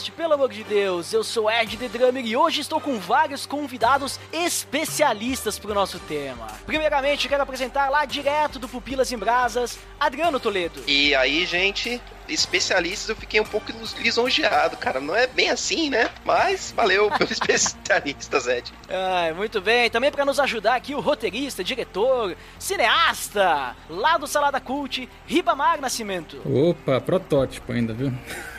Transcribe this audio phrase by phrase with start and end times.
[0.00, 3.44] Podcast, pelo amor de Deus, eu sou Ed The Drummer e hoje estou com vários
[3.44, 6.46] convidados especialistas pro nosso tema.
[6.64, 10.82] Primeiramente, quero apresentar lá direto do Pupilas em Brasas, Adriano Toledo.
[10.86, 15.00] E aí, gente, especialistas, eu fiquei um pouco lisonjeado, cara.
[15.00, 16.10] Não é bem assim, né?
[16.24, 18.72] Mas valeu pelos especialistas, Ed.
[18.88, 19.90] Ai, muito bem.
[19.90, 26.40] Também para nos ajudar aqui, o roteirista, diretor, cineasta, lá do Salada Cult, Ribamar Nascimento.
[26.44, 28.12] Opa, protótipo ainda, viu?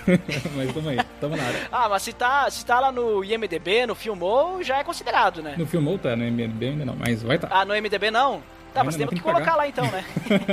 [0.56, 1.68] mas tamo aí, tamo na área.
[1.72, 5.56] Ah, mas se tá, se tá lá no IMDB, no Filmou, já é considerado, né?
[5.58, 7.48] No Filmou tá, no IMDB ainda não, mas vai tá.
[7.52, 8.44] Ah, no IMDB não?
[8.74, 10.06] Tá, mas temos que, que colocar lá então, né?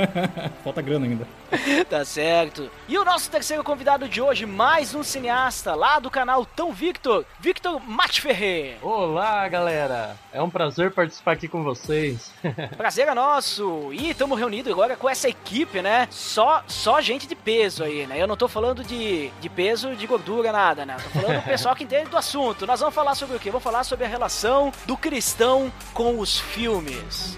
[0.63, 1.25] Falta grana ainda.
[1.89, 2.69] tá certo.
[2.87, 7.25] E o nosso terceiro convidado de hoje, mais um cineasta lá do canal Tão Victor,
[7.39, 8.77] Victor Mate Ferrer.
[8.81, 10.17] Olá, galera.
[10.33, 12.33] É um prazer participar aqui com vocês.
[12.75, 13.89] prazer é nosso.
[13.93, 16.07] E estamos reunidos agora com essa equipe, né?
[16.11, 18.21] Só, só gente de peso aí, né?
[18.21, 20.97] Eu não tô falando de, de peso, de gordura, nada, né?
[21.01, 22.67] tô falando do pessoal que entende do assunto.
[22.67, 23.49] Nós vamos falar sobre o quê?
[23.49, 27.37] Vamos falar sobre a relação do cristão com os filmes.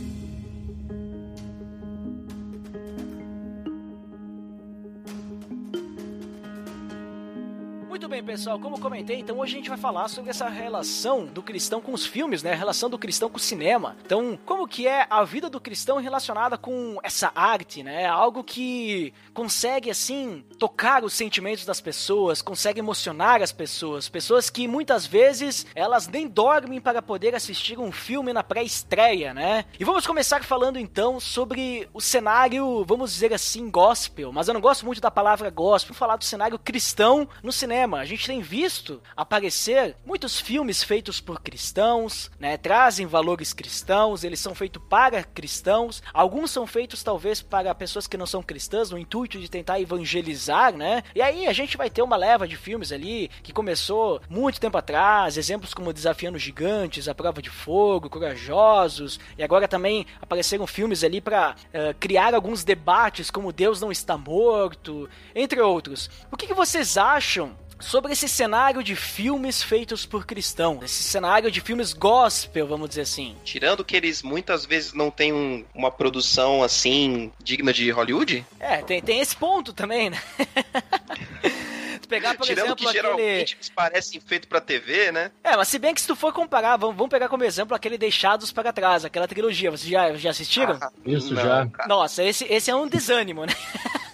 [8.01, 11.43] Muito bem, pessoal, como comentei, então hoje a gente vai falar sobre essa relação do
[11.43, 12.53] cristão com os filmes, né?
[12.53, 13.95] A relação do cristão com o cinema.
[14.03, 18.07] Então, como que é a vida do cristão relacionada com essa arte, né?
[18.07, 24.09] Algo que consegue, assim, tocar os sentimentos das pessoas, consegue emocionar as pessoas.
[24.09, 29.65] Pessoas que muitas vezes elas nem dormem para poder assistir um filme na pré-estreia, né?
[29.79, 34.31] E vamos começar falando então sobre o cenário, vamos dizer assim, gospel.
[34.31, 37.90] Mas eu não gosto muito da palavra gospel, vou falar do cenário cristão no cinema
[37.91, 42.57] cinema, a gente tem visto aparecer muitos filmes feitos por cristãos, né?
[42.57, 46.01] Trazem valores cristãos, eles são feitos para cristãos.
[46.13, 50.73] Alguns são feitos talvez para pessoas que não são cristãs, no intuito de tentar evangelizar,
[50.73, 51.03] né?
[51.13, 54.77] E aí a gente vai ter uma leva de filmes ali que começou muito tempo
[54.77, 61.03] atrás, exemplos como Desafiando Gigantes, A Prova de Fogo, Corajosos, e agora também apareceram filmes
[61.03, 66.09] ali para uh, criar alguns debates como Deus não está morto, entre outros.
[66.31, 71.51] O que, que vocês acham sobre esse cenário de filmes feitos por cristãos, esse cenário
[71.51, 73.35] de filmes gospel, vamos dizer assim.
[73.43, 78.45] Tirando que eles muitas vezes não têm um, uma produção assim digna de Hollywood?
[78.59, 80.21] É, tem, tem esse ponto também, né?
[82.11, 83.73] pegar, por Tirando exemplo, que geralmente aquele...
[83.73, 85.31] parecem feitos pra TV, né?
[85.41, 87.97] É, mas se bem que se tu for comparar, vamos, vamos pegar como exemplo aquele
[87.97, 89.71] Deixados para Trás, aquela trilogia.
[89.71, 90.77] Vocês já, já assistiram?
[90.81, 91.67] Ah, Isso, não, já.
[91.67, 91.87] Cara.
[91.87, 93.53] Nossa, esse, esse é um desânimo, né?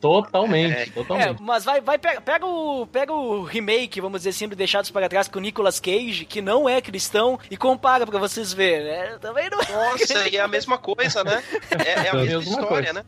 [0.00, 0.86] Totalmente, É.
[0.86, 1.28] totalmente.
[1.40, 4.90] É, mas vai, vai pega, pega, o, pega o remake, vamos dizer assim, do Deixados
[4.90, 8.88] para Trás com o Nicolas Cage, que não é cristão, e compara pra vocês verem.
[8.88, 9.72] É, também não é.
[9.72, 11.42] Nossa, e é a mesma coisa, né?
[11.84, 12.92] É, é a É a mesma mesma história, coisa.
[12.92, 13.04] né?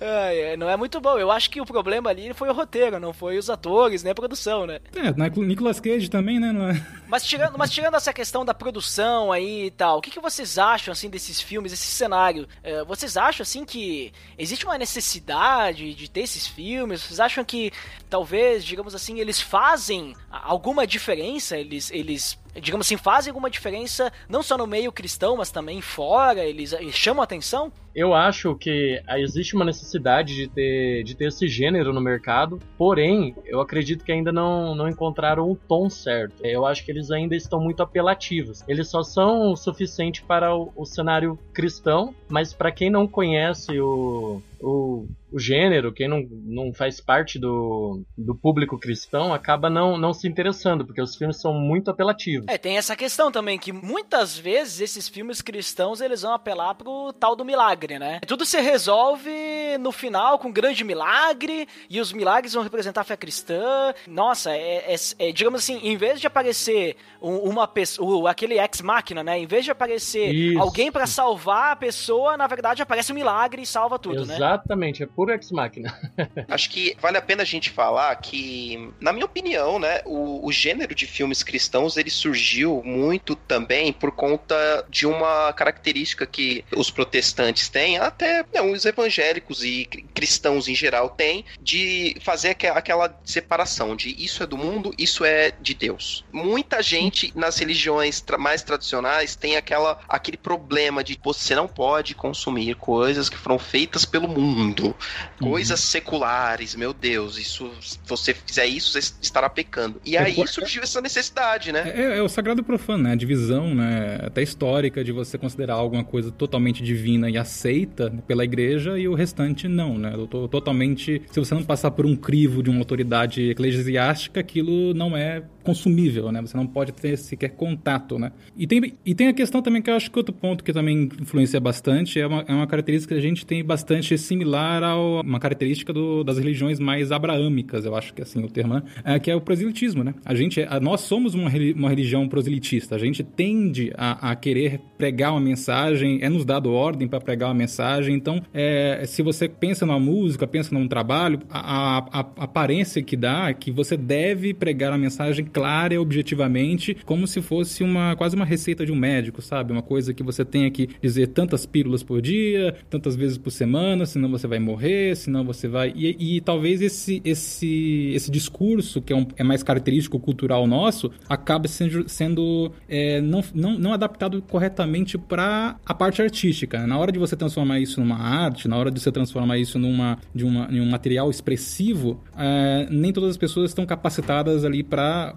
[0.00, 1.18] Ai, é, não é muito bom.
[1.18, 4.14] Eu acho que o problema ali foi o roteiro, não foi os atores, nem a
[4.14, 4.80] produção, né?
[4.94, 6.52] É, na Nicolas Cage também, né?
[6.52, 6.84] Não é?
[7.08, 10.58] Mas tirando, mas tirando essa questão da produção aí e tal, o que, que vocês
[10.58, 12.46] acham, assim, desses filmes, esse cenário?
[12.62, 17.02] É, vocês acham, assim, que existe uma necessidade de ter esses filmes?
[17.02, 17.72] Vocês acham que,
[18.08, 21.56] talvez, digamos assim, eles fazem alguma diferença?
[21.56, 26.44] Eles, eles digamos assim, fazem alguma diferença não só no meio cristão, mas também fora?
[26.44, 27.72] Eles, eles chamam a atenção?
[27.94, 32.58] Eu acho que ah, existe uma necessidade de ter, de ter esse gênero no mercado,
[32.78, 36.44] porém, eu acredito que ainda não, não encontraram o tom certo.
[36.44, 38.62] Eu acho que eles ainda estão muito apelativos.
[38.68, 43.80] Eles só são o suficiente para o, o cenário cristão, mas para quem não conhece
[43.80, 49.98] o, o, o gênero, quem não, não faz parte do, do público cristão, acaba não,
[49.98, 52.39] não se interessando, porque os filmes são muito apelativos.
[52.40, 52.54] Apelativos.
[52.54, 57.12] É, tem essa questão também, que muitas vezes esses filmes cristãos, eles vão apelar pro
[57.12, 58.20] tal do milagre, né?
[58.26, 59.30] Tudo se resolve
[59.78, 63.92] no final com um grande milagre, e os milagres vão representar a fé cristã.
[64.06, 69.22] Nossa, é, é- é, digamos assim, em vez de aparecer um- uma pessoa, aquele ex-máquina,
[69.22, 69.38] né?
[69.38, 70.58] Em vez de aparecer Isso.
[70.60, 74.36] alguém pra salvar a pessoa, na verdade aparece um milagre e salva tudo, né?
[74.36, 75.92] Exatamente, é puro ex-máquina.
[76.48, 80.52] Acho que vale a pena a gente falar que, na minha opinião, né, o, o
[80.52, 86.90] gênero de filmes cristãos ele surgiu muito também por conta de uma característica que os
[86.90, 92.66] protestantes têm, até não, os evangélicos e cri- cristãos em geral têm, de fazer aque-
[92.66, 96.24] aquela separação de isso é do mundo, isso é de Deus.
[96.32, 102.74] Muita gente nas religiões mais tradicionais tem aquela, aquele problema de você não pode consumir
[102.76, 104.94] coisas que foram feitas pelo mundo
[105.38, 110.00] coisas seculares, meu Deus, isso, se você fizer isso, você estará pecando.
[110.04, 111.92] E aí por- surgiu essa necessidade, né?
[111.94, 113.12] É, é o sagrado e profano, né?
[113.12, 114.18] A divisão, né?
[114.22, 119.14] Até histórica de você considerar alguma coisa totalmente divina e aceita pela igreja e o
[119.14, 120.12] restante não, né?
[120.50, 121.22] Totalmente.
[121.30, 126.32] Se você não passar por um crivo de uma autoridade eclesiástica, aquilo não é consumível,
[126.32, 126.40] né?
[126.40, 128.32] Você não pode ter sequer contato, né?
[128.56, 131.08] E tem, e tem a questão também que eu acho que outro ponto que também
[131.20, 135.38] influencia bastante é uma, é uma característica que a gente tem bastante similar a uma
[135.38, 138.82] característica do- das religiões mais abraâmicas, eu acho que é assim o termo, né?
[139.04, 140.14] É, que é o proselitismo, né?
[140.24, 144.80] A gente, a- nós somos uma, uma religião proselitista, a gente tende a, a querer
[144.96, 149.39] pregar uma mensagem, é nos dado ordem para pregar uma mensagem, então é, se você
[149.48, 153.96] pensa numa música, pensa num trabalho, a, a- a aparência que dá é que você
[153.96, 158.92] deve pregar a mensagem clara e objetivamente, como se fosse uma quase uma receita de
[158.92, 159.72] um médico, sabe?
[159.72, 164.06] Uma coisa que você tenha que dizer tantas pílulas por dia, tantas vezes por semana,
[164.06, 165.92] senão você vai morrer, senão você vai.
[165.96, 171.10] E, e talvez esse, esse, esse discurso, que é, um- é mais característico cultural nosso,
[171.28, 176.86] acabe sendo, sendo é, não, não, não adaptado corretamente para a parte artística.
[176.86, 180.18] Na hora de você transformar isso numa arte, na hora de você transformar isso numa,
[180.34, 185.34] de uma, em um material expressivo, é, nem todas as pessoas estão capacitadas ali para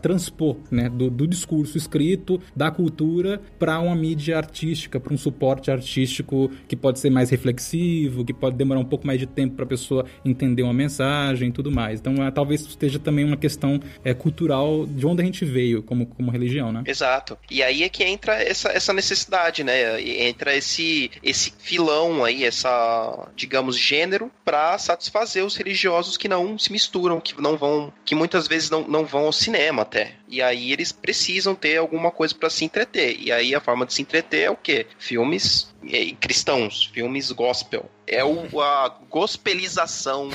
[0.00, 5.70] transpor né, do, do discurso escrito, da cultura, para uma mídia artística, para um suporte
[5.70, 9.64] artístico que pode ser mais reflexivo, que pode demorar um pouco mais de tempo para
[9.64, 12.00] a pessoa entender uma mensagem e tudo mais.
[12.00, 16.06] Então, é, talvez esteja também uma questão é, cultural de onde a gente veio como,
[16.06, 16.82] como religião, né?
[16.86, 17.38] Exato.
[17.50, 20.00] E aí é que entra essa, essa necessidade, né?
[20.00, 26.72] Entra esse, esse filão aí, essa, digamos, gênero para satisfazer os religiosos que não se
[26.72, 30.14] misturam, que não vão, que muitas vezes não, não vão ao cinema até.
[30.26, 33.16] E aí eles precisam ter alguma coisa para se entreter.
[33.20, 34.86] E aí a forma de se entreter é o quê?
[34.98, 35.72] Filmes
[36.20, 37.90] cristãos, filmes gospel.
[38.06, 40.30] É o, a gospelização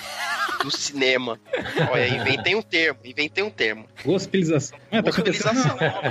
[0.64, 1.40] do cinema.
[1.92, 3.86] Olha, inventei um termo, inventei um termo.
[4.04, 4.78] Gospelização.
[4.92, 5.54] É, tá acontecendo,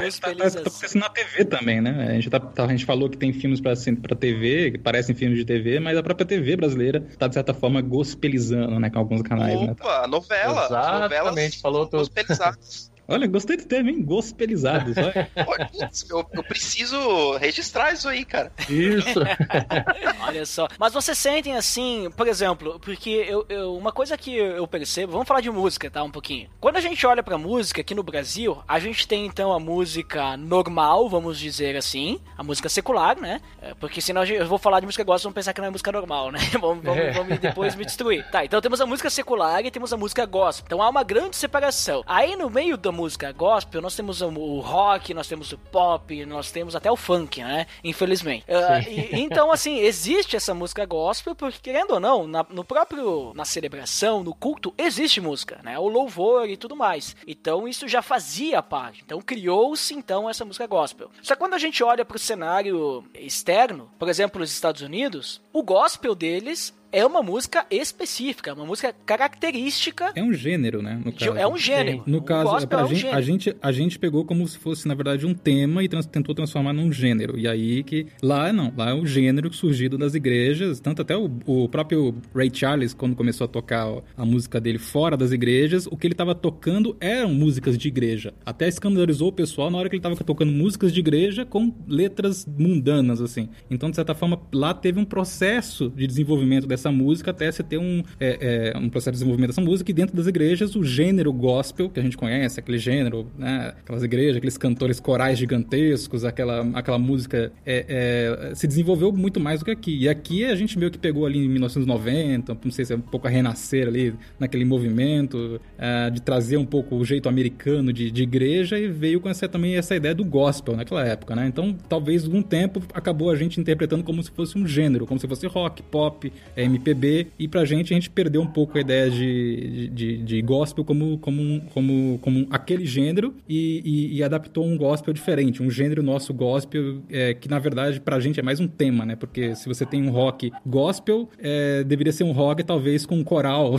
[0.00, 0.10] Gospelização.
[0.20, 2.08] tá, tá- tá acontecendo na TV também, né?
[2.10, 4.78] A gente, tá, tá- a gente falou que tem filmes pra, assim, pra TV, que
[4.78, 8.90] parecem filmes de TV, mas a própria TV brasileira tá, de certa forma, gospelizando, né?
[8.90, 9.72] Com alguns canais, né?
[9.72, 10.66] Opa, novela.
[10.66, 11.98] Exatamente, novelas falou tudo.
[12.00, 12.90] gospelizadas.
[13.10, 14.02] Olha, gostei do termo, hein?
[14.02, 14.94] Gospelizados.
[14.98, 15.30] olha.
[15.46, 18.52] Olha, putz, eu, eu preciso registrar isso aí, cara.
[18.68, 19.18] Isso.
[20.26, 20.68] Olha só.
[20.78, 25.26] Mas vocês sentem assim, por exemplo, porque eu, eu- uma coisa que eu percebo, vamos
[25.26, 26.02] falar de música, tá?
[26.02, 26.50] Um pouquinho.
[26.60, 30.36] Quando a gente olha pra música aqui no Brasil, a gente tem então a música
[30.36, 33.40] normal, vamos dizer assim, a música secular, né?
[33.62, 35.90] É, Porque senão eu vou falar de música gospel, vão pensar que não é música
[35.90, 36.38] normal, né?
[36.60, 37.12] Vamos, vamos, É.
[37.12, 38.28] vamos depois me destruir.
[38.30, 40.64] Tá, então temos a música secular e temos a música gospel.
[40.66, 42.02] Então há uma grande separação.
[42.06, 46.26] Aí no meio da música gospel, nós temos o- o rock, nós temos o pop,
[46.26, 47.66] nós temos até o funk, né?
[47.84, 48.44] Infelizmente.
[48.48, 53.32] Ah, e- então, assim, existe essa música gospel, porque querendo ou não, na, no próprio,
[53.34, 55.78] na celebração, no culto, existe música, né?
[55.78, 57.14] O louvor e tudo mais.
[57.26, 59.02] Então, isso já fazia parte.
[59.04, 61.10] Então, criou-se, então, essa música gospel.
[61.22, 65.62] Só que quando a gente olha pro cenário externo, por exemplo, os Estados Unidos, o
[65.62, 70.12] gospel deles é uma música específica, uma música característica.
[70.14, 71.00] É um gênero, né?
[71.04, 71.36] No caso.
[71.36, 72.02] é um gênero.
[72.06, 74.86] No caso, gospel a, é um gente, a, gente, a gente pegou como se fosse,
[74.88, 77.38] na verdade, um tema e trans- tentou transformar num gênero.
[77.38, 78.06] E aí que.
[78.22, 80.80] Lá não, lá é um gênero surgido das igrejas.
[80.80, 85.16] Tanto até o, o próprio Ray Charles, quando começou a tocar a música dele fora
[85.16, 88.32] das igrejas, o que ele estava tocando eram músicas de igreja.
[88.44, 92.46] Até escandalizou o pessoal na hora que ele estava tocando músicas de igreja com letras
[92.46, 93.48] mundanas, assim.
[93.70, 97.62] Então, de certa forma, lá teve um processo de desenvolvimento dessa essa música até você
[97.62, 99.90] ter um, é, é, um processo de desenvolvimento dessa música.
[99.90, 103.74] E dentro das igrejas, o gênero gospel, que a gente conhece, aquele gênero, né?
[103.80, 109.60] aquelas igrejas, aqueles cantores corais gigantescos, aquela, aquela música é, é, se desenvolveu muito mais
[109.60, 109.98] do que aqui.
[109.98, 113.00] E aqui a gente meio que pegou ali em 1990, não sei se é um
[113.00, 118.10] pouco a renascer ali naquele movimento é, de trazer um pouco o jeito americano de,
[118.10, 121.46] de igreja e veio com essa, também essa ideia do gospel naquela época, né?
[121.46, 125.26] Então, talvez algum tempo acabou a gente interpretando como se fosse um gênero, como se
[125.26, 126.32] fosse rock, pop,
[126.68, 130.84] MPB, e pra gente a gente perdeu um pouco a ideia de, de, de gospel
[130.84, 136.02] como, como, como, como aquele gênero e, e, e, adaptou um gospel diferente, um gênero
[136.02, 139.16] nosso gospel, é, que na verdade pra gente é mais um tema, né?
[139.16, 143.24] Porque se você tem um rock gospel, é, deveria ser um rock talvez com um
[143.24, 143.74] coral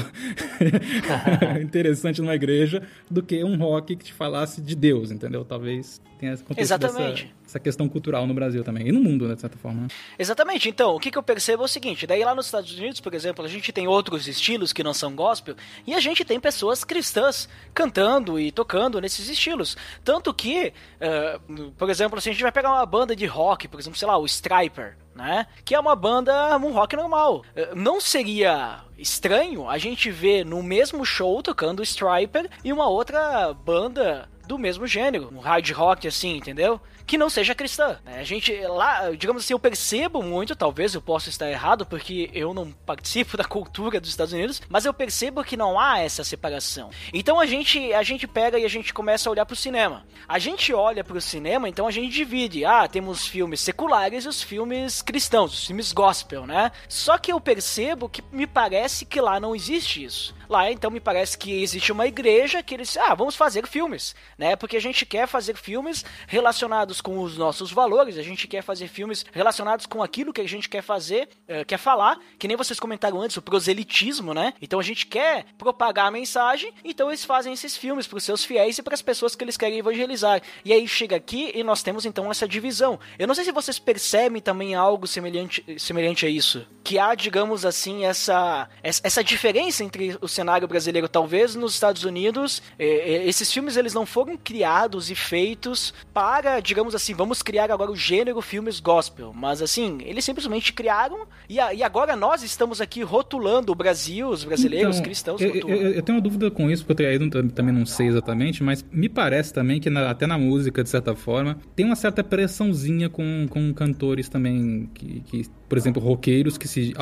[1.62, 5.46] interessante numa igreja do que um rock que te falasse de Deus, entendeu?
[5.46, 7.39] Talvez tenha acontecido Exatamente.
[7.50, 8.88] Essa questão cultural no Brasil também.
[8.88, 9.88] E no mundo, né, de certa forma.
[10.18, 10.70] Exatamente.
[10.70, 13.14] Então, o que, que eu percebo é o seguinte: daí lá nos Estados Unidos, por
[13.14, 16.84] exemplo, a gente tem outros estilos que não são gospel e a gente tem pessoas
[16.84, 19.76] cristãs cantando e tocando nesses estilos.
[20.04, 23.80] Tanto que, uh, por exemplo, se a gente vai pegar uma banda de rock, por
[23.80, 24.96] exemplo, sei lá, o Striper.
[25.16, 25.48] Né?
[25.66, 27.44] Que é uma banda um rock normal.
[27.76, 34.30] Não seria estranho a gente ver no mesmo show tocando Striper e uma outra banda
[34.50, 36.82] do mesmo gênero, um hard rock assim, entendeu?
[37.10, 37.98] Que não seja cristã.
[38.06, 38.20] Né?
[38.20, 42.54] A gente lá, digamos assim, eu percebo muito, talvez eu possa estar errado, porque eu
[42.54, 46.92] não participo da cultura dos Estados Unidos, mas eu percebo que não há essa separação.
[47.12, 50.06] Então a gente, a gente pega e a gente começa a olhar para o cinema.
[50.28, 52.64] A gente olha para o cinema, então a gente divide.
[52.64, 56.72] Ah, temos filmes seculares e os filmes cristãos, os filmes gospel, né?
[56.88, 60.38] Só que eu percebo que me parece que lá não existe isso.
[60.50, 64.56] Lá, então, me parece que existe uma igreja que eles, ah, vamos fazer filmes, né?
[64.56, 68.88] Porque a gente quer fazer filmes relacionados com os nossos valores, a gente quer fazer
[68.88, 72.80] filmes relacionados com aquilo que a gente quer fazer, uh, quer falar, que nem vocês
[72.80, 74.54] comentaram antes, o proselitismo, né?
[74.62, 78.44] Então a gente quer propagar a mensagem, então eles fazem esses filmes para os seus
[78.44, 80.42] fiéis e para as pessoas que eles querem evangelizar.
[80.66, 83.00] E aí chega aqui e nós temos então essa divisão.
[83.20, 87.66] Eu não sei se vocês percebem também algo semelhante, semelhante a isso, que há, digamos
[87.66, 93.52] assim, essa, essa diferença entre os cenário brasileiro, talvez nos Estados Unidos, é, é, esses
[93.52, 98.42] filmes eles não foram criados e feitos para, digamos assim, vamos criar agora o gênero
[98.42, 103.72] filmes gospel, mas assim, eles simplesmente criaram e, a, e agora nós estamos aqui rotulando
[103.72, 105.42] o Brasil, os brasileiros, então, cristãos.
[105.42, 108.86] Eu, eu, eu, tenho uma dúvida com isso, porque eu também não sei exatamente, mas
[108.92, 113.10] me parece também que na, até na música, de certa forma, tem uma certa pressãozinha
[113.10, 116.94] com, com cantores também que, que por exemplo, roqueiros que se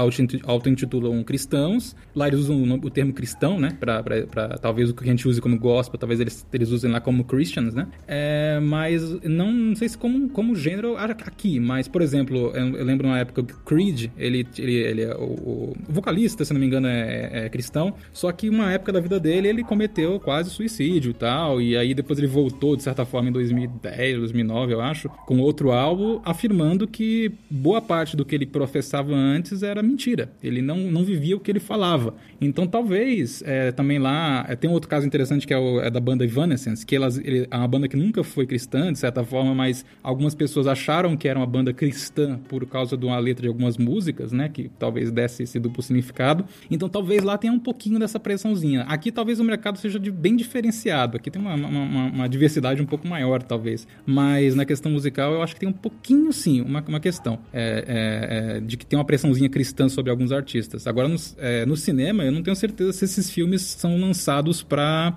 [0.44, 1.96] auto-intitulam cristãos.
[2.14, 3.76] Lá eles usam o termo cristão, né?
[3.80, 6.92] Pra, pra, pra, talvez o que a gente use como gospel, talvez eles, eles usem
[6.92, 7.88] lá como Christians, né?
[8.06, 12.86] É, mas não, não sei se como, como gênero aqui, mas, por exemplo, eu, eu
[12.86, 16.66] lembro uma época que Creed, ele, ele, ele é o, o, vocalista, se não me
[16.66, 20.50] engano, é, é, é, cristão, só que uma época da vida dele ele cometeu quase
[20.50, 24.82] suicídio e tal, e aí depois ele voltou, de certa forma, em 2010, 2009, eu
[24.82, 30.32] acho, com outro álbum, afirmando que boa parte do que ele professava antes era mentira.
[30.42, 32.16] Ele não, não vivia o que ele falava.
[32.40, 34.46] Então, talvez, é, também lá...
[34.48, 37.18] É, tem um outro caso interessante que é, o, é da banda Evanescence, que elas,
[37.18, 41.18] ele, é uma banda que nunca foi cristã, de certa forma, mas algumas pessoas acharam
[41.18, 44.48] que era uma banda cristã por causa de uma letra de algumas músicas, né?
[44.48, 46.46] Que talvez desse esse duplo significado.
[46.70, 48.84] Então, talvez lá tenha um pouquinho dessa pressãozinha.
[48.84, 51.18] Aqui, talvez o mercado seja bem diferenciado.
[51.18, 53.88] Aqui tem uma, uma, uma, uma, diversidade um pouco maior, talvez.
[54.06, 57.40] Mas na questão musical, eu acho que tem um pouquinho, sim, uma, uma questão.
[57.52, 60.86] É, é, é, de que tem uma pressãozinha cristã sobre alguns artistas.
[60.86, 65.16] Agora, no, é, no, cinema, eu não tenho certeza se esses filmes são lançados para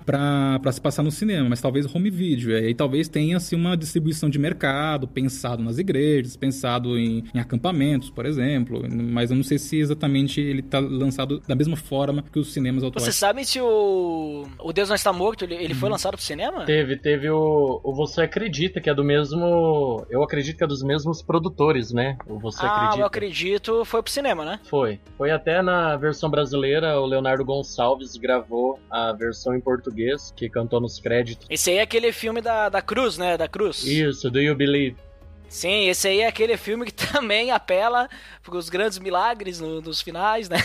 [0.71, 2.51] se passar no cinema, mas talvez home video.
[2.51, 7.39] E aí talvez tenha assim, uma distribuição de mercado, pensado nas igrejas, pensado em, em
[7.39, 8.81] acampamentos, por exemplo.
[8.89, 12.83] Mas eu não sei se exatamente ele está lançado da mesma forma que os cinemas
[12.83, 13.03] atuais.
[13.03, 15.93] Vocês sabem se o, o Deus Não Está Morto ele, ele foi uhum.
[15.93, 16.65] lançado pro cinema?
[16.65, 20.05] Teve, teve o, o Você Acredita, que é do mesmo.
[20.09, 22.17] Eu acredito que é dos mesmos produtores, né?
[22.27, 23.01] O Você ah, Acredita.
[23.01, 24.59] Eu acredito, foi pro cinema, né?
[24.63, 24.99] Foi.
[25.17, 30.79] Foi até na versão brasileira, o Leonardo Gonçalves gravou a versão em português, que cantou
[30.79, 31.47] nos créditos.
[31.49, 33.37] Esse aí é aquele filme da, da Cruz, né?
[33.37, 33.83] Da Cruz.
[33.83, 35.10] Isso, So do You Believe?
[35.51, 38.09] Sim, esse aí é aquele filme que também apela
[38.41, 40.57] para os grandes milagres no, nos finais, né?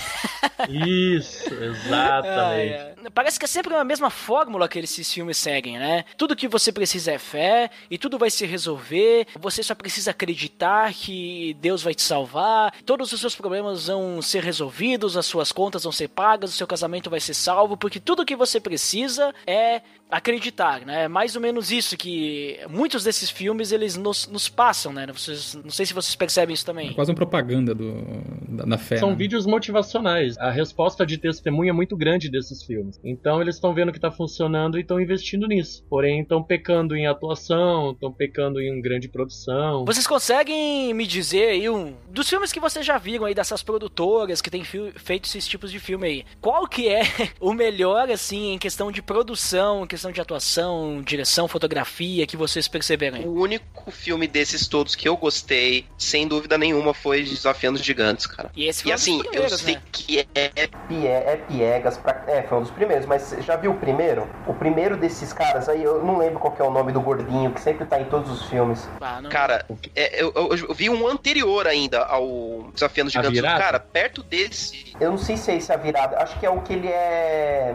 [0.69, 2.73] Isso, exatamente.
[2.73, 3.11] É, é.
[3.13, 6.05] Parece que é sempre a mesma fórmula que esses filmes seguem, né?
[6.17, 9.27] Tudo que você precisa é fé e tudo vai se resolver.
[9.39, 12.73] Você só precisa acreditar que Deus vai te salvar.
[12.85, 16.67] Todos os seus problemas vão ser resolvidos, as suas contas vão ser pagas, o seu
[16.67, 21.05] casamento vai ser salvo, porque tudo que você precisa é acreditar, né?
[21.05, 25.07] É mais ou menos isso que muitos desses filmes eles nos, nos passam passam, né?
[25.07, 26.91] Vocês, não sei se vocês percebem isso também.
[26.91, 27.95] É quase uma propaganda do,
[28.49, 28.99] da, da fé.
[28.99, 29.17] São né?
[29.17, 30.37] vídeos motivacionais.
[30.39, 33.01] A resposta de testemunha é muito grande desses filmes.
[33.03, 35.85] Então eles estão vendo que tá funcionando e estão investindo nisso.
[35.89, 39.85] Porém, estão pecando em atuação, estão pecando em grande produção.
[39.85, 44.43] Vocês conseguem me dizer aí um dos filmes que vocês já viram aí dessas produtoras
[44.43, 46.25] que têm feito esses tipos de filme aí?
[46.41, 47.03] Qual que é
[47.41, 52.69] o melhor assim em questão de produção, em questão de atuação, direção, fotografia que vocês
[52.69, 53.25] perceberam aí?
[53.25, 58.27] O único filme desses todos que eu gostei, sem dúvida nenhuma, foi Desafiando os Gigantes,
[58.27, 58.51] cara.
[58.55, 59.83] E esse foi E um dos assim, eu sei né?
[59.93, 62.23] que é, é Pie- é piegas pra.
[62.27, 64.29] É, foi um dos primeiros, mas você já viu o primeiro?
[64.47, 67.51] O primeiro desses caras aí, eu não lembro qual que é o nome do gordinho,
[67.53, 68.87] que sempre tá em todos os filmes.
[69.01, 73.41] Ah, não- Cara, é, eu, eu- eu vi um anterior ainda ao Desafiando os Gigantes.
[73.43, 74.95] Cara, perto desse.
[75.01, 77.75] Eu não sei se é esse a virada, acho que é o que ele é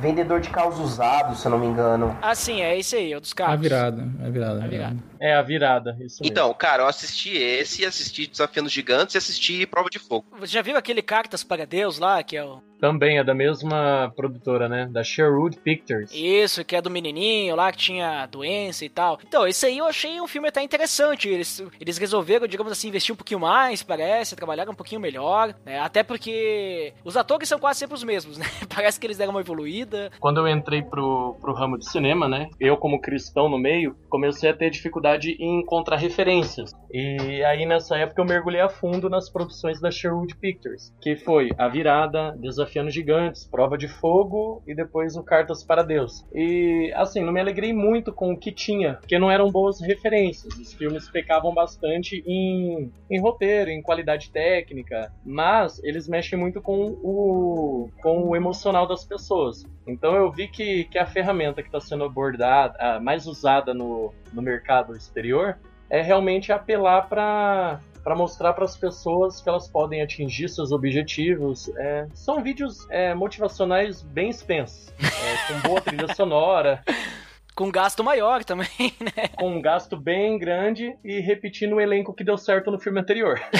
[0.00, 2.16] vendedor de carros usados, se eu não me engano.
[2.22, 3.54] Ah, sim, é esse aí, é o dos carros.
[3.54, 4.64] A virada, a virada.
[4.64, 4.96] A virada.
[5.20, 6.24] É a virada, isso mesmo.
[6.24, 10.24] Então, cara, eu assisti esse, assisti Desafiando os Gigantes e assisti Prova de Fogo.
[10.38, 14.12] Você já viu aquele Cartas para Deus lá, que é o Também é da mesma
[14.16, 14.88] produtora, né?
[14.90, 16.10] Da Sherwood Pictures.
[16.12, 19.18] Isso, que é do menininho lá que tinha doença e tal.
[19.26, 21.28] Então, esse aí eu achei um filme até interessante.
[21.28, 25.78] Eles, eles resolveram, digamos assim, investir um pouquinho mais, parece, trabalharam um pouquinho melhor, né?
[25.80, 28.46] Até porque os atores são quase sempre os mesmos, né?
[28.74, 30.10] Parece que eles deram uma evoluída.
[30.18, 32.48] Quando eu entrei pro, pro ramo de cinema, né?
[32.58, 36.72] Eu, como cristão no meio, comecei a ter dificuldade em encontrar referências.
[36.92, 41.50] E aí, nessa época, eu mergulhei a fundo nas produções da Sherwood Pictures, que foi
[41.58, 42.34] A Virada,
[42.70, 46.24] Desafiando Gigantes, Prova de Fogo e depois o Cartas para Deus.
[46.32, 50.54] E, assim, não me alegrei muito com o que tinha, porque não eram boas referências.
[50.54, 56.96] Os filmes pecavam bastante em, em roteiro, em qualidade técnica, mas eles mexem muito com
[57.02, 59.64] o, com o emocional das pessoas.
[59.86, 64.40] Então eu vi que, que a ferramenta que está sendo abordada, mais usada no, no
[64.40, 65.58] mercado exterior,
[65.88, 71.68] é realmente apelar para para mostrar para as pessoas que elas podem atingir seus objetivos.
[71.76, 76.82] É, são vídeos é, motivacionais bem extensos, é, com boa trilha sonora,
[77.60, 79.28] Com gasto maior também, né?
[79.36, 83.38] com um gasto bem grande e repetindo o elenco que deu certo no filme anterior.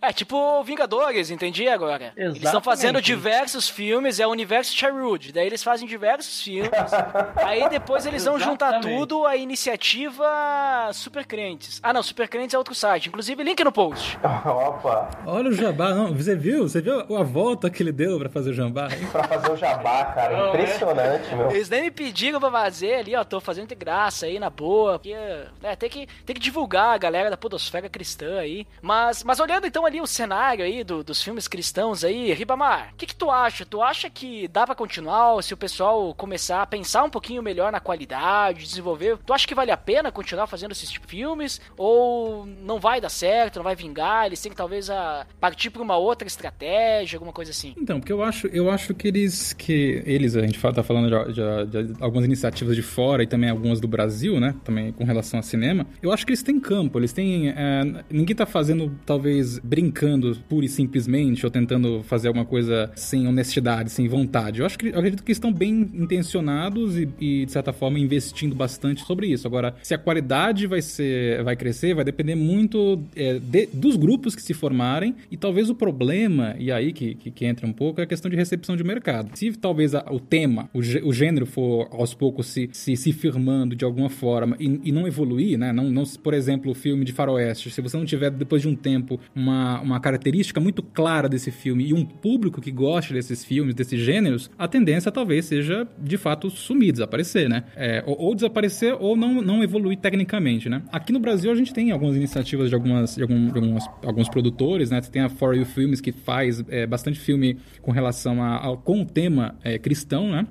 [0.00, 2.12] É tipo Vingadores, entendi agora.
[2.16, 3.04] Eles estão fazendo Exatamente.
[3.06, 5.32] diversos filmes, é o universo Sherwood.
[5.32, 6.70] Daí eles fazem diversos filmes.
[7.36, 8.96] aí depois eles vão juntar Exatamente.
[8.98, 11.80] tudo a iniciativa Super Crentes.
[11.82, 13.08] Ah, não, Super Crentes é outro site.
[13.08, 14.18] Inclusive, link no post.
[14.22, 16.68] Opa, Olha o jabá, não, você viu?
[16.68, 18.88] Você viu a volta que ele deu pra fazer o jabá?
[19.10, 20.36] pra fazer o jabá, cara.
[20.36, 21.50] Não, Impressionante, meu.
[21.50, 23.24] Eles nem me pediram pra fazer ali, ó.
[23.24, 24.98] Tô fazendo de graça aí, na boa.
[24.98, 25.14] Porque,
[25.62, 28.66] né, tem que, tem que divulgar a galera da podosfera cristã aí.
[28.82, 32.96] Mas, mas olhando então ali o cenário aí do- dos filmes cristãos aí, Ribamar, o
[32.96, 33.64] que, que tu acha?
[33.64, 37.72] Tu acha que dá pra continuar se o pessoal começar a pensar um pouquinho melhor
[37.72, 39.18] na qualidade, desenvolver?
[39.24, 41.60] Tu acha que vale a pena continuar fazendo esses tipos de filmes?
[41.76, 44.26] Ou não vai dar certo, não vai vingar?
[44.26, 47.74] Eles têm que talvez a, partir pra uma outra estratégia, alguma coisa assim?
[47.78, 51.32] Então, porque eu acho, eu acho que eles, que eles, a gente tá falando de,
[51.32, 55.38] de- de algumas iniciativas de fora e também algumas do Brasil, né, também com relação
[55.38, 59.60] ao cinema, eu acho que eles têm campo, eles têm, é, ninguém tá fazendo, talvez,
[59.60, 64.58] brincando pura e simplesmente, ou tentando fazer alguma coisa sem honestidade, sem vontade.
[64.58, 68.52] Eu acho que, eu acredito que estão bem intencionados e, e, de certa forma, investindo
[68.56, 69.46] bastante sobre isso.
[69.46, 74.34] Agora, se a qualidade vai ser, vai crescer, vai depender muito é, de- dos grupos
[74.34, 78.00] que se formarem e talvez o problema, e aí que, que, que entra um pouco,
[78.00, 79.30] é a questão de recepção de mercado.
[79.36, 83.74] Se talvez a- o tema, o, o gênero for aos poucos se, se, se firmando
[83.74, 85.72] de alguma forma e, e não evoluir, né?
[85.72, 88.74] Não, não, por exemplo, o filme de faroeste, se você não tiver, depois de um
[88.76, 93.74] tempo, uma, uma característica muito clara desse filme e um público que goste desses filmes,
[93.74, 97.64] desses gêneros, a tendência talvez seja, de fato, sumir, desaparecer, né?
[97.76, 100.82] É, ou, ou desaparecer ou não, não evoluir tecnicamente, né?
[100.92, 104.28] Aqui no Brasil a gente tem algumas iniciativas de, algumas, de, algum- de algumas, alguns
[104.28, 105.00] produtores, né?
[105.02, 108.76] Você tem a For You Films que faz é, bastante filme com relação a, a-
[108.76, 110.46] com o tema é, cristão, né?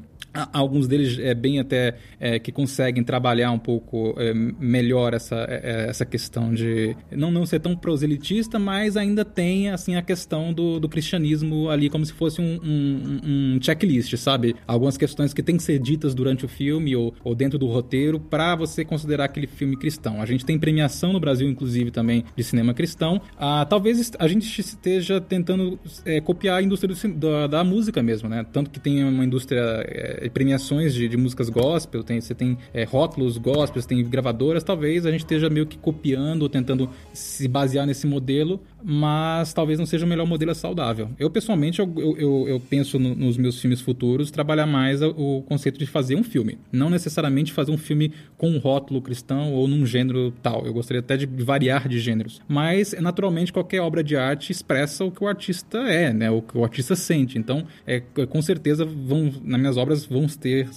[0.54, 5.62] Alguns deles é bem até é, que conseguem trabalhar um pouco é, melhor essa, é,
[5.64, 10.54] é, essa questão de não, não ser tão proselitista, mas ainda tem assim a questão
[10.54, 14.56] do, do cristianismo ali como se fosse um, um, um checklist, sabe?
[14.68, 18.20] Algumas questões que têm que ser ditas durante o filme ou, ou dentro do roteiro
[18.20, 20.22] para você considerar aquele filme cristão.
[20.22, 23.22] A gente tem premiação no Brasil, inclusive, também de cinema cristão.
[23.38, 28.30] Ah, talvez a gente esteja tentando é, copiar a indústria do da, da música mesmo,
[28.30, 28.46] né?
[28.52, 32.84] Tanto que tem uma indústria é, premiações de, de, músicas gospel, tem, você tem é,
[32.84, 37.48] rótulos gospel, você tem gravadoras, talvez a gente esteja meio que copiando ou tentando se
[37.48, 41.10] basear nesse modelo, mas talvez não seja o melhor modelo saudável.
[41.20, 45.80] Eu, pessoalmente, eu, eu, eu penso no, nos meus filmes futuros trabalhar mais o conceito
[45.80, 49.86] de fazer um filme, não necessariamente fazer um filme com um rótulo cristão ou num
[49.86, 50.66] gênero tal.
[50.66, 55.12] Eu gostaria até de variar de gêneros, mas naturalmente qualquer obra de arte expressa o
[55.12, 56.30] que o artista é, né?
[56.30, 57.38] O que o artista sente.
[57.38, 60.70] Então, é, com certeza vão nas minhas obras vão ter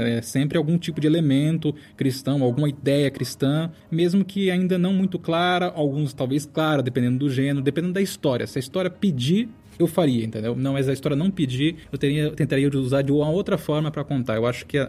[0.00, 5.18] é, sempre algum tipo de elemento cristão, alguma ideia cristã, mesmo que ainda não muito
[5.18, 8.46] clara, alguns talvez clara, dependendo do gênero, dependendo da história.
[8.46, 10.54] Se a história pedir, eu faria, entendeu?
[10.54, 14.04] Não, mas a história não pedir, eu teria, tentaria usar de uma outra forma para
[14.04, 14.36] contar.
[14.36, 14.88] Eu acho que a,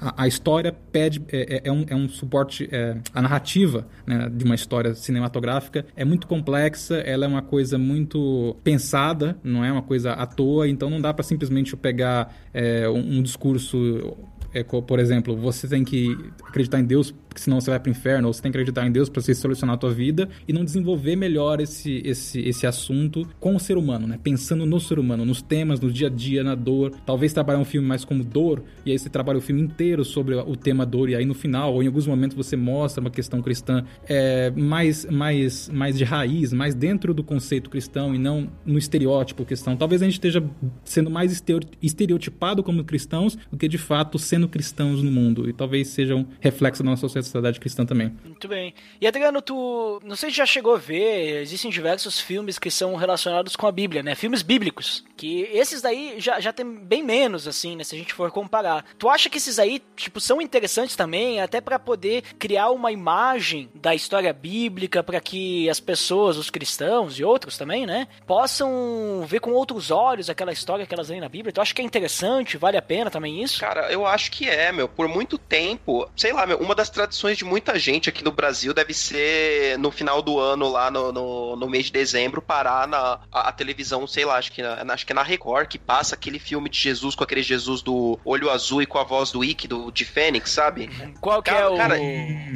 [0.00, 4.28] a, a história pede, é, é, é, um, é um suporte, é, a narrativa né,
[4.30, 9.70] de uma história cinematográfica é muito complexa, ela é uma coisa muito pensada, não é
[9.70, 14.16] uma coisa à toa, então não dá para simplesmente pegar é, um, um discurso
[14.54, 17.90] é, por exemplo, você tem que acreditar em Deus porque senão você vai para o
[17.90, 20.52] inferno, ou você tem que acreditar em Deus para você solucionar a tua vida e
[20.52, 24.18] não desenvolver melhor esse, esse, esse assunto com o ser humano, né?
[24.22, 26.92] Pensando no ser humano, nos temas, no dia a dia, na dor.
[27.06, 30.34] Talvez trabalhar um filme mais como dor, e aí você trabalha o filme inteiro sobre
[30.34, 33.40] o tema dor, e aí no final, ou em alguns momentos você mostra uma questão
[33.40, 38.78] cristã é, mais, mais, mais de raiz, mais dentro do conceito cristão e não no
[38.78, 39.76] estereótipo cristão.
[39.76, 40.44] Talvez a gente esteja
[40.84, 41.42] sendo mais
[41.80, 45.48] estereotipado como cristãos do que de fato sendo cristãos no mundo.
[45.48, 48.14] E talvez seja um reflexo da nossa sociedade sociedade cristã também.
[48.24, 48.74] Muito bem.
[49.00, 52.94] E Adriano, tu não sei se já chegou a ver, existem diversos filmes que são
[52.96, 54.14] relacionados com a Bíblia, né?
[54.14, 55.04] Filmes bíblicos.
[55.16, 57.84] Que esses daí já, já tem bem menos, assim, né?
[57.84, 58.84] Se a gente for comparar.
[58.98, 63.70] Tu acha que esses aí, tipo, são interessantes também, até para poder criar uma imagem
[63.74, 68.08] da história bíblica para que as pessoas, os cristãos e outros também, né?
[68.26, 71.52] Possam ver com outros olhos aquela história que elas leem na Bíblia.
[71.52, 72.56] Tu acha que é interessante?
[72.56, 73.60] Vale a pena também isso?
[73.60, 74.88] Cara, eu acho que é, meu.
[74.88, 78.32] Por muito tempo, sei lá, meu, uma das tradições tradições de muita gente aqui no
[78.32, 82.88] Brasil deve ser no final do ano, lá no, no, no mês de dezembro, parar
[82.88, 85.78] na a, a, televisão, sei lá, acho que, na, acho que é na Record, que
[85.78, 89.30] passa aquele filme de Jesus com aquele Jesus do olho azul e com a voz
[89.30, 90.88] do Ike, do, de Fênix, sabe?
[91.20, 91.96] Qual que é o cara,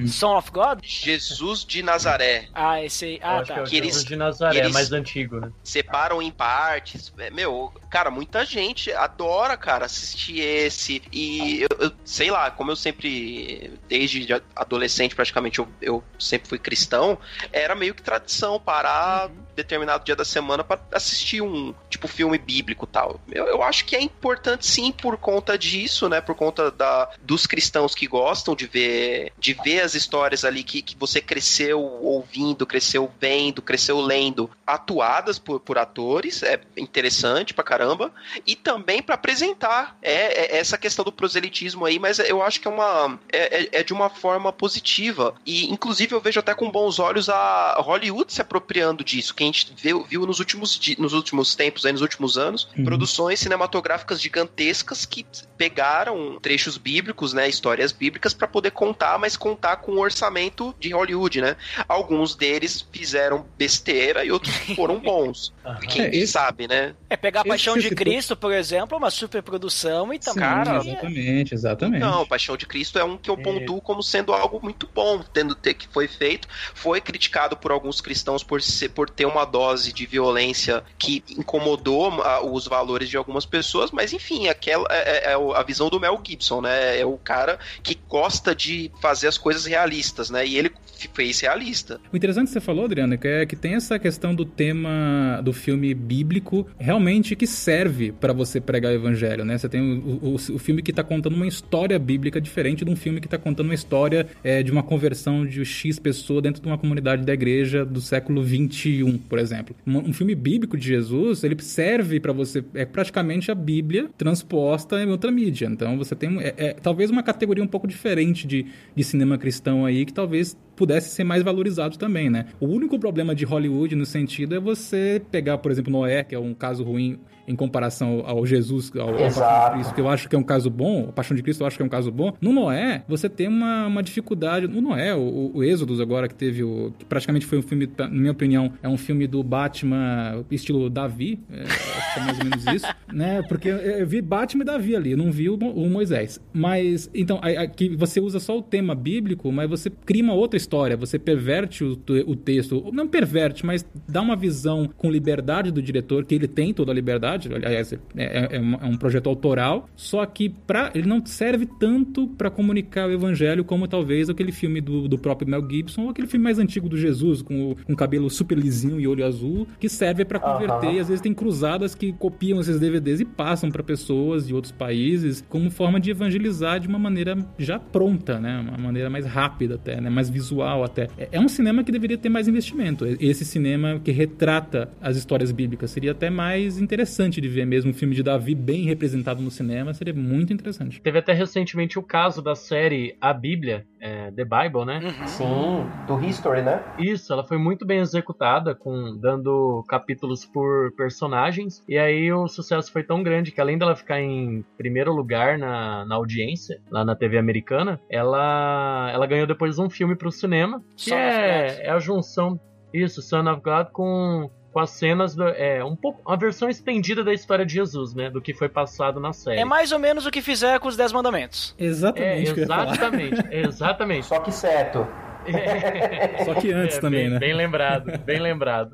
[0.08, 0.80] Son of God?
[0.82, 2.48] Jesus de Nazaré.
[2.54, 3.20] Ah, esse aí.
[3.22, 3.54] Ah, tá.
[3.54, 5.52] Que, é que eles, de Nazaré, eles mais antigo, né?
[5.62, 7.12] Separam em partes.
[7.18, 11.02] É, meu, cara, muita gente adora, cara, assistir esse.
[11.12, 16.58] E eu, eu sei lá, como eu sempre, desde adolescente praticamente eu, eu sempre fui
[16.58, 17.18] cristão,
[17.52, 19.36] era meio que tradição parar uhum.
[19.56, 23.20] Determinado dia da semana para assistir um tipo filme bíblico tal.
[23.32, 26.20] Eu, eu acho que é importante sim por conta disso, né?
[26.20, 30.82] Por conta da, dos cristãos que gostam de ver de ver as histórias ali que,
[30.82, 37.64] que você cresceu ouvindo, cresceu vendo, cresceu lendo, atuadas por, por atores, é interessante pra
[37.64, 38.12] caramba,
[38.46, 42.68] e também para apresentar é, é, essa questão do proselitismo aí, mas eu acho que
[42.68, 45.34] é uma é, é, é de uma forma positiva.
[45.46, 49.45] E, inclusive, eu vejo até com bons olhos a Hollywood se apropriando disso, que a
[49.46, 52.84] gente viu, viu nos, últimos, nos últimos tempos, aí, nos últimos anos, uhum.
[52.84, 55.24] produções cinematográficas gigantescas que
[55.56, 60.92] pegaram trechos bíblicos, né, histórias bíblicas, para poder contar, mas contar com o orçamento de
[60.92, 61.56] Hollywood, né?
[61.88, 65.54] Alguns deles fizeram besteira e outros foram bons.
[65.88, 66.94] Quem é, sabe, né?
[67.08, 70.42] É pegar a Paixão de Cristo, por exemplo, uma superprodução e também.
[70.42, 72.00] Cara, exatamente, exatamente.
[72.00, 75.22] Não, Paixão de Cristo é um que eu pontuo como sendo sendo algo muito bom,
[75.32, 76.48] tendo ter que foi feito.
[76.74, 82.22] Foi criticado por alguns cristãos por, ser, por ter uma dose de violência que incomodou
[82.22, 86.00] a, os valores de algumas pessoas, mas enfim, aquela é, é, é, a visão do
[86.00, 86.98] Mel Gibson, né?
[86.98, 90.46] É o cara que gosta de fazer as coisas realistas, né?
[90.46, 90.70] E ele
[91.14, 92.00] fez realista.
[92.12, 95.92] O interessante que você falou, Adriano, é que tem essa questão do tema do filme
[95.94, 99.58] bíblico realmente que serve para você pregar o evangelho, né?
[99.58, 102.96] Você tem o, o, o filme que está contando uma história bíblica diferente de um
[102.96, 106.68] filme que está contando uma história é, de uma conversão de X pessoa dentro de
[106.68, 109.74] uma comunidade da igreja do século 21, por exemplo.
[109.86, 115.02] Um, um filme bíblico de Jesus, ele serve para você, é praticamente a Bíblia transposta
[115.02, 115.66] em outra mídia.
[115.66, 119.84] Então você tem é, é, talvez uma categoria um pouco diferente de, de cinema cristão
[119.84, 122.46] aí que talvez pudesse ser mais valorizado também, né?
[122.60, 126.38] O único problema de Hollywood no sentido é você pegar, por exemplo, Noé, que é
[126.38, 130.28] um caso ruim em comparação ao Jesus, ao, ao Paixão de Cristo, que eu acho
[130.28, 132.10] que é um caso bom, a Paixão de Cristo eu acho que é um caso
[132.10, 132.32] bom.
[132.40, 134.66] No Noé, você tem uma, uma dificuldade.
[134.66, 136.92] No Noé, o, o Êxodos agora que teve o.
[136.98, 141.40] que praticamente foi um filme, na minha opinião, é um filme do Batman estilo Davi.
[141.50, 142.86] É, acho que é mais ou menos isso.
[143.12, 143.42] né?
[143.42, 146.40] Porque eu vi Batman e Davi ali, não vi o, o Moisés.
[146.52, 150.96] Mas, então, aqui você usa só o tema bíblico, mas você cria uma outra história,
[150.96, 152.90] você perverte o, o texto.
[152.92, 156.94] Não perverte, mas dá uma visão com liberdade do diretor, que ele tem toda a
[156.94, 157.66] liberdade verdade.
[157.66, 162.50] Aliás, é, é, é um projeto autoral, só que pra, ele não serve tanto para
[162.50, 166.44] comunicar o evangelho como talvez aquele filme do, do próprio Mel Gibson ou aquele filme
[166.44, 170.24] mais antigo do Jesus, com o com cabelo super lisinho e olho azul, que serve
[170.24, 170.94] para converter.
[170.94, 174.72] E às vezes tem cruzadas que copiam esses DVDs e passam para pessoas de outros
[174.72, 178.60] países como forma de evangelizar de uma maneira já pronta, né?
[178.60, 180.10] Uma maneira mais rápida até, né?
[180.10, 181.08] Mais visual até.
[181.18, 183.06] É, é um cinema que deveria ter mais investimento.
[183.20, 187.94] Esse cinema que retrata as histórias bíblicas seria até mais interessante de ver mesmo um
[187.94, 191.00] filme de Davi bem representado no cinema, seria muito interessante.
[191.00, 195.00] Teve até recentemente o caso da série A Bíblia, é, The Bible, né?
[195.02, 195.26] Uhum.
[195.26, 196.82] Sim, do History, né?
[196.98, 201.82] Isso, ela foi muito bem executada, com dando capítulos por personagens.
[201.88, 206.04] E aí o sucesso foi tão grande que além dela ficar em primeiro lugar na,
[206.04, 210.82] na audiência, lá na TV americana, ela, ela ganhou depois um filme para o cinema,
[210.96, 212.60] que é, é a junção,
[212.92, 217.24] isso, Son of God com com as cenas do, é um pouco uma versão estendida
[217.24, 219.58] da história de Jesus, né, do que foi passado na série.
[219.58, 221.74] É mais ou menos o que fizer com os Dez Mandamentos.
[221.78, 222.60] Exatamente.
[222.60, 224.26] É, exatamente, exatamente.
[224.26, 225.08] Só que certo.
[225.46, 227.38] É, Só que antes é, também, bem, né?
[227.38, 228.92] Bem lembrado, bem lembrado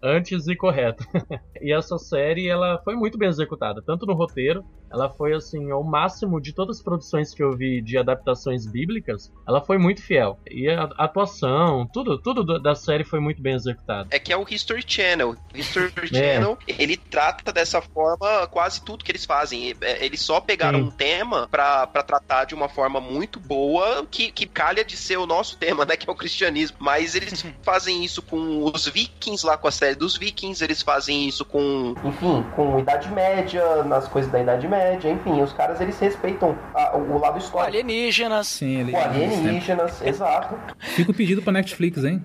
[0.00, 1.04] antes e correto.
[1.60, 5.82] e essa série, ela foi muito bem executada, tanto no roteiro, ela foi assim, ao
[5.82, 10.38] máximo de todas as produções que eu vi de adaptações bíblicas, ela foi muito fiel.
[10.48, 14.08] E a atuação, tudo, tudo da série foi muito bem executado.
[14.10, 15.30] É que é o History Channel.
[15.30, 16.34] O History é.
[16.34, 19.74] Channel, ele trata dessa forma quase tudo que eles fazem.
[19.80, 20.84] É, eles só pegaram Sim.
[20.84, 25.26] um tema para tratar de uma forma muito boa, que, que calha de ser o
[25.26, 26.76] nosso tema, né, que é o cristianismo.
[26.80, 30.82] Mas eles fazem isso com os vikings lá, com a série série dos Vikings, eles
[30.82, 31.94] fazem isso com.
[32.04, 36.96] Enfim, com Idade Média, nas coisas da Idade Média, enfim, os caras eles respeitam a,
[36.96, 37.68] o lado histórico.
[37.68, 38.46] Alienígenas.
[38.48, 39.38] Sim, alienígenas.
[39.38, 40.58] alienígenas, exato.
[40.78, 42.22] Fica o pedido pra Netflix, hein?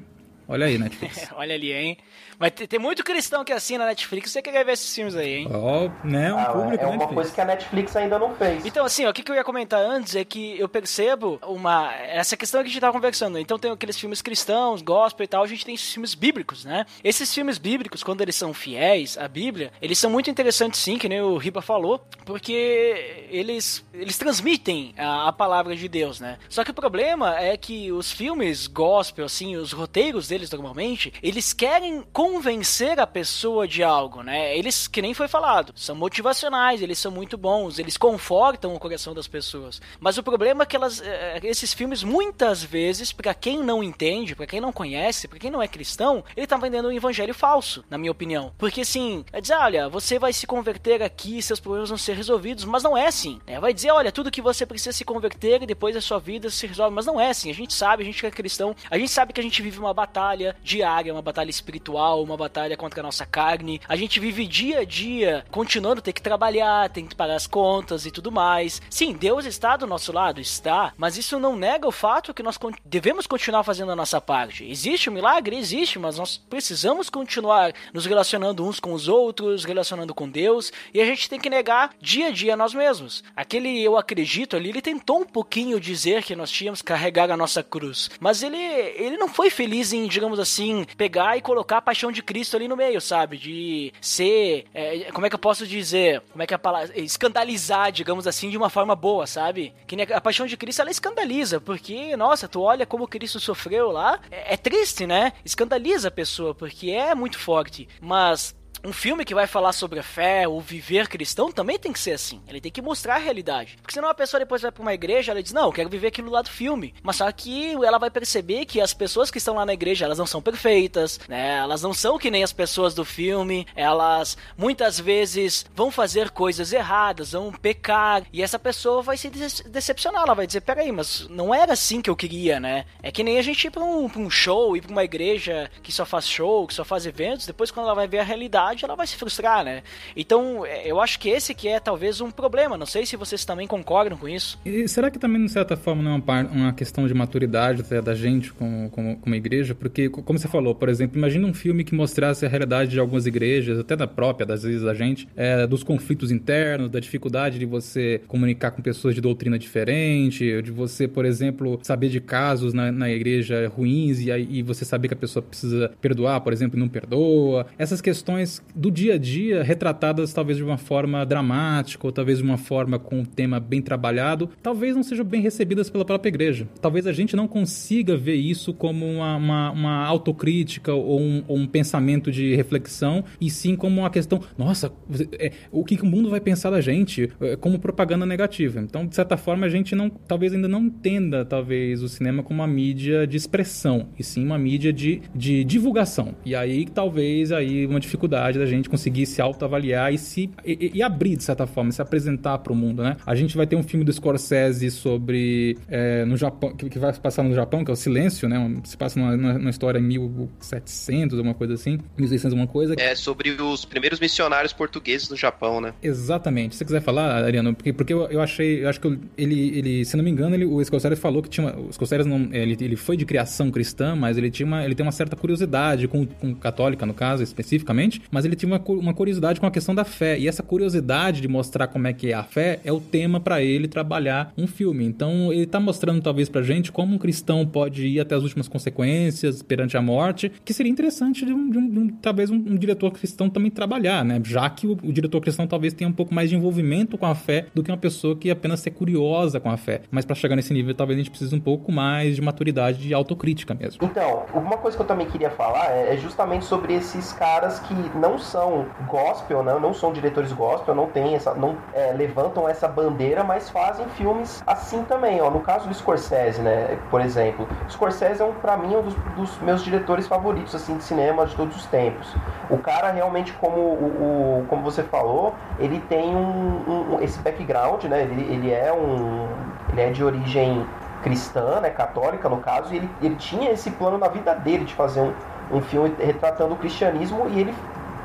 [0.48, 1.30] Olha aí, Netflix.
[1.36, 1.98] Olha ali, hein?
[2.43, 5.47] Mas tem muito cristão que assina a Netflix, você quer ver esses filmes aí, hein?
[5.49, 6.34] Ó, oh, né?
[6.34, 7.13] Um ah, público É uma Netflix.
[7.13, 8.65] coisa que a Netflix ainda não fez.
[8.65, 11.93] Então, assim, ó, o que, eu ia comentar antes é que eu percebo uma...
[11.93, 13.39] Essa questão que a gente tava conversando.
[13.39, 16.86] Então tem aqueles filmes cristãos, gospel e tal, a gente tem esses filmes bíblicos, né?
[17.01, 21.08] Esses filmes bíblicos, quando eles são fiéis à Bíblia, eles são muito interessantes sim, que
[21.08, 26.38] nem o Riba falou, porque eles, eles transmitem a, a palavra de Deus, né?
[26.49, 31.53] Só que o problema é que os filmes gospel, assim, os roteiros deles normalmente, eles
[31.53, 32.03] querem
[32.34, 34.58] convencer a pessoa de algo, né?
[34.58, 39.13] Eles, que nem foi falado, são motivacionais, eles são muito bons, eles confortam o coração
[39.13, 39.80] das pessoas.
[40.00, 44.36] Mas o problema é que elas, eh, esses filmes, muitas vezes, para quem não entende,
[44.36, 47.86] para quem não conhece, para quem não é cristão, ele tá vendendo um evangelho falso,
[47.88, 48.52] na minha opinião.
[48.58, 52.65] Porque assim, é dizer, olha, você vai se converter aqui, seus problemas vão ser resolvidos,
[52.65, 53.39] mas não é assim.
[53.46, 53.60] Né?
[53.60, 56.65] Vai dizer, olha, tudo que você precisa se converter e depois a sua vida se
[56.65, 57.52] resolve, mas não é assim.
[57.52, 59.78] A gente sabe, a gente que é cristão, a gente sabe que a gente vive
[59.78, 63.82] uma batalha diária, uma batalha espiritual, uma batalha contra a nossa carne.
[63.88, 68.06] A gente vive dia a dia continuando ter que trabalhar, tem que pagar as contas
[68.06, 68.82] e tudo mais.
[68.90, 72.58] Sim, Deus está do nosso lado, está, mas isso não nega o fato que nós
[72.86, 74.70] devemos continuar fazendo a nossa parte.
[74.70, 75.58] Existe um milagre?
[75.58, 81.02] Existe, mas nós precisamos continuar nos relacionando uns com os outros, relacionando com Deus, e
[81.02, 83.24] a gente tem que negar dia a dia nós mesmos.
[83.36, 87.38] Aquele eu acredito ali, ele tentou um pouquinho dizer que nós tínhamos que carregar a
[87.38, 91.82] nossa cruz, mas ele, ele não foi feliz em, digamos assim, pegar e colocar a
[91.82, 93.38] paixão de Cristo ali no meio, sabe?
[93.38, 94.66] De ser.
[94.74, 96.22] É, como é que eu posso dizer?
[96.32, 97.00] Como é que é a palavra.
[97.00, 99.74] Escandalizar, digamos assim, de uma forma boa, sabe?
[99.88, 104.20] Que a paixão de Cristo ela escandaliza, porque, nossa, tu olha como Cristo sofreu lá,
[104.32, 105.34] é, é triste, né?
[105.46, 107.88] Escandaliza a pessoa, porque é muito forte.
[108.02, 112.00] Mas um filme que vai falar sobre a fé, o viver cristão, também tem que
[112.00, 112.41] ser assim.
[112.48, 113.78] Ele tem que mostrar a realidade.
[113.82, 116.08] Porque senão a pessoa depois vai pra uma igreja, ela diz, não, eu quero viver
[116.08, 116.93] aquilo lá do filme.
[117.02, 120.17] Mas só que ela vai perceber que as pessoas que estão lá na igreja, elas
[120.17, 121.58] não são perfeitas, né?
[121.58, 123.65] Elas não são que nem as pessoas do filme.
[123.76, 128.24] Elas muitas vezes vão fazer coisas erradas, vão pecar.
[128.34, 130.24] E essa pessoa vai se decepcionar.
[130.24, 132.86] Ela vai dizer, peraí, mas não era assim que eu queria, né?
[133.02, 135.69] É que nem a gente ir pra um, pra um show, ir pra uma igreja
[135.82, 137.46] que só faz show, que só faz eventos.
[137.46, 139.84] Depois quando ela vai ver a realidade, ela vai se frustrar, né?
[140.16, 142.78] Então, é, eu acho que esse que é talvez um problema.
[142.78, 144.60] Não sei se vocês também concordam com isso.
[144.66, 148.02] E será que também, de certa forma, não é uma, uma questão de maturidade até
[148.02, 149.76] da gente como, como, como igreja?
[149.76, 153.26] Porque, como você falou, por exemplo, imagina um filme que mostrasse a realidade de algumas
[153.26, 157.66] igrejas, até da própria, das vezes da gente, é, dos conflitos internos, da dificuldade de
[157.66, 162.92] você comunicar com pessoas de doutrina diferente, de você, por exemplo, saber de casos na,
[162.92, 166.80] na igreja ruins e, e você saber que a pessoa precisa perdoar, por exemplo, e
[166.80, 167.68] não perdoa.
[167.78, 172.43] Essas questões do dia a dia, retratadas talvez de uma forma dramática, ou talvez de
[172.43, 176.67] uma forma com um tema bem trabalhado, talvez não sejam bem recebidas pela própria igreja.
[176.82, 181.58] Talvez a gente não consiga ver isso como uma, uma, uma autocrítica ou um, ou
[181.58, 184.91] um, pensamento de reflexão, e sim como uma questão, nossa,
[185.39, 188.80] é, o que o mundo vai pensar da gente, é, como propaganda negativa.
[188.80, 192.62] Então, de certa forma, a gente não, talvez ainda não entenda, talvez, o cinema como
[192.62, 196.36] uma mídia de expressão, e sim uma mídia de, de divulgação.
[196.45, 201.04] E aí, talvez, aí uma dificuldade da gente conseguir se autoavaliar e se e, e
[201.04, 203.18] abrir, de certa forma, se apresentar para o mundo, né?
[203.26, 207.13] A gente vai ter um filme do Scorsese sobre é, no Japão, que, que, vai
[207.13, 208.82] passar no Japão, que é o Silêncio, né?
[208.84, 212.96] Se passa numa, numa história em 1700, alguma coisa assim, 1600 alguma coisa.
[212.98, 215.94] É sobre os primeiros missionários portugueses no Japão, né?
[216.02, 216.76] Exatamente.
[216.76, 220.06] Se você quiser falar, Ariano, porque, porque eu, eu achei, eu acho que ele, ele,
[220.06, 222.96] se não me engano, ele, o Scorsese falou que tinha, o Scorsese não, ele, ele
[222.96, 226.54] foi de criação cristã, mas ele tinha uma, ele tem uma certa curiosidade com, com
[226.56, 230.38] católica no caso especificamente, mas ele tinha uma, uma curiosidade com a questão da fé
[230.38, 233.62] e essa curiosidade de mostrar como é que é a fé é o tema para
[233.62, 235.06] ele trabalhar um filme.
[235.06, 238.67] Então ele tá mostrando talvez pra gente como um cristão pode ir até as últimas
[238.67, 242.56] consequências perante a morte, que seria interessante de um, de um, de um talvez um,
[242.56, 244.41] um, diretor cristão também trabalhar, né?
[244.43, 247.36] Já que o, o, diretor cristão talvez tenha um pouco mais de envolvimento com a
[247.36, 250.01] fé do que uma pessoa que apenas ser curiosa com a fé.
[250.12, 253.13] Mas para chegar nesse nível, talvez a gente precise um pouco mais de maturidade de
[253.13, 253.99] autocrítica mesmo.
[254.03, 257.93] Então, uma coisa que eu também queria falar é, é justamente sobre esses caras que
[258.24, 259.78] não são gospel, né?
[259.82, 264.64] não são diretores gospel, não tem essa, não é, levantam essa bandeira, mas fazem filmes
[264.66, 265.42] assim também.
[265.42, 265.50] Ó.
[265.50, 266.98] No caso do Scorsese, né?
[267.12, 271.04] Por exemplo, Scorsese é um, para mim um dos, dos, meus diretores favoritos assim de
[271.04, 272.34] cinema de todos os tempos.
[272.70, 278.06] O cara realmente, como o, o como você falou, ele tem um, um, esse background,
[278.06, 278.22] né?
[278.22, 279.50] Ele, ele é um
[279.92, 280.86] ele é de origem
[281.22, 284.94] cristã, né, católica no caso, e ele, ele tinha esse plano na vida dele de
[284.94, 285.34] fazer um,
[285.72, 287.74] um filme retratando o cristianismo e ele,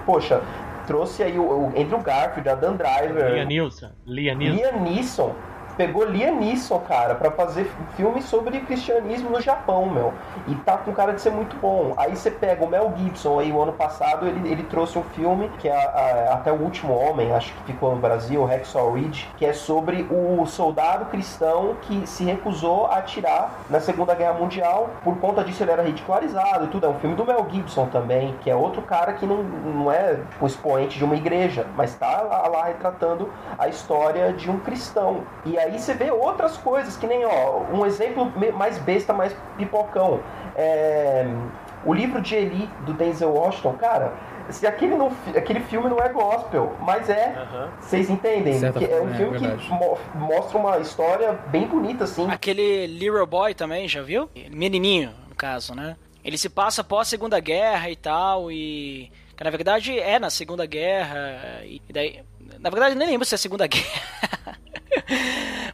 [0.08, 0.40] poxa,
[0.86, 5.34] trouxe aí o, o Andrew Garfield, a Dan Driver, Liam Neeson, Liam Neeson, Liam Neeson
[5.78, 10.12] pegou Liam Neeson, cara, para fazer filme sobre cristianismo no Japão, meu.
[10.48, 11.94] E tá com cara de ser muito bom.
[11.96, 15.48] Aí você pega o Mel Gibson, aí o ano passado ele, ele trouxe um filme
[15.60, 19.30] que é a, a, Até o Último Homem, acho que ficou no Brasil, Hacksaw Ridge,
[19.36, 24.90] que é sobre o soldado cristão que se recusou a atirar na Segunda Guerra Mundial.
[25.04, 26.86] Por conta disso ele era ridicularizado e tudo.
[26.86, 30.18] É um filme do Mel Gibson também, que é outro cara que não, não é
[30.40, 35.22] o expoente de uma igreja, mas tá lá, lá retratando a história de um cristão.
[35.44, 39.34] E aí aí você vê outras coisas, que nem, ó, um exemplo mais besta, mais
[39.56, 40.20] pipocão.
[40.56, 41.26] É,
[41.84, 44.12] o livro de Eli, do Denzel Washington, cara,
[44.50, 47.28] se aquele, não, aquele filme não é gospel, mas é.
[47.28, 47.68] Uhum.
[47.80, 48.58] Vocês entendem?
[48.72, 52.28] Que é um é, filme é que mo mostra uma história bem bonita, assim.
[52.30, 54.28] Aquele Little Boy também, já viu?
[54.50, 55.96] Menininho, no caso, né?
[56.24, 59.10] Ele se passa pós Segunda Guerra e tal, e.
[59.36, 62.20] Que na verdade é na Segunda Guerra, e daí.
[62.58, 64.57] Na verdade, nem lembro se é Segunda Guerra.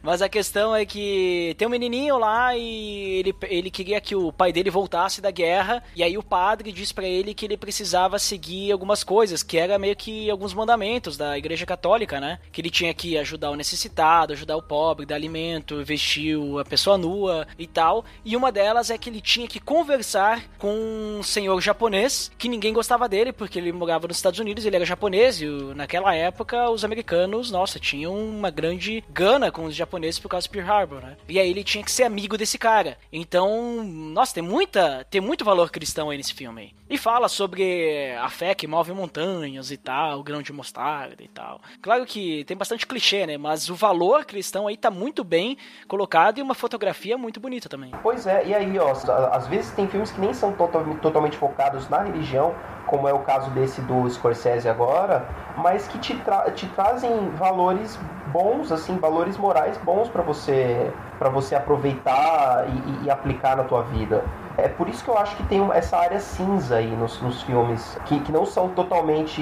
[0.01, 4.31] Mas a questão é que tem um menininho lá e ele, ele queria que o
[4.31, 5.83] pai dele voltasse da guerra.
[5.95, 9.79] E aí o padre diz para ele que ele precisava seguir algumas coisas, que era
[9.79, 12.39] meio que alguns mandamentos da igreja católica, né?
[12.51, 16.97] Que ele tinha que ajudar o necessitado, ajudar o pobre, dar alimento, vestir a pessoa
[16.97, 18.05] nua e tal.
[18.23, 20.73] E uma delas é que ele tinha que conversar com
[21.19, 24.85] um senhor japonês, que ninguém gostava dele, porque ele morava nos Estados Unidos, ele era
[24.85, 30.29] japonês, e naquela época os americanos, nossa, tinham uma grande gana com os japoneses por
[30.29, 31.17] causa do Pearl Harbor, né?
[31.27, 32.97] E aí ele tinha que ser amigo desse cara.
[33.11, 36.75] Então, nossa, tem muita, tem muito valor cristão aí nesse filme.
[36.87, 41.27] E fala sobre a fé que move montanhas e tal, o grão de mostarda e
[41.27, 41.59] tal.
[41.81, 43.39] Claro que tem bastante clichê, né?
[43.39, 47.89] Mas o valor cristão aí tá muito bem colocado e uma fotografia muito bonita também.
[48.03, 48.91] Pois é, e aí, ó,
[49.31, 52.53] às vezes tem filmes que nem são totalmente, totalmente focados na religião,
[52.85, 57.97] como é o caso desse do Scorsese agora, mas que te, tra te trazem valores
[58.27, 63.83] bons, assim, valores morais bons para você para você aproveitar e, e, aplicar na tua
[63.83, 64.23] vida.
[64.57, 67.97] É por isso que eu acho que tem essa área cinza aí nos, nos filmes,
[68.05, 69.41] que, que não são totalmente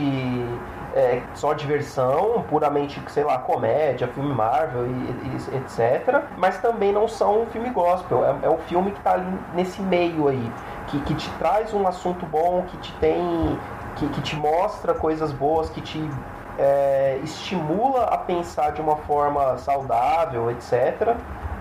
[0.96, 6.24] é, só diversão, puramente, sei lá, comédia, filme Marvel e, e etc.
[6.38, 8.24] Mas também não são um filme gospel.
[8.26, 10.52] É, é um filme que está ali nesse meio aí
[10.88, 13.58] que, que te traz um assunto bom, que te tem.
[13.96, 16.00] que, que te mostra coisas boas, que te
[16.58, 21.16] é, estimula a pensar de uma forma saudável, etc.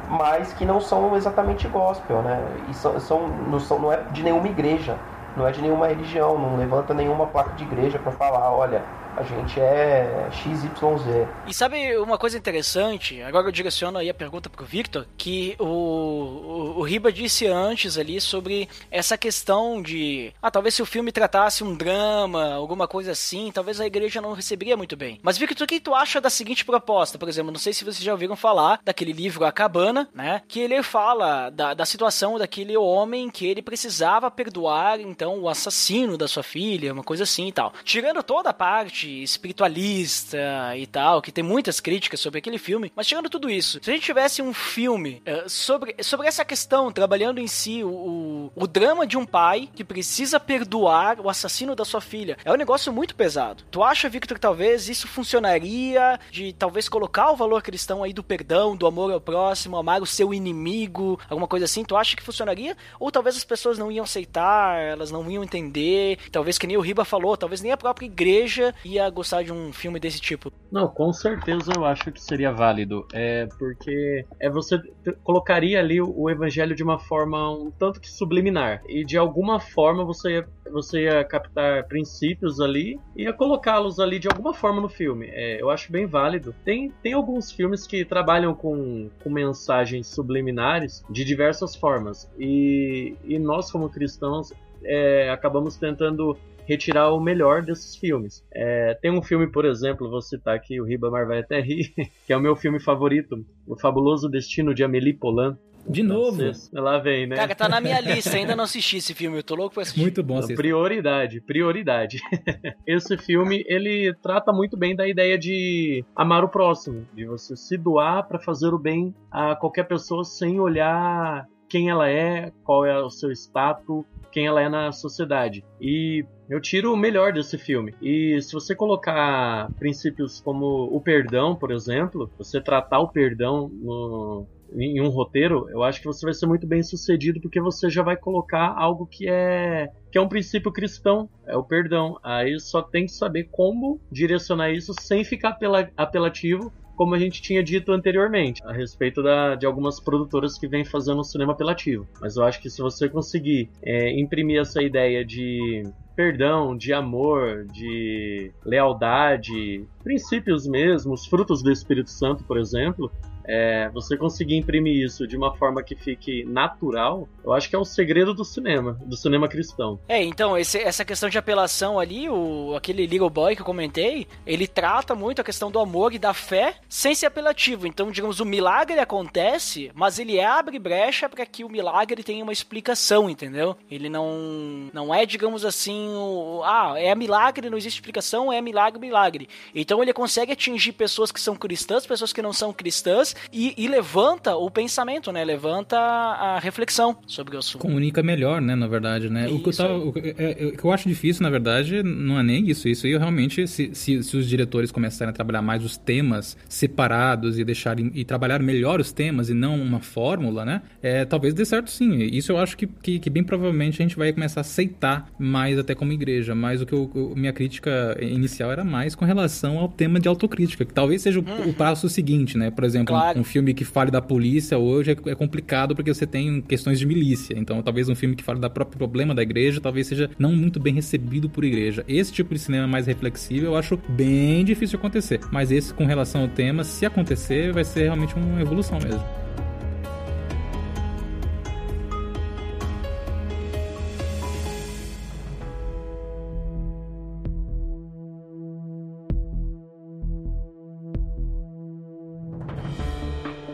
[0.09, 2.41] Mas que não são exatamente gospel, né?
[2.69, 4.97] E são, são, não, são, não é de nenhuma igreja,
[5.37, 8.83] não é de nenhuma religião, não levanta nenhuma placa de igreja para falar, olha,
[9.16, 11.29] A gente é XYZ.
[11.46, 13.20] E sabe uma coisa interessante?
[13.22, 17.98] Agora eu direciono aí a pergunta pro Victor, que o, o, o Riba disse antes
[17.98, 20.33] ali sobre essa questão de.
[20.40, 24.33] Ah, talvez se o filme tratasse um drama, alguma coisa assim, talvez a igreja não
[24.33, 25.20] receberia muito bem.
[25.22, 27.18] Mas, Victor, o que tu acha da seguinte proposta?
[27.18, 30.42] Por exemplo, não sei se vocês já ouviram falar daquele livro A Cabana, né?
[30.48, 36.16] Que ele fala da, da situação daquele homem que ele precisava perdoar, então, o assassino
[36.16, 37.72] da sua filha, uma coisa assim e tal.
[37.85, 43.07] Tirando toda a parte espiritualista e tal, que tem muitas críticas sobre aquele filme, mas
[43.07, 47.38] tirando tudo isso, se a gente tivesse um filme uh, sobre, sobre essa questão, trabalhando
[47.38, 51.84] em si o, o, o drama de um pai que precisa perdoar o assassino da
[51.84, 53.64] sua filha, é um negócio muito pesado.
[53.70, 58.22] Tu acha, Victor, que talvez isso funcionaria de talvez colocar o valor cristão aí do
[58.22, 61.84] perdão, do amor ao próximo, amar o seu inimigo, alguma coisa assim?
[61.84, 62.76] Tu acha que funcionaria?
[62.98, 66.80] Ou talvez as pessoas não iam aceitar, elas não iam entender, talvez que nem o
[66.80, 70.53] Riba falou, talvez nem a própria igreja ia gostar de um filme desse tipo.
[70.70, 73.07] Não, com certeza eu acho que seria válido.
[73.12, 74.80] É porque é você
[75.22, 78.82] colocaria ali o evangelho de uma forma um tanto que subliminar.
[78.88, 84.18] E de alguma forma você ia, você ia captar princípios ali e ia colocá-los ali
[84.18, 85.28] de alguma forma no filme.
[85.30, 86.55] É, eu acho bem válido.
[86.64, 92.30] Tem, tem alguns filmes que trabalham com, com mensagens subliminares de diversas formas.
[92.38, 94.53] E, e nós, como cristãos,
[94.84, 96.36] é, acabamos tentando
[96.67, 98.45] retirar o melhor desses filmes.
[98.53, 101.93] É, tem um filme, por exemplo, vou citar aqui, o Ribamar vai até rir,
[102.27, 105.57] que é o meu filme favorito, O Fabuloso Destino de Amélie Poulain.
[105.89, 106.41] De novo?
[106.73, 107.35] Lá vem, né?
[107.35, 110.01] Cara, tá na minha lista, ainda não assisti esse filme, eu tô louco pra assistir.
[110.01, 110.55] Muito bom assistir.
[110.55, 112.21] Prioridade, prioridade.
[112.87, 117.77] esse filme, ele trata muito bem da ideia de amar o próximo, de você se
[117.77, 123.03] doar para fazer o bem a qualquer pessoa sem olhar quem ela é, qual é
[123.03, 125.64] o seu status, quem ela é na sociedade.
[125.81, 127.95] E eu tiro o melhor desse filme.
[128.03, 134.47] E se você colocar princípios como o perdão, por exemplo, você tratar o perdão no,
[134.75, 138.03] em um roteiro, eu acho que você vai ser muito bem sucedido porque você já
[138.03, 142.18] vai colocar algo que é que é um princípio cristão, é o perdão.
[142.23, 145.57] Aí só tem que saber como direcionar isso sem ficar
[145.97, 146.70] apelativo
[147.03, 151.24] como a gente tinha dito anteriormente, a respeito da, de algumas produtoras que vêm fazendo
[151.24, 152.07] cinema apelativo.
[152.20, 155.82] Mas eu acho que se você conseguir é, imprimir essa ideia de
[156.14, 163.11] perdão, de amor, de lealdade, princípios mesmos, frutos do Espírito Santo, por exemplo,
[163.45, 167.78] é, você conseguir imprimir isso de uma forma que fique natural, eu acho que é
[167.78, 169.99] o segredo do cinema, do cinema cristão.
[170.09, 174.26] É, então, esse, essa questão de apelação ali, o, aquele Little Boy que eu comentei,
[174.47, 177.86] ele trata muito a questão do amor e da fé sem ser apelativo.
[177.86, 182.53] Então, digamos, o milagre acontece, mas ele abre brecha para que o milagre tenha uma
[182.53, 183.76] explicação, entendeu?
[183.90, 189.01] Ele não, não é, digamos assim, o, ah, é milagre, não existe explicação, é milagre,
[189.01, 189.49] milagre.
[189.74, 193.89] Então, ele consegue atingir pessoas que são cristãs, pessoas que não são cristãs, e, e,
[193.89, 195.45] levanta o pensamento, né?
[195.45, 197.83] Levanta a reflexão sobre o assunto.
[197.83, 198.74] Comunica melhor, né?
[198.74, 199.49] Na verdade, né?
[199.49, 202.39] o, que eu tava, o, é, é, o, que eu acho difícil, na verdade, não
[202.39, 202.89] é nem isso.
[202.89, 207.59] Isso aí realmente, se, se, se, os diretores começarem a trabalhar mais os temas separados
[207.59, 210.83] e deixarem e trabalhar melhor os temas e não uma fórmula, né?
[211.03, 212.22] É, talvez dê certo sim.
[212.22, 215.78] Isso eu acho que, que, que, bem provavelmente a gente vai começar a aceitar mais
[215.78, 216.55] até como igreja.
[216.55, 220.85] Mas o que eu, minha crítica inicial era mais com relação ao tema de autocrítica,
[220.85, 221.70] que talvez seja o, hum.
[221.70, 222.70] o passo seguinte, né?
[222.70, 223.22] Por exemplo, claro.
[223.37, 227.07] Um filme que fale da polícia hoje é, é, complicado porque você tem questões de
[227.07, 227.55] milícia.
[227.57, 230.81] Então, talvez um filme que fale do próprio problema da igreja talvez seja não muito
[230.81, 232.05] bem recebido por igreja.
[232.09, 235.41] Esse tipo de cinema mais reflexivo eu acho bem difícil acontecer.
[235.51, 239.41] Mas esse, com relação ao tema, se acontecer, vai ser realmente uma evolução mesmo.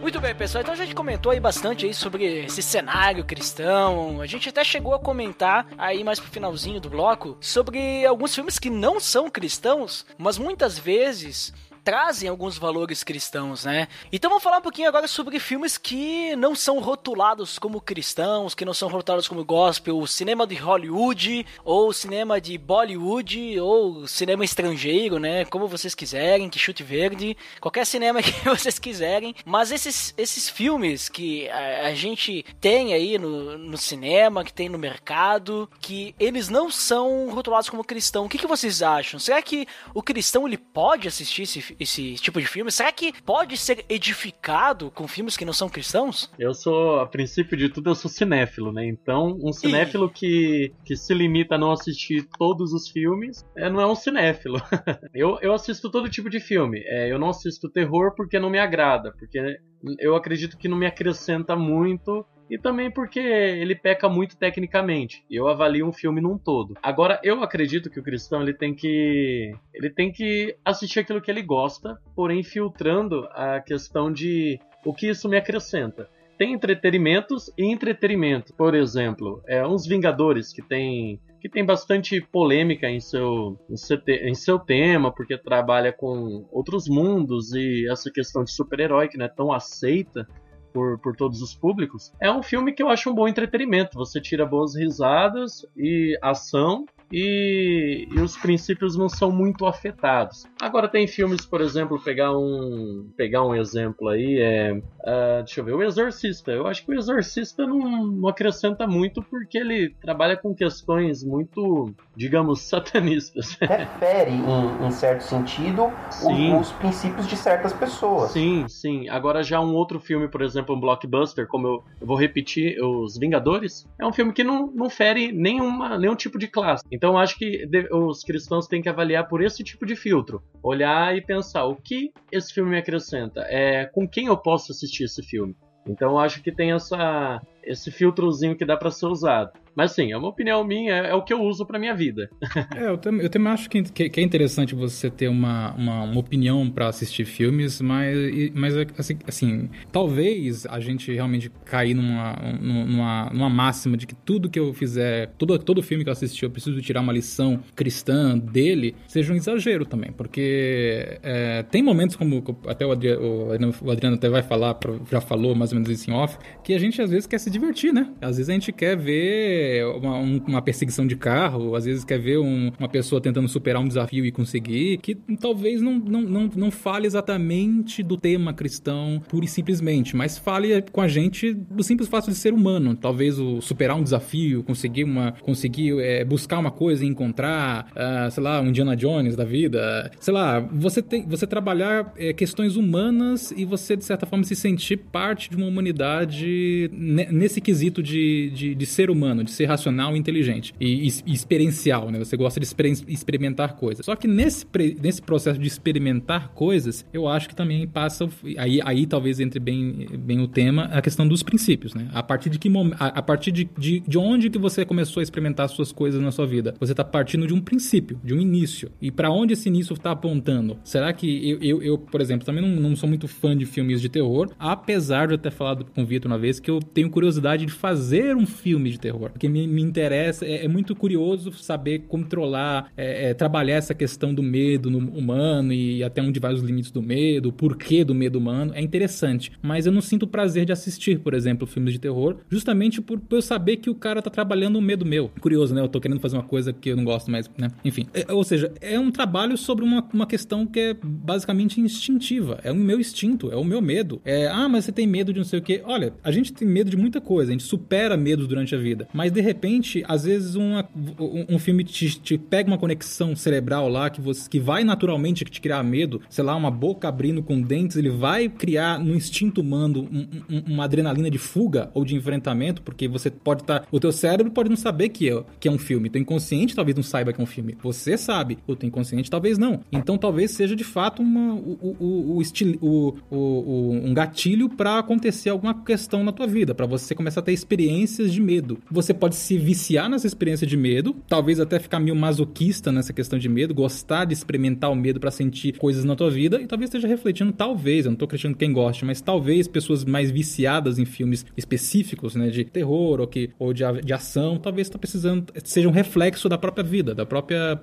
[0.09, 0.63] Muito bem, pessoal.
[0.63, 4.23] Então a gente comentou aí bastante aí sobre esse cenário cristão.
[4.23, 8.59] A gente até chegou a comentar aí mais pro finalzinho do bloco sobre alguns filmes
[8.59, 11.53] que não são cristãos, mas muitas vezes
[11.89, 13.89] trazem alguns valores cristãos, né?
[14.13, 18.63] Então vamos falar um pouquinho agora sobre filmes que não são rotulados como cristãos, que
[18.63, 25.19] não são rotulados como gospel, cinema de Hollywood, ou cinema de Bollywood, ou cinema estrangeiro,
[25.19, 25.47] né?
[25.47, 29.35] Como vocês quiserem, que chute verde, qualquer cinema que vocês quiserem.
[29.47, 34.69] Mas esses, esses filmes que a, a gente tem aí no, no cinema, que tem
[34.69, 39.19] no mercado, que eles não são rotulados como cristão, o que, que vocês acham?
[39.19, 42.71] Será que o cristão ele pode assistir esse, esse tipo de filme?
[42.71, 46.31] Será que pode ser edificado com filmes que não são cristãos?
[46.39, 48.87] Eu sou, a princípio de tudo, eu sou cinéfilo, né?
[48.87, 53.81] Então, um cinéfilo que, que se limita a não assistir todos os filmes é, não
[53.81, 54.61] é um cinéfilo.
[55.15, 56.83] eu, eu assisto todo tipo de filme.
[56.87, 59.59] É, eu não assisto terror porque não me agrada, porque
[59.99, 65.25] eu acredito que não me acrescenta muito e também porque ele peca muito tecnicamente.
[65.31, 66.75] Eu avalio um filme num todo.
[66.83, 71.31] Agora, eu acredito que o cristão ele tem que ele tem que assistir aquilo que
[71.31, 76.09] ele gosta, porém filtrando a questão de o que isso me acrescenta.
[76.39, 78.55] Tem entretenimentos e entretenimento.
[78.55, 83.99] Por exemplo, é, uns Vingadores que tem que tem bastante polêmica em seu, em seu,
[84.09, 89.27] em seu tema, porque trabalha com outros mundos e essa questão de super-herói que não
[89.27, 90.27] é tão aceita
[90.73, 93.97] por, por todos os públicos, é um filme que eu acho um bom entretenimento.
[93.99, 100.47] Você tira boas risadas e ação e, e, os princípios não são muito afetados.
[100.61, 105.65] Agora tem filmes, por exemplo, pegar um pegar um exemplo aí é uh, deixa eu
[105.65, 106.53] ver, o Exorcista.
[106.53, 111.93] Eu acho que o Exorcista não, não acrescenta muito porque ele trabalha com questões muito,
[112.15, 113.57] digamos, satanistas.
[113.61, 118.33] Refere, em, em certo sentido, os, os, princípios de certas pessoas.
[118.33, 119.09] Sim, sim.
[119.09, 123.17] Agora já um outro filme, por exemplo, um blockbuster, como eu, eu vou repetir, Os
[123.17, 126.85] Vingadores, é um filme que não, não fere nenhuma, nenhum tipo de classe.
[126.99, 130.43] Então acho que os cristãos têm que avaliar por esse tipo de filtro.
[130.61, 135.05] Olhar e pensar o que esse filme me acrescenta, é com quem eu posso assistir
[135.05, 135.57] esse filme.
[135.87, 139.53] Então acho que tem essa esse filtrozinho que dá para ser usado.
[139.79, 142.29] Mas sim, é uma opinião minha, é, é o que eu uso pra minha vida.
[142.75, 146.19] é, eu, também, eu também acho que, que, é interessante você ter uma, uma, uma
[146.19, 148.19] opinião para assistir filmes, mas,
[148.55, 154.51] mas assim, assim, talvez a gente realmente cair numa, numa, numa máxima de que tudo
[154.51, 158.37] que eu fizer, todo, todo filme que eu assistir, eu preciso tirar uma lição cristã
[158.37, 164.17] dele, seja um exagero também, porque é, tem momentos como até o Adriano, o Adriano
[164.17, 164.77] até vai falar,
[165.09, 167.49] já falou mais ou menos isso em off, que a gente às vezes quer se
[167.59, 168.11] divertir, né?
[168.21, 172.19] Às vezes a gente quer ver uma, um, uma perseguição de carro, às vezes quer
[172.19, 176.51] ver um, uma pessoa tentando superar um desafio e conseguir, que talvez não, não, não,
[176.55, 181.83] não fale exatamente do tema cristão pura e simplesmente, mas fale com a gente do
[181.83, 182.95] simples fato de ser humano.
[182.95, 188.31] Talvez o superar um desafio, conseguir uma conseguir é, buscar uma coisa e encontrar, uh,
[188.31, 192.77] sei lá, um Indiana Jones da vida, sei lá, você tem você trabalhar é, questões
[192.77, 198.51] humanas e você de certa forma se sentir parte de uma humanidade nesse quesito de,
[198.51, 200.75] de, de ser humano, de ser racional e inteligente.
[200.81, 202.19] E, e, experiencial, né?
[202.19, 204.07] Você gosta de exper experimentar coisas.
[204.07, 204.67] Só que nesse,
[205.01, 208.29] nesse processo de experimentar coisas, eu acho que também passa.
[208.57, 212.09] Aí, aí talvez entre bem, bem o tema, a questão dos princípios, né?
[212.13, 212.69] A partir de que
[212.99, 216.21] a, a partir de, de, de onde que você começou a experimentar as suas coisas
[216.21, 216.75] na sua vida?
[216.81, 218.91] Você está partindo de um princípio, de um início.
[219.01, 220.79] E para onde esse início está apontando?
[220.85, 224.01] Será que eu, eu, eu, por exemplo, também não, não sou muito fã de filmes
[224.01, 227.11] de terror, apesar de eu ter falado com o Vitor uma vez que eu tenho
[227.11, 231.53] curiosidade de fazer um filme de terror porque me, me interessa, é, é, muito curioso
[231.53, 236.53] saber controlar, é, é, trabalhar essa questão do medo no humano e até onde vai
[236.53, 239.53] os limites do medo, o porquê do medo humano, é interessante.
[239.63, 243.37] Mas eu não sinto prazer de assistir, por exemplo, filmes de terror, justamente por, por
[243.37, 245.31] eu saber que o cara tá trabalhando o medo meu.
[245.41, 245.81] Curioso, né?
[245.81, 247.69] Eu tô querendo fazer uma coisa que eu não gosto mais, né?
[247.85, 248.07] Enfim.
[248.13, 252.59] É, ou seja, é um trabalho sobre uma, uma questão que é basicamente instintiva.
[252.63, 254.21] É o meu instinto, é o meu medo.
[254.25, 255.83] É, ah, mas você tem medo de não sei o quê.
[255.85, 259.09] Olha, a gente tem medo de muita coisa, a gente supera medos durante a vida.
[259.13, 260.89] Mas de repente, às vezes uma,
[261.19, 265.45] um, um filme te, te, pega uma conexão cerebral lá que, você, que vai naturalmente
[265.45, 269.61] te criar medo, sei lá, uma boca abrindo com dentes, ele vai criar no instinto
[269.61, 273.81] humano um, um, uma adrenalina de fuga ou de enfrentamento, porque você pode estar.
[273.81, 276.11] Tá, o teu cérebro pode não saber que é, que é um filme.
[276.11, 277.77] Teu inconsciente talvez não saiba que é um filme.
[277.83, 279.81] Você sabe, o teu inconsciente talvez não.
[279.93, 282.43] Então talvez seja de fato uma, o, o, o,
[282.81, 287.43] o, o, um gatilho para acontecer alguma questão na tua vida, para você começar a
[287.43, 288.79] ter experiências de medo.
[288.91, 293.11] Você você pode se viciar nessa experiência de medo, talvez até ficar meio masoquista nessa
[293.11, 296.67] questão de medo, gostar de experimentar o medo para sentir coisas na tua vida e
[296.67, 300.99] talvez esteja refletindo, talvez, eu não tô criticando quem goste, mas talvez pessoas mais viciadas
[300.99, 305.51] em filmes específicos, né, de terror ou, que, ou de, de ação, talvez está precisando,
[305.65, 307.81] seja um reflexo da própria vida, da própria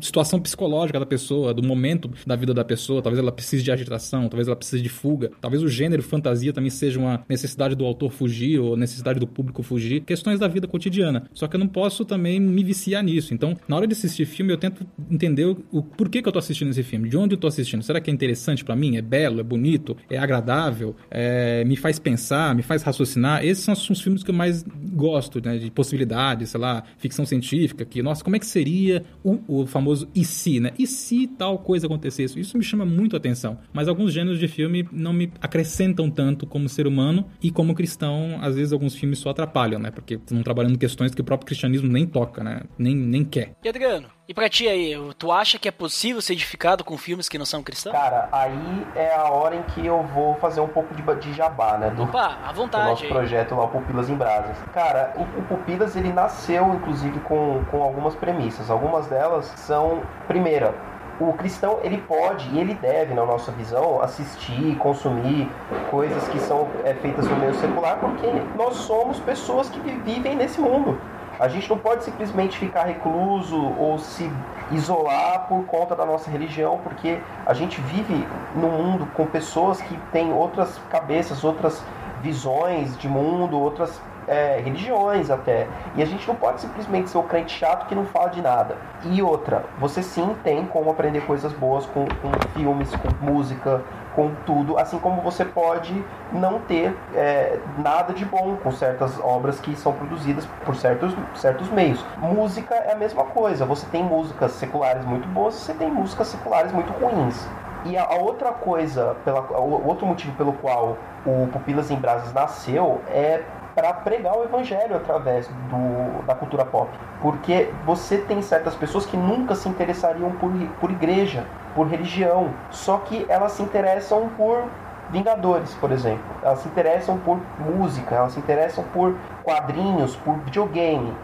[0.00, 4.26] situação psicológica da pessoa, do momento da vida da pessoa, talvez ela precise de agitação,
[4.26, 8.10] talvez ela precise de fuga, talvez o gênero fantasia também seja uma necessidade do autor
[8.10, 11.24] fugir ou necessidade do público fugir, questões da vida cotidiana.
[11.32, 13.34] Só que eu não posso também me viciar nisso.
[13.34, 16.38] Então, na hora de assistir filme, eu tento entender o, o porquê que eu tô
[16.38, 17.82] assistindo esse filme, de onde eu tô assistindo.
[17.82, 18.96] Será que é interessante para mim?
[18.96, 23.44] É belo, é bonito, é agradável, é, me faz pensar, me faz raciocinar?
[23.44, 27.84] Esses são os filmes que eu mais gosto, né, de possibilidades, sei lá, ficção científica,
[27.84, 30.72] que, nossa, como é que seria o, o famoso e se, né?
[30.78, 32.38] E se tal coisa acontecesse?
[32.38, 33.58] Isso me chama muito a atenção.
[33.72, 38.38] Mas alguns gêneros de filme não me acrescentam tanto como ser humano e como cristão,
[38.40, 39.90] às vezes alguns filmes só atrapalham, né?
[39.90, 42.62] Porque estão trabalhando questões que o próprio cristianismo nem toca, né?
[42.78, 43.52] Nem, nem quer.
[43.62, 47.28] E Adriano, e pra ti aí, tu acha que é possível ser edificado com filmes
[47.28, 47.92] que não são cristãos?
[47.92, 51.76] Cara, aí é a hora em que eu vou fazer um pouco de, de jabá,
[51.76, 51.90] né?
[51.90, 52.88] Do, Opa, à do vontade.
[52.88, 53.10] nosso aí.
[53.10, 54.56] projeto lá, o Pupilas em Brasas.
[54.72, 58.70] Cara, o, o Pupilas ele nasceu, inclusive, com, com algumas premissas.
[58.70, 60.74] Algumas delas são, primeira,
[61.20, 65.48] o cristão ele pode e ele deve, na nossa visão, assistir, consumir
[65.90, 70.34] coisas que são é, feitas no meio secular, porque nós somos pessoas que vi- vivem
[70.36, 70.98] nesse mundo.
[71.38, 74.30] A gente não pode simplesmente ficar recluso ou se
[74.70, 79.96] isolar por conta da nossa religião, porque a gente vive num mundo com pessoas que
[80.12, 81.82] têm outras cabeças, outras
[82.20, 84.00] visões de mundo, outras
[84.32, 85.68] é, religiões até.
[85.94, 88.76] E a gente não pode simplesmente ser o crente chato que não fala de nada.
[89.04, 93.82] E outra, você sim tem como aprender coisas boas com, com filmes, com música,
[94.14, 99.58] com tudo, assim como você pode não ter é, nada de bom com certas obras
[99.60, 102.04] que são produzidas por certos, certos meios.
[102.18, 106.72] Música é a mesma coisa, você tem músicas seculares muito boas, você tem músicas seculares
[106.72, 107.46] muito ruins.
[107.84, 113.00] E a, outra coisa, pela, o outro motivo pelo qual o Pupilas em Brasas nasceu
[113.08, 113.42] é
[113.74, 116.90] para pregar o evangelho através do, da cultura pop.
[117.20, 120.50] Porque você tem certas pessoas que nunca se interessariam por,
[120.80, 124.64] por igreja, por religião, só que elas se interessam por
[125.12, 126.24] Vingadores, por exemplo.
[126.42, 129.14] Elas se interessam por música, elas se interessam por
[129.44, 131.14] quadrinhos, por videogame.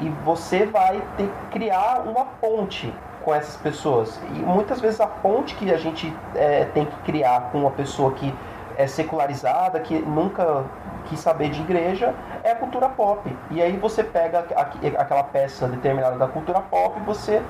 [0.00, 2.92] E você vai ter que criar uma ponte
[3.24, 4.20] com essas pessoas.
[4.34, 8.10] E muitas vezes a ponte que a gente é, tem que criar com uma pessoa
[8.12, 8.34] que
[8.76, 10.64] é secularizada, que nunca
[11.06, 13.36] quis saber de igreja, é a cultura pop.
[13.50, 17.42] E aí você pega aqu- aquela peça determinada da cultura pop e você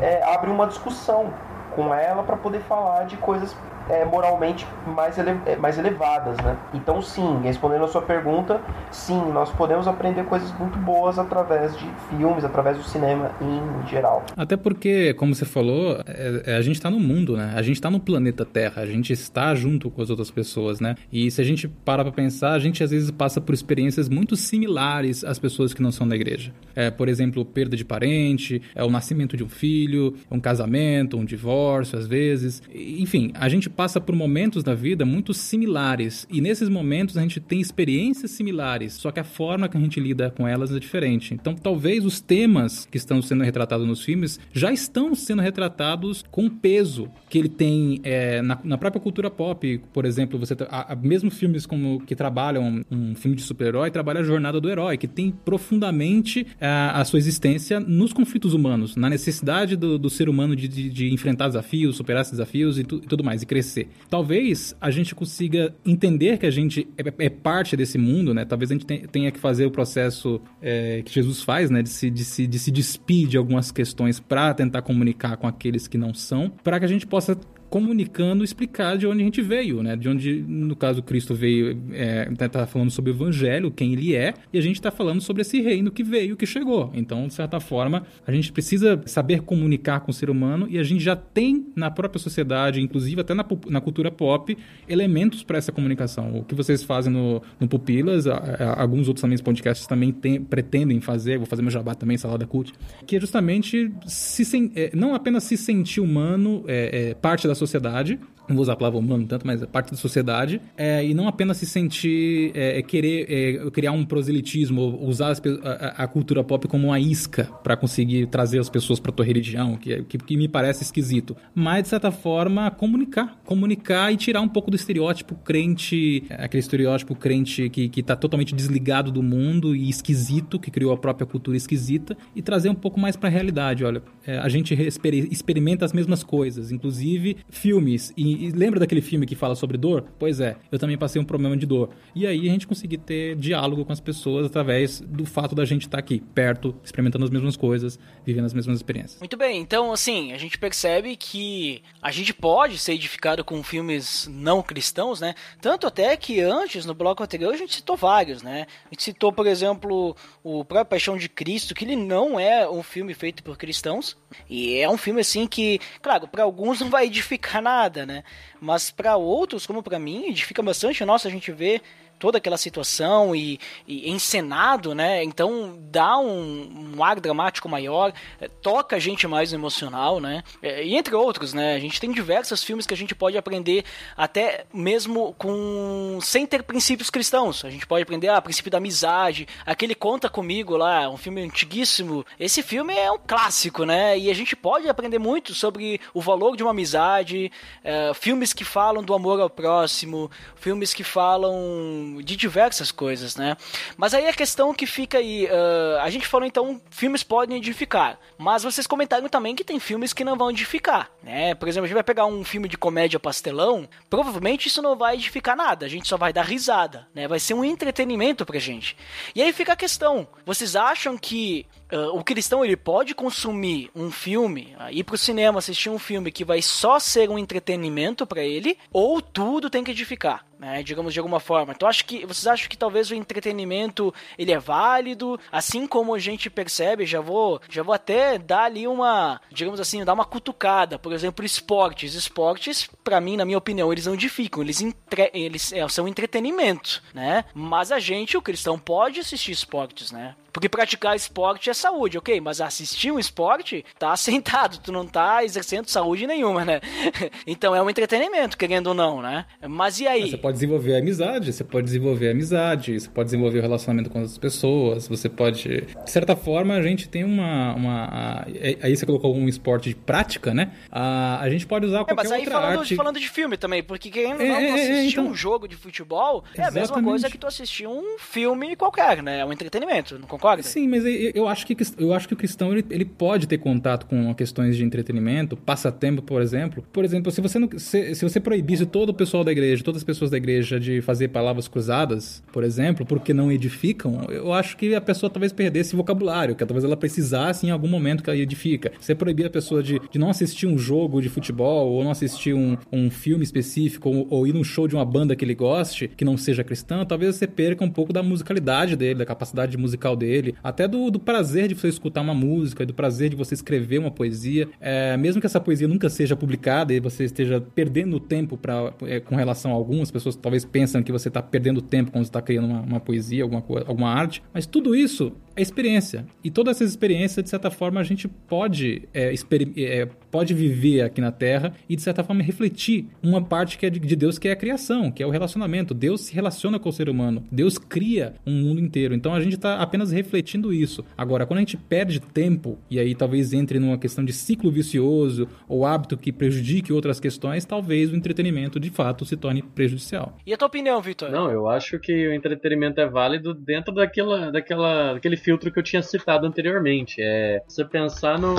[0.00, 1.32] é, abre uma discussão
[1.74, 3.56] com ela para poder falar de coisas
[3.88, 6.56] é, moralmente mais, ele- é, mais elevadas, né?
[6.72, 8.60] Então sim, respondendo a sua pergunta,
[8.90, 14.24] sim, nós podemos aprender coisas muito boas através de filmes, através do cinema em geral.
[14.36, 17.52] Até porque, como você falou, é- é, a gente está no mundo, né?
[17.56, 20.94] A gente está no planeta Terra, a gente está junto com as outras pessoas, né?
[21.12, 24.36] E se a gente para pra pensar, a gente às vezes passa por experiências muito
[24.36, 26.52] similares às pessoas que não são da igreja.
[26.74, 31.24] É, por exemplo, perda de parente, é o nascimento de um filho, um casamento, um
[31.24, 32.62] divórcio, às vezes.
[32.74, 36.26] Enfim, a gente passa por momentos da vida muito similares.
[36.30, 39.98] E nesses momentos a gente tem experiências similares, só que a forma que a gente
[40.00, 41.34] lida com elas é diferente.
[41.34, 46.46] Então, talvez os temas que estão sendo retratados nos filmes já estão sendo retratados com
[46.46, 49.80] o peso que ele tem é, na, na própria cultura pop.
[49.92, 54.20] Por exemplo, você a, a- mesmo filmes como que trabalham um filme de super-herói, trabalha
[54.20, 59.10] a jornada do herói, que tem profundamente a, a sua existência nos conflitos humanos, na
[59.10, 62.96] necessidade do, do ser humano de, de- de enfrentar desafios, superar esses desafios e, tu-
[63.02, 63.63] e tudo mais, e crescer.
[64.10, 68.44] Talvez a gente consiga entender que a gente é, é parte desse mundo, né?
[68.44, 71.82] Talvez a gente te- tenha que fazer o processo é, que Jesus faz, né?
[71.82, 75.88] De se, de se, de se despir de algumas questões para tentar comunicar com aqueles
[75.88, 77.36] que não são, para que a gente possa
[77.74, 79.96] comunicando, explicar de onde a gente veio, né?
[79.96, 84.14] De onde, no caso, Cristo veio, é, tá- tá falando sobre o Evangelho, quem ele
[84.14, 86.92] é, e a gente está falando sobre esse reino que veio, que chegou.
[86.94, 90.84] Então, de certa forma, a gente precisa saber comunicar com o ser humano e a
[90.84, 94.56] gente já tem na própria sociedade, inclusive até na, na cultura pop,
[94.88, 96.38] elementos para essa comunicação.
[96.38, 100.40] O que vocês fazem no, no Pupilas, a- a- alguns outros também podcasts também tem-
[100.40, 102.72] pretendem fazer, vou fazer meu jabá também, Salada Cult,
[103.04, 104.44] que é justamente se
[104.76, 108.18] é, não apenas se sentir humano, é, é, parte da sociedade, sociedade
[108.48, 111.26] não vou usar a palavra humano tanto, mas é parte da sociedade, é, e não
[111.28, 116.42] apenas se sentir, é, é, querer é, criar um proselitismo, usar as a, a- cultura
[116.44, 120.18] pop como uma isca para conseguir trazer as pessoas para tua religião, que, é- que,
[120.18, 121.36] que me parece esquisito.
[121.54, 123.38] Mas, de certa forma, comunicar.
[123.44, 128.54] Comunicar e tirar um pouco do estereótipo crente, aquele estereótipo crente que, que tá totalmente
[128.54, 132.98] desligado do mundo e esquisito, que criou a própria cultura esquisita, e trazer um pouco
[133.00, 133.84] mais para a realidade.
[133.84, 138.12] Olha, a gente exper- experimenta as mesmas coisas, inclusive filmes.
[138.16, 140.04] E, lembra daquele filme que fala sobre dor?
[140.18, 141.90] Pois é, eu também passei um problema de dor.
[142.14, 145.82] E aí a gente conseguir ter diálogo com as pessoas através do fato da gente
[145.82, 149.20] estar aqui, perto, experimentando as mesmas coisas, vivendo as mesmas experiências.
[149.20, 154.28] Muito bem, então assim, a gente percebe que a gente pode ser edificado com filmes
[154.30, 155.34] não cristãos, né?
[155.60, 158.66] Tanto até que antes, no bloco anterior, a gente citou vários, né?
[158.86, 162.82] A gente citou, por exemplo, o próprio Paixão de Cristo, que ele não é um
[162.82, 164.16] filme feito por cristãos.
[164.48, 168.23] E é um filme assim que, claro, para alguns não vai edificar nada, né?
[168.60, 171.04] Mas para outros, como para mim, edifica bastante.
[171.04, 171.80] Nossa, a gente vê
[172.24, 175.22] toda aquela situação e, e encenado, né?
[175.22, 180.42] Então dá um, um ar dramático maior, é, toca a gente mais no emocional, né?
[180.62, 181.74] É, e entre outros, né?
[181.74, 183.84] A gente tem diversos filmes que a gente pode aprender
[184.16, 187.62] até mesmo com sem ter princípios cristãos.
[187.62, 191.42] A gente pode aprender a ah, princípio da amizade, aquele Conta Comigo lá, um filme
[191.42, 192.24] antiguíssimo.
[192.40, 194.18] Esse filme é um clássico, né?
[194.18, 197.52] E a gente pode aprender muito sobre o valor de uma amizade,
[197.82, 203.56] é, filmes que falam do amor ao próximo, filmes que falam de diversas coisas, né?
[203.96, 208.18] Mas aí a questão que fica aí, uh, a gente falou então, filmes podem edificar,
[208.38, 211.54] mas vocês comentaram também que tem filmes que não vão edificar, né?
[211.54, 215.14] Por exemplo, a gente vai pegar um filme de comédia pastelão, provavelmente isso não vai
[215.14, 217.26] edificar nada, a gente só vai dar risada, né?
[217.26, 218.96] Vai ser um entretenimento pra gente.
[219.34, 224.10] E aí fica a questão, vocês acham que uh, o cristão ele pode consumir um
[224.10, 228.42] filme, uh, ir pro cinema assistir um filme que vai só ser um entretenimento para
[228.42, 230.82] ele, ou tudo tem que edificar, né?
[230.82, 231.72] Digamos de alguma forma.
[231.72, 236.18] Então acho que vocês acham que talvez o entretenimento ele é válido, assim como a
[236.18, 240.98] gente percebe, já vou, já vou até dar ali uma, digamos assim, dar uma cutucada,
[240.98, 245.72] por exemplo, esportes, esportes, para mim, na minha opinião, eles não edificam, eles entre, eles
[245.72, 247.44] é, são entretenimento, né?
[247.54, 250.34] Mas a gente, o cristão pode assistir esportes, né?
[250.54, 252.40] Porque praticar esporte é saúde, ok?
[252.40, 256.80] Mas assistir um esporte, tá sentado, tu não tá exercendo saúde nenhuma, né?
[257.44, 259.46] então é um entretenimento, querendo ou não, né?
[259.68, 260.30] Mas e aí?
[260.30, 264.38] Você pode desenvolver amizade, você pode desenvolver amizade, você pode desenvolver o relacionamento com as
[264.38, 265.80] pessoas, você pode.
[266.04, 267.74] De certa forma, a gente tem uma.
[267.74, 268.46] uma
[268.80, 270.70] aí você colocou um esporte de prática, né?
[270.88, 272.94] A, a gente pode usar qualquer é, mas aí outra falando, arte.
[272.94, 275.26] falando de filme também, porque querendo ou não, é, assistir então...
[275.26, 276.78] um jogo de futebol é Exatamente.
[276.78, 279.40] a mesma coisa que tu assistir um filme qualquer, né?
[279.40, 280.43] É um entretenimento, não concordo?
[280.44, 280.62] Concorda?
[280.62, 284.06] Sim, mas eu acho que, eu acho que o cristão ele, ele pode ter contato
[284.06, 286.84] com questões de entretenimento, passatempo, por exemplo.
[286.92, 290.00] Por exemplo, se você, não, se, se você proibisse todo o pessoal da igreja, todas
[290.00, 294.76] as pessoas da igreja de fazer palavras cruzadas, por exemplo, porque não edificam, eu acho
[294.76, 298.38] que a pessoa talvez perdesse vocabulário, que talvez ela precisasse em algum momento que ela
[298.38, 298.92] edifica.
[299.00, 302.10] Se você proibir a pessoa de, de não assistir um jogo de futebol, ou não
[302.10, 305.54] assistir um, um filme específico, ou, ou ir num show de uma banda que ele
[305.54, 309.76] goste, que não seja cristã, talvez você perca um pouco da musicalidade dele, da capacidade
[309.78, 313.36] musical dele dele, até do, do prazer de você escutar uma música, do prazer de
[313.36, 317.60] você escrever uma poesia, é, mesmo que essa poesia nunca seja publicada e você esteja
[317.60, 321.80] perdendo tempo pra, é, com relação a algumas pessoas talvez pensam que você está perdendo
[321.80, 326.26] tempo quando está criando uma, uma, poesia, alguma, alguma arte, mas tudo isso é experiência.
[326.42, 329.32] E todas essas experiências, de certa forma, a gente pode, é,
[329.76, 333.90] é, pode viver aqui na Terra e, de certa forma, refletir uma parte que é
[333.90, 335.94] de, de Deus, que é a criação, que é o relacionamento.
[335.94, 337.44] Deus se relaciona com o ser humano.
[337.52, 339.14] Deus cria um mundo inteiro.
[339.14, 341.04] Então a gente está apenas refletindo isso.
[341.16, 345.46] Agora, quando a gente perde tempo, e aí talvez entre numa questão de ciclo vicioso
[345.68, 350.36] ou hábito que prejudique outras questões, talvez o entretenimento de fato se torne prejudicial.
[350.46, 351.30] E a tua opinião, Vitor?
[351.30, 355.82] Não, eu acho que o entretenimento é válido dentro daquela, daquela, daquele filtro que eu
[355.82, 357.16] tinha citado anteriormente.
[357.20, 358.54] É você pensar no.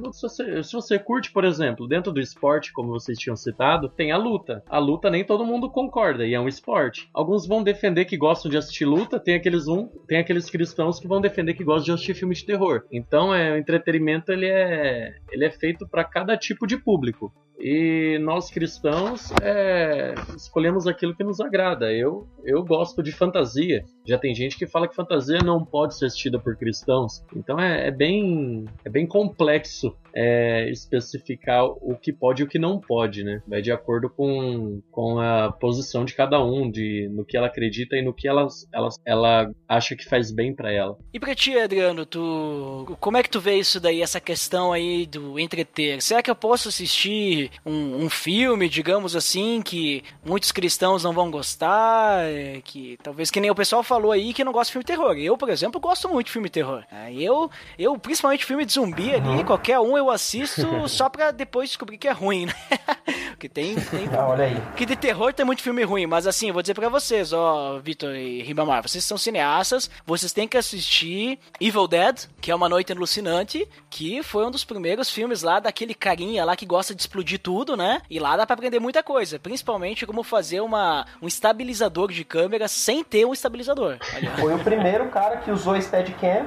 [0.00, 3.88] no se, você, se você curte, por exemplo, dentro do esporte, como vocês tinham citado,
[3.88, 4.62] tem a luta.
[4.68, 7.08] A luta nem todo mundo concorda, e é um esporte.
[7.14, 11.06] Alguns vão defender que gostam de assistir luta, tem aqueles um, tem aqueles cristãos que
[11.06, 12.84] vão defender que gostam de assistir filme de terror.
[12.90, 17.32] Então, é, o entretenimento ele é, ele é feito para cada tipo de público.
[17.60, 21.92] E nós cristãos é, escolhemos aquilo que nos agrada.
[21.92, 23.84] Eu, eu gosto de fantasia.
[24.06, 27.22] Já tem gente que fala que fantasia não pode ser assistida por cristãos.
[27.36, 32.58] Então é, é bem, é bem complexo é, especificar o que pode e o que
[32.58, 33.42] não pode, né?
[33.46, 37.96] Vai de acordo com, com a posição de cada um, de, no que ela acredita
[37.96, 40.98] e no que ela, ela, ela acha que faz bem para ela.
[41.12, 45.06] E pra ti, Adriano, tu, como é que tu vê isso daí, essa questão aí
[45.06, 46.00] do entreter?
[46.02, 51.30] Será que eu posso assistir um, um, filme, digamos assim, que muitos cristãos não vão
[51.30, 54.84] gostar, é, que talvez que nem o pessoal falou aí que não gosta de filme
[54.84, 55.16] de terror.
[55.16, 56.84] Eu, por exemplo, gosto muito de filme de terror.
[56.90, 61.70] É, eu, eu principalmente filme de zumbi ali, qualquer um eu assisto só pra depois
[61.70, 62.54] descobrir que é ruim, né?
[63.38, 64.56] que tem, tem ah, olha aí.
[64.76, 67.78] que de terror tem muito filme ruim, mas assim, eu vou dizer para vocês, ó,
[67.78, 72.68] Vitor e Ribamar, vocês são cineastas, vocês têm que assistir Evil Dead, que é uma
[72.68, 77.00] noite alucinante, que foi um dos primeiros filmes lá daquele carinha lá que gosta de
[77.02, 78.00] explodir tudo, né?
[78.08, 82.68] E lá dá pra aprender muita coisa, principalmente como fazer uma, um estabilizador de câmera
[82.68, 83.98] sem ter um estabilizador.
[84.38, 86.46] Foi o primeiro cara que usou Steadicam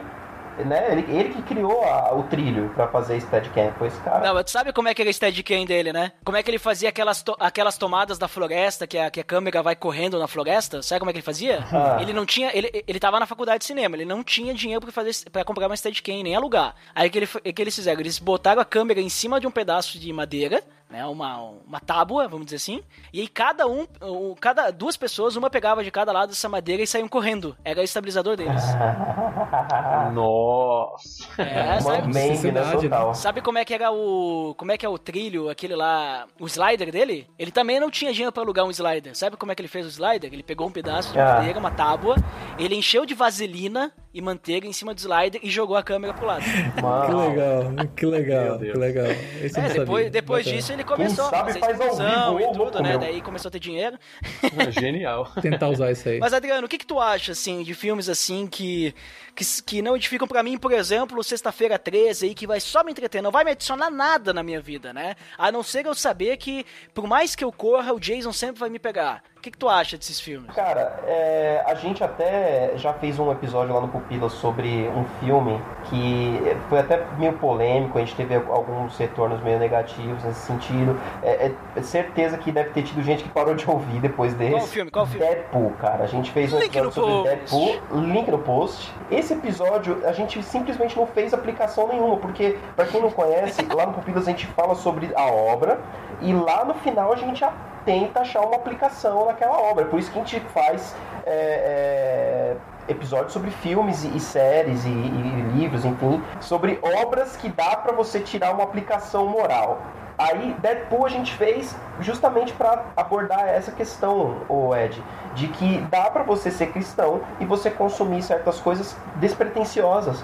[0.62, 0.92] né?
[0.92, 4.26] Ele, ele que criou a, o trilho para fazer Steadicam, foi esse cara.
[4.28, 6.12] Não, mas tu sabe como é que era o Steadicam dele, né?
[6.24, 9.24] Como é que ele fazia aquelas, to, aquelas tomadas da floresta, que a, que a
[9.24, 10.82] câmera vai correndo na floresta?
[10.84, 11.64] Sabe como é que ele fazia?
[11.74, 11.98] Ah.
[12.00, 14.92] Ele não tinha, ele, ele tava na faculdade de cinema, ele não tinha dinheiro para
[14.92, 16.76] fazer para comprar uma Steadicam nem alugar.
[16.94, 19.98] Aí que, ele, que eles fizeram, eles botaram a câmera em cima de um pedaço
[19.98, 20.64] de madeira,
[20.94, 21.06] né?
[21.06, 21.38] Uma,
[21.68, 22.82] uma tábua, vamos dizer assim.
[23.12, 26.84] E aí cada um, o, cada duas pessoas, uma pegava de cada lado dessa madeira
[26.84, 27.58] e saíam correndo.
[27.66, 28.62] Era o estabilizador deles.
[30.14, 31.42] Nossa.
[31.42, 33.14] É, Uma sabe, né, Sociedade, total.
[33.16, 34.54] sabe como é que era o.
[34.58, 36.26] Como é que é o trilho, aquele lá.
[36.40, 37.28] O slider dele?
[37.38, 39.16] Ele também não tinha dinheiro pra alugar um slider.
[39.18, 40.32] Sabe como é que ele fez o slider?
[40.32, 41.36] Ele pegou um pedaço de Ah.
[41.36, 42.16] madeira, uma tábua,
[42.60, 46.26] ele encheu de vaselina e manteiga em cima do slider e jogou a câmera pro
[46.28, 46.44] lado.
[46.76, 49.06] Que Mano, legal, que legal, que legal.
[49.42, 52.54] Esse eu É, depois, depois disso ele começou sabe a fazer faz ao vivo, e
[52.54, 52.90] tudo, né?
[52.90, 53.00] meu.
[53.00, 53.98] Daí começou a ter dinheiro.
[54.72, 55.32] Genial.
[55.42, 56.20] Tentar usar isso aí.
[56.20, 58.94] Mas Adriano, o que que tu acha, assim, de filmes assim que,
[59.36, 62.92] que, que não edificam pra mim, por exemplo, Sexta-feira 13 aí, que vai só me
[62.92, 65.16] entreter, não vai me adicionar nada na minha vida, né?
[65.38, 68.70] A não ser eu saber que, por mais que eu corra, o Jason sempre vai
[68.70, 69.24] me pegar.
[69.44, 70.56] O que que tu acha desses filmes?
[70.56, 75.62] Cara, é, a gente até já fez um episódio lá no Pupila sobre um filme
[75.90, 76.40] que
[76.70, 80.98] foi até meio polêmico, a gente teve alguns retornos meio negativos nesse sentido.
[81.22, 84.54] É, é certeza que deve ter tido gente que parou de ouvir depois desse.
[84.54, 84.92] Qual filme?
[84.92, 85.26] Qual filme?
[85.28, 86.06] Deadpool, cara.
[86.06, 87.28] A gente fez um Link episódio sobre post.
[87.28, 88.94] Deadpool, link no post.
[89.12, 93.88] Esse episódio a gente simplesmente não fez aplicação nenhuma, porque, pra quem não conhece, lá
[93.88, 95.82] no Pupilas a gente fala sobre a obra
[96.22, 97.52] e lá no final a gente a-
[97.86, 99.86] tenta achar uma aplicação naquela obra.
[99.86, 102.56] Por isso que a gente faz é,
[102.88, 107.76] é, episódios sobre filmes e, e séries e, e livros, enfim, sobre obras que dá
[107.76, 109.82] pra você tirar uma aplicação moral.
[110.18, 115.04] Aí, Deadpool a gente fez justamente para abordar essa questão, o Ed,
[115.34, 120.24] de que dá pra você ser cristão e você consumir certas coisas despretensiosas,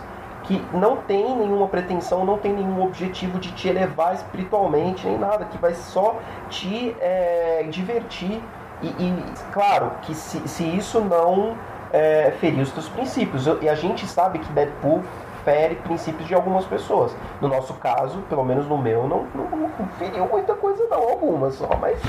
[0.50, 5.46] que não tem nenhuma pretensão, não tem nenhum objetivo de te elevar espiritualmente, nem nada,
[5.46, 6.16] que vai só
[6.50, 8.42] te é, divertir.
[8.82, 9.24] E, e,
[9.54, 11.56] claro, que se, se isso não
[11.94, 15.04] é, ferir os teus princípios, e a gente sabe que Deadpool
[15.46, 17.16] fere princípios de algumas pessoas.
[17.40, 21.54] No nosso caso, pelo menos no meu, não, não, não feriu muita coisa não, algumas
[21.54, 22.00] só, mas,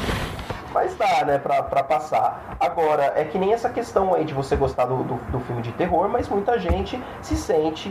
[0.73, 2.57] mas dá, né, pra, pra passar.
[2.59, 5.73] Agora, é que nem essa questão aí de você gostar do, do, do filme de
[5.73, 7.91] terror, mas muita gente se sente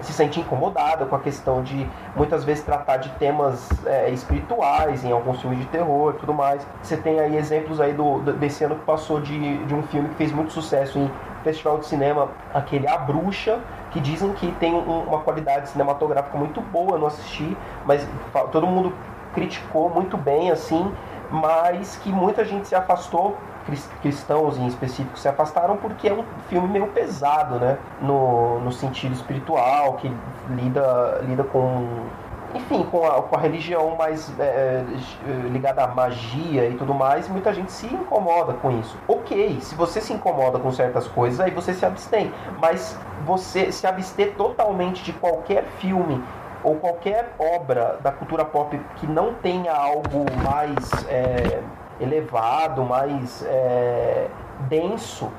[0.00, 5.10] se sente incomodada com a questão de muitas vezes tratar de temas é, espirituais em
[5.10, 6.66] alguns filmes de terror e tudo mais.
[6.82, 10.14] Você tem aí exemplos aí do, desse ano que passou de, de um filme que
[10.16, 11.10] fez muito sucesso em
[11.42, 13.60] festival de cinema, aquele A Bruxa,
[13.92, 18.06] que dizem que tem um- uma qualidade cinematográfica muito boa, eu não assisti, mas
[18.52, 18.92] todo mundo
[19.34, 20.92] criticou muito bem, assim,
[21.34, 26.24] mas que muita gente se afastou, cris- cristãos em específico se afastaram porque é um
[26.48, 27.76] filme meio pesado, né?
[28.00, 30.10] No, no sentido espiritual, que
[30.50, 31.86] lida, lida com.
[32.54, 34.84] Enfim, com a, com a religião mais é,
[35.26, 38.96] é, ligada à magia e tudo mais, muita gente se incomoda com isso.
[39.08, 42.32] Ok, se você se incomoda com certas coisas, aí você se abstém.
[42.60, 46.22] Mas você se abster totalmente de qualquer filme
[46.64, 51.62] ou qualquer obra da cultura pop que não tenha algo mais é,
[52.00, 54.28] elevado, mais é,
[54.68, 55.30] denso,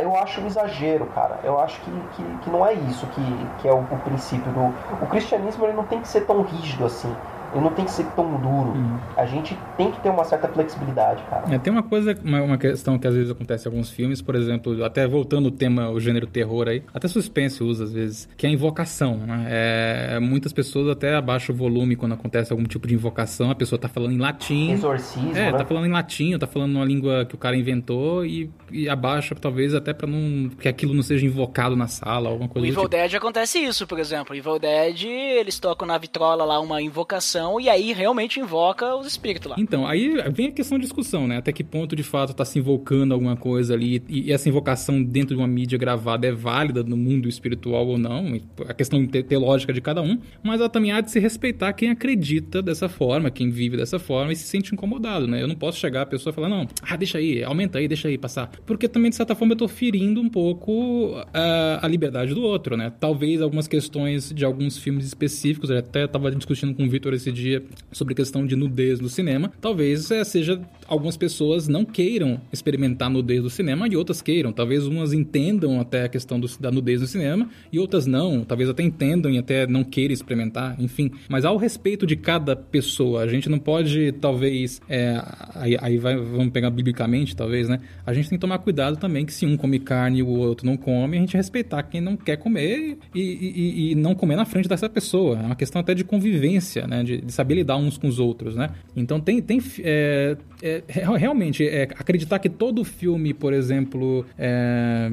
[0.00, 1.40] eu acho um exagero, cara.
[1.42, 4.74] Eu acho que, que, que não é isso que, que é o, o princípio do.
[5.02, 7.14] O cristianismo ele não tem que ser tão rígido assim.
[7.54, 8.74] Ele não tem que ser tão duro.
[9.16, 11.54] A gente tem que ter uma certa flexibilidade, cara.
[11.54, 14.34] É, tem uma coisa, uma, uma questão que às vezes acontece em alguns filmes, por
[14.34, 18.46] exemplo, até voltando o tema, o gênero terror aí, até suspense usa às vezes, que
[18.46, 19.46] é a invocação, né?
[19.48, 23.78] É, muitas pessoas até abaixam o volume quando acontece algum tipo de invocação, a pessoa
[23.78, 24.72] tá falando em latim.
[24.72, 25.58] Exorcismo, É, né?
[25.58, 28.88] tá falando em latim, ou tá falando uma língua que o cara inventou e, e
[28.88, 30.48] abaixa, talvez, até pra não.
[30.48, 32.90] que aquilo não seja invocado na sala, alguma O coisa do Evil tipo.
[32.96, 34.34] Dead acontece isso, por exemplo.
[34.34, 39.50] Evil Dead, eles tocam na vitrola lá uma invocação e aí realmente invoca os espíritos
[39.50, 39.56] lá.
[39.58, 41.36] Então, aí vem a questão de discussão, né?
[41.38, 45.02] Até que ponto de fato tá se invocando alguma coisa ali e, e essa invocação
[45.02, 48.38] dentro de uma mídia gravada é válida no mundo espiritual ou não,
[48.68, 51.90] a questão te- teológica de cada um, mas ela também há de se respeitar quem
[51.90, 55.42] acredita dessa forma, quem vive dessa forma e se sente incomodado, né?
[55.42, 58.08] Eu não posso chegar a pessoa e falar, não, ah, deixa aí, aumenta aí, deixa
[58.08, 58.50] aí passar.
[58.66, 62.76] Porque também, de certa forma, eu tô ferindo um pouco a, a liberdade do outro,
[62.76, 62.92] né?
[62.98, 67.30] Talvez algumas questões de alguns filmes específicos, eu até tava discutindo com o Vitor esse
[67.34, 67.62] dia
[67.92, 73.42] sobre questão de nudez no cinema, talvez é, seja algumas pessoas não queiram experimentar nudez
[73.42, 74.52] do cinema e outras queiram.
[74.52, 78.44] Talvez umas entendam até a questão do- da nudez no cinema e outras não.
[78.44, 81.10] Talvez até entendam e até não queiram experimentar, enfim.
[81.28, 85.20] Mas ao respeito de cada pessoa, a gente não pode, talvez, é,
[85.54, 87.80] aí, aí vai- vamos pegar biblicamente, talvez, né?
[88.06, 90.66] A gente tem que tomar cuidado também que se um come carne e o outro
[90.66, 94.44] não come, a gente respeitar quem não quer comer e, e- e- não comer na
[94.44, 95.38] frente dessa pessoa.
[95.38, 97.02] É uma questão até de convivência, né?
[97.02, 98.70] De, de saber lidar uns com os outros, né?
[98.96, 105.10] Então tem, tem é, é, realmente é, acreditar que todo filme, por exemplo, é,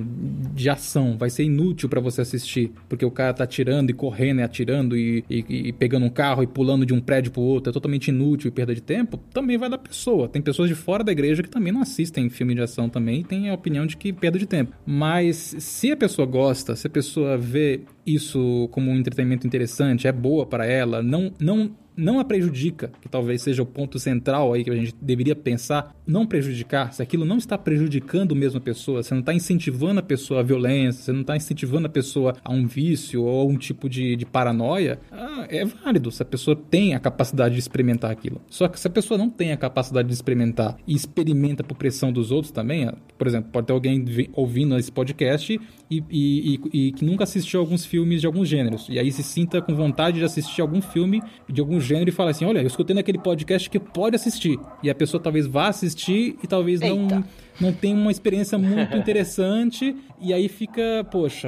[0.54, 4.40] de ação vai ser inútil para você assistir, porque o cara tá atirando e correndo
[4.40, 7.70] e atirando e, e, e, pegando um carro e pulando de um prédio pro outro,
[7.70, 10.28] é totalmente inútil e perda de tempo, também vai da pessoa.
[10.28, 13.24] Tem pessoas de fora da igreja que também não assistem filme de ação também e
[13.24, 14.76] tem a opinião de que perda de tempo.
[14.86, 20.12] Mas se a pessoa gosta, se a pessoa vê isso como um entretenimento interessante, é
[20.12, 24.64] boa para ela, não, não não a prejudica, que talvez seja o ponto central aí
[24.64, 29.04] que a gente deveria pensar, não prejudicar, se aquilo não está prejudicando mesmo a pessoa,
[29.04, 32.52] você não está incentivando a pessoa à violência, você não está incentivando a pessoa a
[32.52, 36.56] um vício ou a um tipo de, de paranoia, ah, é válido se a pessoa
[36.56, 38.42] tem a capacidade de experimentar aquilo.
[38.50, 42.12] Só que se a pessoa não tem a capacidade de experimentar e experimenta por pressão
[42.12, 46.88] dos outros também, ah, por exemplo, pode ter alguém ouvindo esse podcast e, e, e,
[46.88, 50.18] e que nunca assistiu alguns filmes de alguns gêneros, e aí se sinta com vontade
[50.18, 53.70] de assistir algum filme de algum gênero e fala assim: olha, eu escutei naquele podcast
[53.70, 54.60] que pode assistir.
[54.82, 57.24] E a pessoa talvez vá assistir e talvez não,
[57.62, 59.96] não tenha uma experiência muito interessante.
[60.20, 61.48] E aí fica, poxa,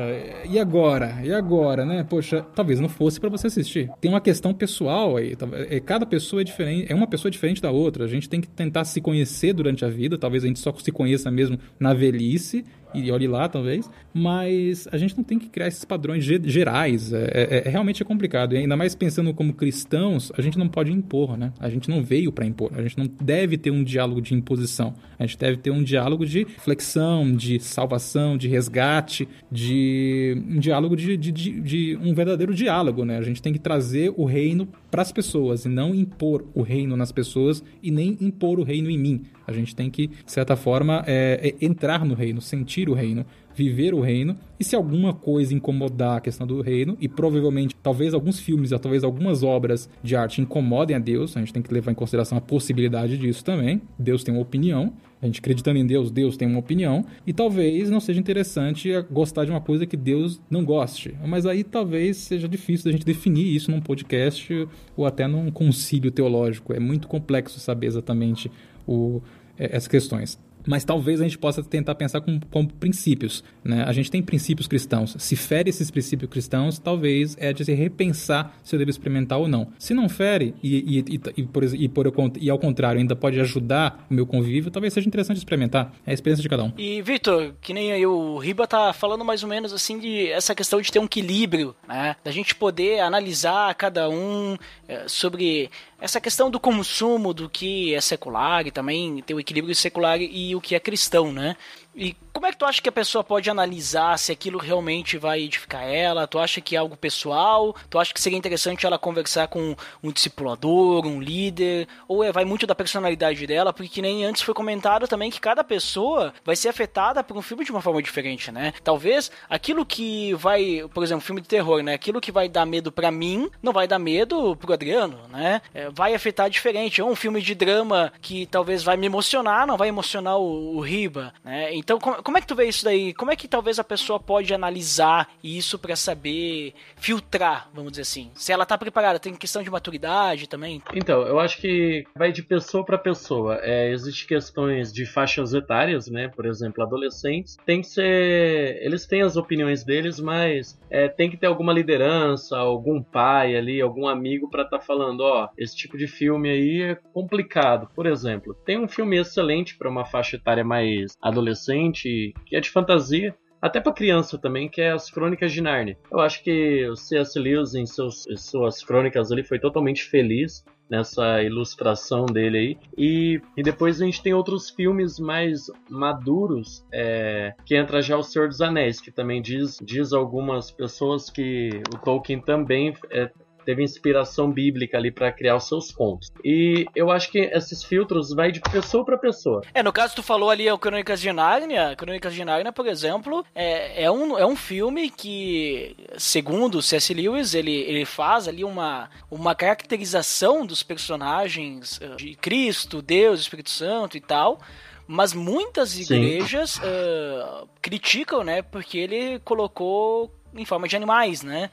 [0.50, 1.20] e agora?
[1.24, 2.04] E agora, né?
[2.04, 3.90] Poxa, talvez não fosse para você assistir.
[4.00, 5.36] Tem uma questão pessoal aí.
[5.70, 8.06] É, cada pessoa é diferente, é uma pessoa diferente da outra.
[8.06, 10.18] A gente tem que tentar se conhecer durante a vida.
[10.18, 14.98] Talvez a gente só se conheça mesmo na velhice e olhe lá, talvez, mas a
[14.98, 17.12] gente não tem que criar esses padrões gerais.
[17.12, 18.54] É, é, é, realmente é complicado.
[18.54, 21.52] E ainda mais pensando como cristãos, a gente não pode impor, né?
[21.60, 22.72] A gente não veio para impor.
[22.76, 24.94] A gente não deve ter um diálogo de imposição.
[25.18, 30.96] A gente deve ter um diálogo de flexão, de salvação, de resgate, de um diálogo
[30.96, 33.18] de, de, de, de um verdadeiro diálogo, né?
[33.18, 36.96] A gente tem que trazer o reino para as pessoas e não impor o reino
[36.96, 39.24] nas pessoas e nem impor o reino em mim.
[39.46, 43.26] A gente tem que, de certa forma, é, é entrar no reino, sentir o reino,
[43.56, 44.38] viver o reino.
[44.60, 48.80] E se alguma coisa incomodar a questão do reino, e provavelmente, talvez alguns filmes, ou
[48.80, 52.38] talvez algumas obras de arte incomodem a Deus, a gente tem que levar em consideração
[52.38, 53.82] a possibilidade disso também.
[53.98, 54.94] Deus tem uma opinião.
[55.24, 57.06] A gente acreditando em Deus, Deus tem uma opinião.
[57.26, 61.16] E talvez não seja interessante gostar de uma coisa que Deus não goste.
[61.26, 64.68] Mas aí talvez seja difícil da gente definir isso num podcast
[64.98, 66.74] ou até num concílio teológico.
[66.74, 68.52] É muito complexo saber exatamente
[68.86, 69.22] o,
[69.58, 73.44] é, essas questões mas talvez a gente possa tentar pensar como, como princípios.
[73.64, 73.84] Né?
[73.84, 75.16] A gente tem princípios cristãos.
[75.20, 79.48] Se fere esses princípios cristãos, talvez é de se repensar se eu devo experimentar ou
[79.48, 79.68] não.
[79.78, 84.06] Se não fere, e, e, e, por, e, por, e ao contrário, ainda pode ajudar
[84.10, 85.94] o meu convívio, talvez seja interessante experimentar.
[86.06, 86.72] É a experiência de cada um.
[86.78, 90.56] E, Vitor, que nem aí o Riba tá falando mais ou menos assim de essa
[90.56, 92.16] questão de ter um equilíbrio, né?
[92.24, 94.58] Da gente poder analisar cada um
[94.88, 95.70] é, sobre
[96.04, 100.54] essa questão do consumo do que é secular e também ter o equilíbrio secular e
[100.54, 101.56] o que é cristão, né?
[101.96, 105.42] E como é que tu acha que a pessoa pode analisar se aquilo realmente vai
[105.42, 106.28] edificar ela?
[106.28, 107.76] Tu acha que é algo pessoal?
[107.90, 111.88] Tu acha que seria interessante ela conversar com um discipulador, um líder?
[112.08, 113.72] Ou é, vai muito da personalidade dela?
[113.72, 117.64] Porque nem antes foi comentado também que cada pessoa vai ser afetada por um filme
[117.64, 118.74] de uma forma diferente, né?
[118.84, 121.94] Talvez aquilo que vai, por exemplo, filme de terror, né?
[121.94, 125.62] Aquilo que vai dar medo para mim não vai dar medo pro Adriano, né?
[125.72, 127.00] É, vai afetar diferente.
[127.00, 130.80] Ou um filme de drama que talvez vai me emocionar, não vai emocionar o, o
[130.82, 131.76] Riba, né?
[131.84, 133.14] Então, como, é que tu vê isso daí?
[133.14, 138.32] Como é que talvez a pessoa pode analisar isso para saber filtrar, vamos dizer assim?
[138.36, 140.82] Se ela tá preparada, tem questão de maturidade também?
[140.96, 143.60] Então, eu acho que vai de pessoa para pessoa.
[143.62, 146.30] É, Existem questões de faixas etárias, né?
[146.30, 147.58] Por exemplo, adolescentes.
[147.66, 148.80] Tem que ser.
[148.82, 153.82] Eles têm as opiniões deles, mas é, tem que ter alguma liderança, algum pai ali,
[153.82, 157.90] algum amigo para estar tá falando: ó, esse tipo de filme aí é complicado.
[157.94, 162.60] Por exemplo, tem um filme excelente para uma faixa etária mais adolescente adolescente, que é
[162.60, 165.98] de fantasia, até para criança também, que é as Crônicas de Narnia.
[166.12, 167.40] Eu acho que o C.S.
[167.40, 172.78] Lewis em seus, suas crônicas ali foi totalmente feliz nessa ilustração dele aí.
[172.98, 178.24] E, e depois a gente tem outros filmes mais maduros, é, que entra já o
[178.24, 183.32] Senhor dos Anéis, que também diz, diz algumas pessoas que o Tolkien também é,
[183.64, 186.32] teve inspiração bíblica ali para criar os seus contos.
[186.44, 189.62] E eu acho que esses filtros vai de pessoa para pessoa.
[189.74, 193.46] É, no caso tu falou ali o Crônicas de Nárnia, Crônicas de Nárnia, por exemplo,
[193.56, 197.14] é, é, um, é um filme que, segundo C.S.
[197.14, 203.70] Lewis, ele, ele faz ali uma, uma caracterização dos personagens eh, de Cristo, Deus, Espírito
[203.70, 204.60] Santo e tal,
[205.08, 211.70] mas muitas igrejas uh, criticam, né, porque ele colocou em forma de animais, né?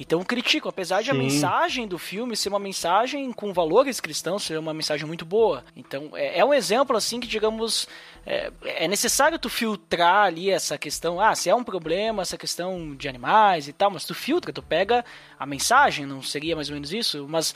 [0.00, 1.18] Então critico, apesar de a Sim.
[1.18, 5.62] mensagem do filme ser uma mensagem com valores cristãos, ser uma mensagem muito boa.
[5.76, 7.86] Então é, é um exemplo assim que, digamos,
[8.26, 12.94] é, é necessário tu filtrar ali essa questão, ah, se é um problema, essa questão
[12.94, 15.04] de animais e tal, mas tu filtra, tu pega
[15.38, 17.26] a mensagem, não seria mais ou menos isso?
[17.28, 17.54] Mas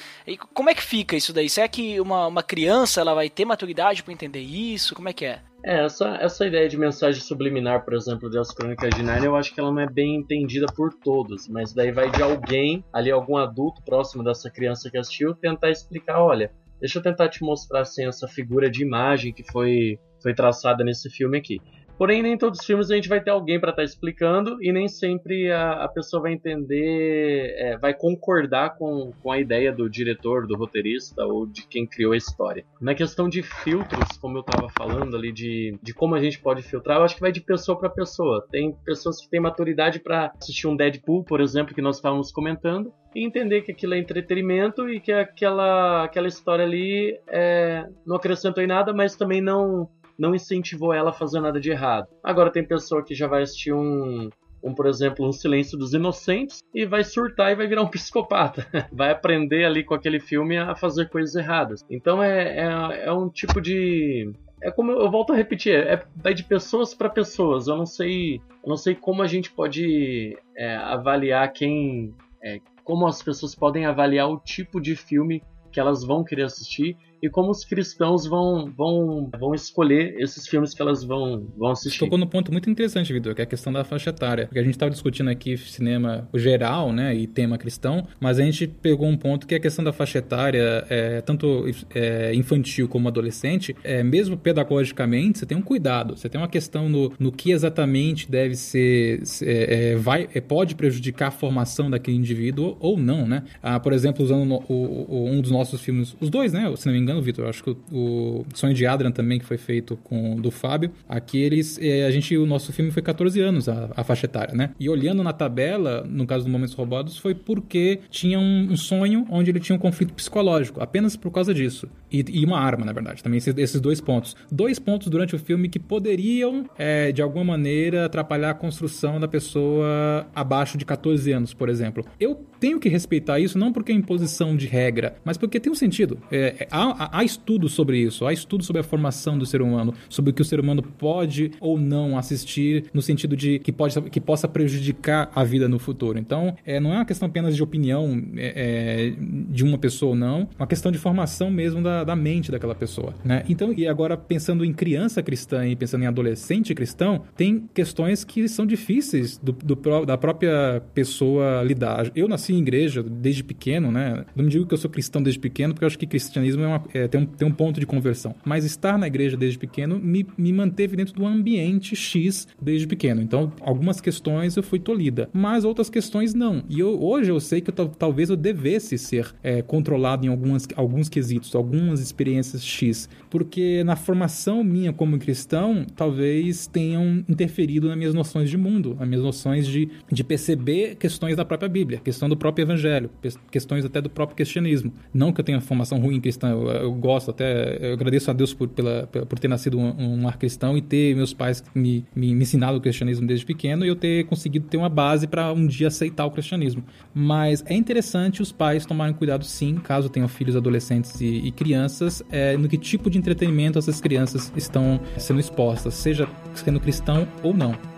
[0.52, 1.48] como é que fica isso daí?
[1.48, 4.94] Será que uma, uma criança ela vai ter maturidade para entender isso?
[4.94, 5.40] Como é que é?
[5.66, 9.36] É, essa, essa ideia de mensagem subliminar, por exemplo, de As Crônicas de Narnia, eu
[9.36, 13.10] acho que ela não é bem entendida por todos, mas daí vai de alguém, ali
[13.10, 17.80] algum adulto próximo dessa criança que assistiu, tentar explicar, olha, deixa eu tentar te mostrar
[17.80, 21.60] assim, essa figura de imagem que foi, foi traçada nesse filme aqui.
[21.96, 24.88] Porém, nem todos os filmes a gente vai ter alguém para estar explicando e nem
[24.88, 30.46] sempre a, a pessoa vai entender, é, vai concordar com, com a ideia do diretor,
[30.46, 32.64] do roteirista ou de quem criou a história.
[32.80, 36.62] Na questão de filtros, como eu estava falando ali, de, de como a gente pode
[36.62, 38.44] filtrar, eu acho que vai de pessoa para pessoa.
[38.50, 42.92] Tem pessoas que têm maturidade para assistir um Deadpool, por exemplo, que nós estávamos comentando,
[43.14, 48.64] e entender que aquilo é entretenimento e que aquela, aquela história ali é, não acrescentou
[48.64, 49.88] em nada, mas também não
[50.18, 52.08] não incentivou ela a fazer nada de errado.
[52.22, 54.30] Agora tem pessoa que já vai assistir um,
[54.64, 58.66] um, por exemplo, um Silêncio dos Inocentes e vai surtar e vai virar um psicopata.
[58.90, 61.84] vai aprender ali com aquele filme a fazer coisas erradas.
[61.90, 64.32] Então é, é, é um tipo de.
[64.62, 67.68] É como eu volto a repetir, é, vai de pessoas para pessoas.
[67.68, 73.06] Eu não sei, eu não sei como a gente pode é, avaliar quem, é, como
[73.06, 77.50] as pessoas podem avaliar o tipo de filme que elas vão querer assistir e como
[77.50, 82.00] os cristãos vão, vão, vão escolher esses filmes que elas vão, vão assistir.
[82.00, 84.44] Tocou no ponto muito interessante, Vitor, que é a questão da faixa etária.
[84.44, 88.66] Porque a gente estava discutindo aqui cinema geral, né, e tema cristão, mas a gente
[88.66, 91.64] pegou um ponto que é a questão da faixa etária, é, tanto
[91.94, 96.90] é, infantil como adolescente, é, mesmo pedagogicamente, você tem um cuidado, você tem uma questão
[96.90, 102.76] no, no que exatamente deve ser, é, vai, é, pode prejudicar a formação daquele indivíduo
[102.80, 103.44] ou não, né?
[103.62, 104.74] Ah, por exemplo, usando o,
[105.08, 107.48] o, um dos nossos filmes, os dois, né, se não me engano, Vitor.
[107.48, 110.90] Acho que o, Sonho de Adrian também, que foi feito com do Fábio.
[111.08, 111.78] Aqui eles.
[111.80, 114.70] É, a gente, o nosso filme foi 14 anos, a, a, faixa etária, né?
[114.78, 119.26] E olhando na tabela, no caso do Momentos Roubados, foi porque tinha um, um, sonho
[119.30, 121.88] onde ele tinha um conflito psicológico, apenas por causa disso.
[122.10, 123.22] E, e uma arma, na verdade.
[123.22, 124.36] Também esses, esses, dois pontos.
[124.50, 129.28] Dois pontos durante o filme que poderiam, é, de alguma maneira, atrapalhar a construção da
[129.28, 132.04] pessoa abaixo de 14 anos, por exemplo.
[132.18, 135.74] Eu tenho que respeitar isso, não porque é imposição de regra, mas porque tem um
[135.74, 136.18] sentido.
[136.30, 140.30] É, há, há estudos sobre isso, há estudos sobre a formação do ser humano, sobre
[140.30, 144.20] o que o ser humano pode ou não assistir, no sentido de que, pode, que
[144.20, 146.18] possa prejudicar a vida no futuro.
[146.18, 149.12] Então, é, não é uma questão apenas de opinião é,
[149.50, 152.74] de uma pessoa ou não, é uma questão de formação mesmo da, da mente daquela
[152.74, 153.14] pessoa.
[153.24, 153.44] Né?
[153.48, 158.48] Então, e agora pensando em criança cristã e pensando em adolescente cristão, tem questões que
[158.48, 162.10] são difíceis do, do, da própria pessoa lidar.
[162.14, 164.24] Eu nasci em igreja desde pequeno, né?
[164.34, 166.66] Não me digo que eu sou cristão desde pequeno, porque eu acho que cristianismo é
[166.66, 168.34] uma, é, tem, um, tem um ponto de conversão.
[168.44, 173.20] Mas estar na igreja desde pequeno me, me manteve dentro do ambiente X desde pequeno.
[173.20, 176.62] Então, algumas questões eu fui tolhida, mas outras questões não.
[176.68, 180.66] E eu, hoje eu sei que eu, talvez eu devesse ser é, controlado em algumas,
[180.76, 187.96] alguns quesitos, algumas experiências X, porque na formação minha como cristão, talvez tenham interferido nas
[187.96, 192.28] minhas noções de mundo, nas minhas noções de, de perceber questões da própria Bíblia, questão
[192.28, 193.10] do próprio Evangelho,
[193.50, 194.92] questões até do próprio cristianismo.
[195.12, 198.52] Não que eu tenha formação ruim cristã, eu, eu gosto até, eu agradeço a Deus
[198.54, 202.34] por, pela, por ter nascido um, um lar cristão e ter meus pais me, me,
[202.34, 205.66] me ensinaram o cristianismo desde pequeno e eu ter conseguido ter uma base para um
[205.66, 206.84] dia aceitar o cristianismo.
[207.14, 212.22] Mas é interessante os pais tomarem cuidado sim, caso tenham filhos adolescentes e, e crianças,
[212.30, 217.54] é, no que tipo de entretenimento essas crianças estão sendo expostas, seja sendo cristão ou
[217.54, 217.93] não.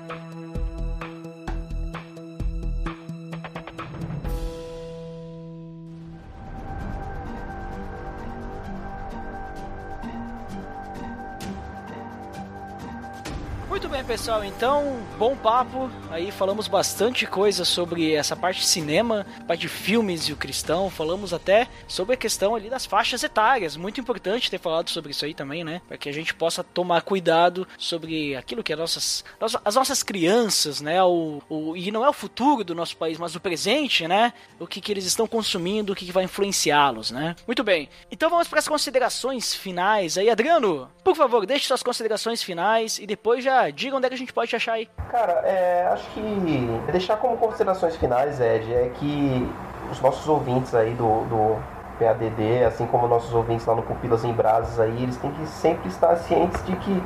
[14.07, 14.45] Pessoal.
[14.45, 15.91] Então, bom papo.
[16.11, 20.89] Aí falamos bastante coisa sobre essa parte de cinema, parte de filmes e o cristão.
[20.89, 23.77] Falamos até sobre a questão ali das faixas etárias.
[23.77, 25.83] Muito importante ter falado sobre isso aí também, né?
[25.89, 29.25] Para que a gente possa tomar cuidado sobre aquilo que as nossas,
[29.65, 31.03] as nossas crianças, né?
[31.03, 34.33] O, o, e não é o futuro do nosso país, mas o presente, né?
[34.61, 37.35] O que, que eles estão consumindo, o que, que vai influenciá-los, né?
[37.45, 37.89] Muito bem.
[38.11, 40.31] Então vamos para as considerações finais aí.
[40.31, 44.19] Adriano, por favor, deixe suas considerações finais e depois já diga onde é que a
[44.19, 44.89] gente pode te achar aí.
[45.11, 49.51] Cara, é, acho que deixar como considerações finais, Ed, é que
[49.91, 51.57] os nossos ouvintes aí do, do
[51.99, 55.89] PADD, assim como nossos ouvintes lá no Pupilas em Brasas aí, eles têm que sempre
[55.89, 57.03] estar cientes de que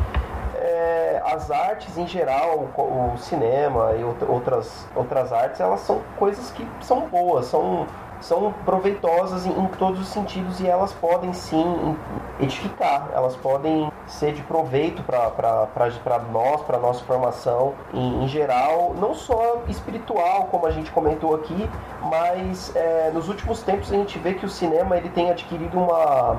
[0.57, 6.67] é, as artes em geral, o cinema e outras, outras artes, elas são coisas que
[6.81, 7.87] são boas, são
[8.21, 11.97] são proveitosas em, em, todos os sentidos e elas podem sim
[12.39, 19.15] edificar, elas podem ser de proveito para nós, para nossa formação em, em, geral, não
[19.15, 21.69] só espiritual, como a gente comentou aqui,
[22.03, 26.37] mas é, nos últimos tempos a gente vê que o cinema ele tem adquirido uma,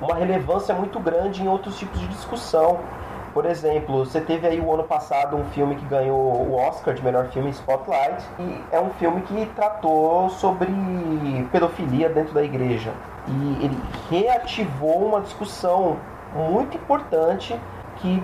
[0.00, 2.78] uma relevância muito grande em outros tipos de discussão.
[3.32, 7.02] Por exemplo, você teve aí o ano passado um filme que ganhou o Oscar de
[7.02, 10.68] melhor filme, Spotlight, e é um filme que tratou sobre
[11.52, 12.92] pedofilia dentro da igreja.
[13.28, 13.78] E ele
[14.10, 15.96] reativou uma discussão
[16.34, 17.58] muito importante
[17.98, 18.22] que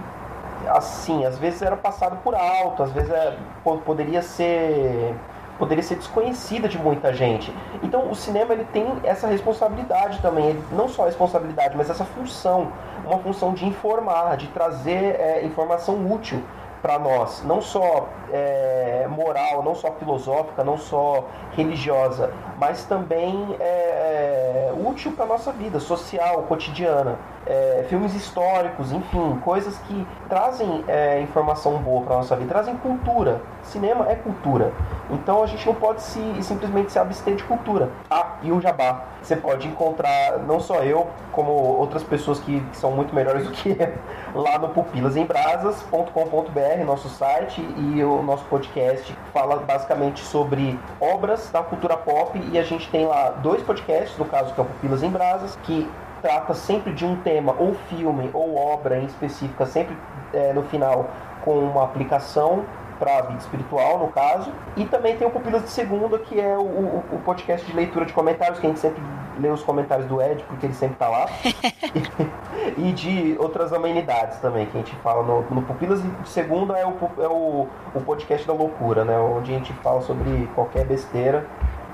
[0.69, 3.37] assim, às vezes era passado por alto, às vezes é,
[3.85, 5.15] poderia ser
[5.59, 7.53] poderia ser desconhecida de muita gente.
[7.83, 12.05] Então o cinema ele tem essa responsabilidade também, ele, não só a responsabilidade, mas essa
[12.05, 12.73] função,
[13.05, 16.43] uma função de informar, de trazer é, informação útil
[16.83, 24.73] para nós, não só é, moral, não só filosófica, não só religiosa, mas também é,
[24.85, 27.19] útil para nossa vida social, cotidiana.
[27.49, 33.41] É, filmes históricos, enfim, coisas que trazem é, informação boa para nossa vida, trazem cultura.
[33.63, 34.73] Cinema é cultura.
[35.11, 37.89] Então a gente não pode se, simplesmente se abster de cultura.
[38.11, 39.05] Ah, e o jabá.
[39.23, 43.53] Você pode encontrar não só eu, como outras pessoas que, que são muito melhores do
[43.53, 43.93] que eu,
[44.43, 51.97] lá no pupilasembrasas.com.br, nosso site, e o nosso podcast fala basicamente sobre obras da cultura
[51.97, 52.39] pop.
[52.53, 55.59] E a gente tem lá dois podcasts, no caso que é o Pupilas em Brasas,
[55.63, 55.89] que
[56.23, 59.97] trata sempre de um tema, ou filme, ou obra em específica, sempre
[60.33, 61.09] é, no final
[61.45, 62.65] com uma aplicação
[62.99, 64.51] para a vida espiritual, no caso.
[64.77, 68.05] E também tem o Pupilas de Segunda, que é o, o, o, podcast de leitura
[68.05, 69.03] de comentários, que a gente sempre
[69.39, 71.27] lê os comentários do Ed, porque ele sempre está lá.
[72.77, 76.87] e, de outras amenidades também, que a gente fala no, no Pupilas de Segunda é,
[76.87, 79.19] o, é o, o podcast da loucura, né?
[79.19, 81.47] Onde a gente fala sobre qualquer besteira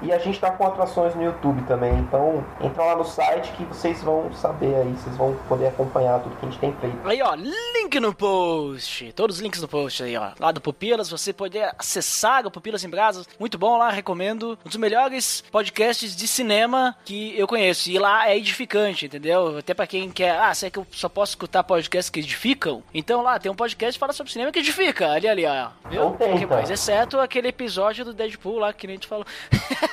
[0.03, 1.93] e a gente tá com atrações no YouTube também.
[1.99, 6.37] Então entra lá no site que vocês vão saber aí, vocês vão poder acompanhar tudo
[6.37, 6.97] que a gente tem feito.
[7.05, 9.12] Aí, ó, link no post.
[9.12, 10.31] Todos os links no post aí, ó.
[10.39, 13.29] Lá do Pupilas, você pode acessar o Pupilas em Brasas.
[13.39, 14.59] Muito bom lá, recomendo.
[14.65, 17.91] Um dos melhores podcasts de cinema que eu conheço.
[17.91, 19.59] E lá é edificante, entendeu?
[19.59, 22.83] Até pra quem quer, ah, será que eu só posso escutar podcasts que edificam?
[22.95, 25.12] Então lá tem um podcast que fala sobre cinema que edifica.
[25.12, 25.69] Ali, ali, ó.
[25.89, 26.05] Viu?
[26.05, 26.70] Não tem, mais?
[26.70, 29.27] Exceto aquele episódio do Deadpool lá que nem a gente falou.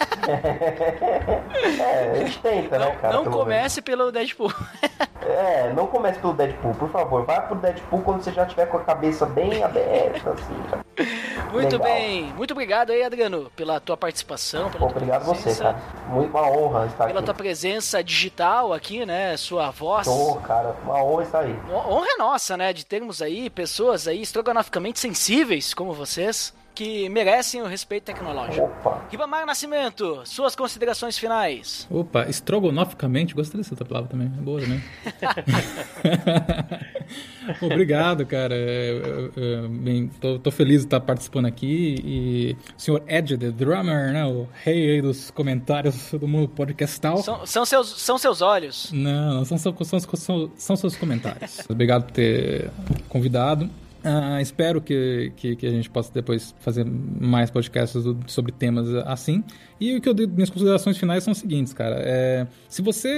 [1.79, 3.13] é, a gente tenta, não, né, cara?
[3.13, 3.85] Não comece menos.
[3.85, 4.53] pelo Deadpool.
[5.21, 7.25] é, não comece pelo Deadpool, por favor.
[7.25, 10.55] Vai pro Deadpool quando você já tiver com a cabeça bem aberta, assim.
[11.51, 11.93] Muito Legal.
[11.93, 12.33] bem.
[12.33, 14.69] Muito obrigado aí, Adriano, pela tua participação.
[14.69, 15.79] Pela obrigado tua você, cara.
[16.07, 17.13] Muito uma honra estar pela aqui.
[17.13, 19.35] Pela tua presença digital aqui, né?
[19.37, 20.05] Sua voz.
[20.05, 20.75] Tô, cara.
[20.83, 21.59] Uma honra estar aí.
[21.71, 22.73] Honra é nossa, né?
[22.73, 28.65] De termos aí pessoas aí estrogonoficamente sensíveis como vocês que merecem o respeito tecnológico.
[28.65, 29.05] Opa!
[29.09, 31.87] Ribamar Nascimento, suas considerações finais.
[31.89, 34.81] Opa, estrogonoficamente, gostei dessa palavra também, é boa também.
[37.61, 38.55] Obrigado, cara.
[38.55, 43.37] Eu, eu, eu, bem, tô, tô, feliz de estar participando aqui e o senhor Ed,
[43.37, 47.17] the drummer, né, o rei dos comentários do mundo podcastal.
[47.17, 48.91] São, são, seus, são seus olhos.
[48.91, 51.59] Não, são, são, são, são seus comentários.
[51.69, 52.69] Obrigado por ter
[53.07, 53.69] convidado.
[54.03, 58.87] Uh, espero que, que, que, a gente possa depois fazer mais podcasts do, sobre temas
[59.05, 59.43] assim.
[59.79, 61.95] E o que eu digo, minhas considerações finais são as seguintes, cara.
[61.99, 63.09] É, se você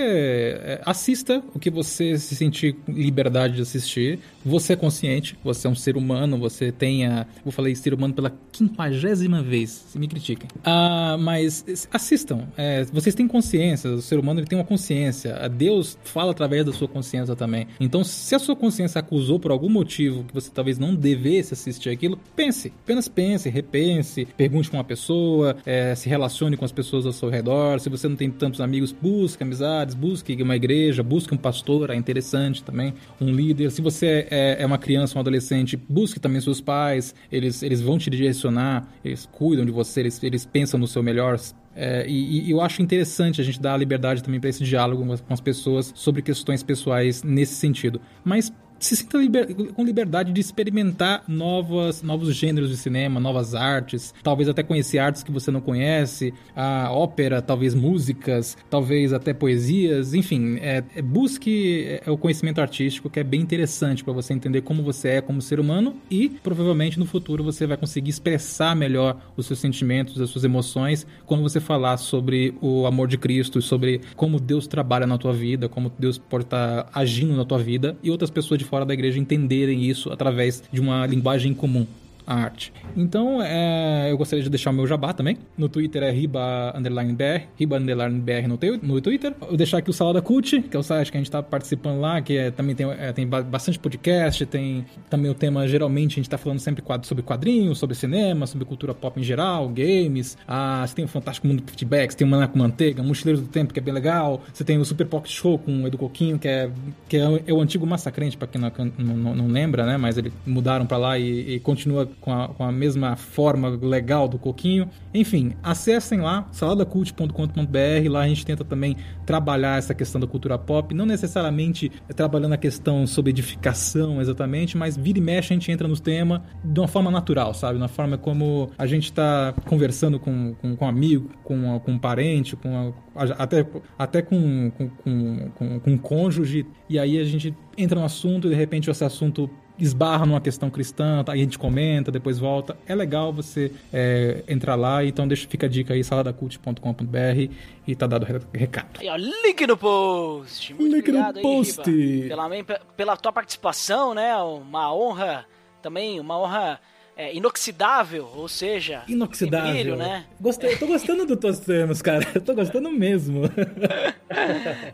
[0.61, 5.69] é, assista o que você se sentir liberdade de assistir, você é consciente, você é
[5.69, 7.27] um ser humano, você tenha.
[7.43, 10.47] Vou falar ser humano pela quinquagésima vez, se me critiquem.
[10.63, 12.47] Ah, mas assistam.
[12.57, 15.49] É, vocês têm consciência, o ser humano ele tem uma consciência.
[15.49, 17.67] Deus fala através da sua consciência também.
[17.79, 21.89] Então, se a sua consciência acusou por algum motivo que você talvez não devesse assistir
[21.89, 22.73] aquilo, pense.
[22.83, 27.11] Apenas pense, repense, pergunte com uma pessoa, é, se relacione relacione com as pessoas ao
[27.11, 27.79] seu redor.
[27.79, 31.95] Se você não tem tantos amigos, busque amizades, busque uma igreja, busque um pastor, é
[31.95, 33.71] interessante também, um líder.
[33.71, 37.97] Se você é, é uma criança, um adolescente, busque também seus pais, eles, eles vão
[37.97, 41.39] te direcionar, eles cuidam de você, eles, eles pensam no seu melhor,
[41.73, 45.05] é, e, e, eu acho interessante a gente dar a liberdade também para esse diálogo
[45.05, 48.01] com as, pessoas sobre questões pessoais nesse sentido.
[48.25, 48.51] Mas
[48.85, 54.49] se sinta liber, com liberdade de experimentar novas, novos gêneros de cinema, novas artes, talvez
[54.49, 60.57] até conhecer artes que você não conhece, a ópera, talvez músicas, talvez até poesias, enfim,
[60.57, 64.81] é, é, busque é, o conhecimento artístico que é bem interessante para você entender como
[64.81, 69.45] você é como ser humano e provavelmente no futuro você vai conseguir expressar melhor os
[69.45, 74.39] seus sentimentos, as suas emoções quando você falar sobre o amor de Cristo, sobre como
[74.39, 78.31] Deus trabalha na tua vida, como Deus pode estar agindo na tua vida e outras
[78.31, 81.85] pessoas de fora da igreja entenderem isso através de uma linguagem comum
[82.33, 82.73] arte.
[82.95, 85.37] Então, é, eu gostaria de deixar o meu jabá também.
[85.57, 89.33] No Twitter é riba underline br, riba underline br no, no Twitter.
[89.41, 91.41] Eu vou deixar aqui o Salada Cult, que é o site que a gente está
[91.41, 96.13] participando lá, que é, também tem, é, tem bastante podcast, tem também o tema, geralmente,
[96.13, 100.37] a gente está falando sempre sobre quadrinhos, sobre cinema, sobre cultura pop em geral, games.
[100.47, 103.73] Ah, você tem o Fantástico Mundo Feedbacks, tem o Maná com Manteiga, Mochileiros do Tempo,
[103.73, 104.41] que é bem legal.
[104.53, 106.69] Você tem o Super Pocket Show com o Edu Coquinho, que é,
[107.07, 109.97] que é, o, é o antigo Massacrente, para quem não, não, não, lembra, né?
[109.97, 114.27] Mas eles mudaram para lá e, e continua com a, com a mesma forma legal
[114.27, 114.88] do Coquinho.
[115.14, 118.10] Enfim, acessem lá, saladacult.com.br.
[118.10, 118.95] Lá a gente tenta também
[119.26, 124.95] trabalhar essa questão da cultura pop, não necessariamente trabalhando a questão sobre edificação exatamente, mas
[124.95, 127.80] vira e mexe a gente entra nos temas de uma forma natural, sabe?
[127.80, 131.99] Na forma como a gente está conversando com, com, com um amigo, com, com um
[131.99, 133.65] parente, com até,
[133.98, 138.48] até com, com, com, com, com um cônjuge, e aí a gente entra no assunto
[138.48, 139.49] e de repente esse assunto
[139.81, 141.33] esbarra numa questão cristã, tá?
[141.33, 142.77] aí a gente comenta, depois volta.
[142.85, 147.51] É legal você é, entrar lá, então deixa, fica a dica aí, saladacult.com.br
[147.87, 148.99] e tá dado o recado.
[148.99, 150.73] Aí, ó, link no post.
[150.75, 151.81] Muito link obrigado no post.
[151.89, 154.35] Aí, pela, pela tua participação, né?
[154.37, 155.45] Uma honra
[155.81, 156.79] também, uma honra
[157.15, 159.71] é, inoxidável, ou seja, inoxidável.
[159.71, 160.25] Brilho, né?
[160.39, 162.27] Gostei, tô gostando dos teus termos, cara.
[162.33, 163.41] Eu tô gostando mesmo.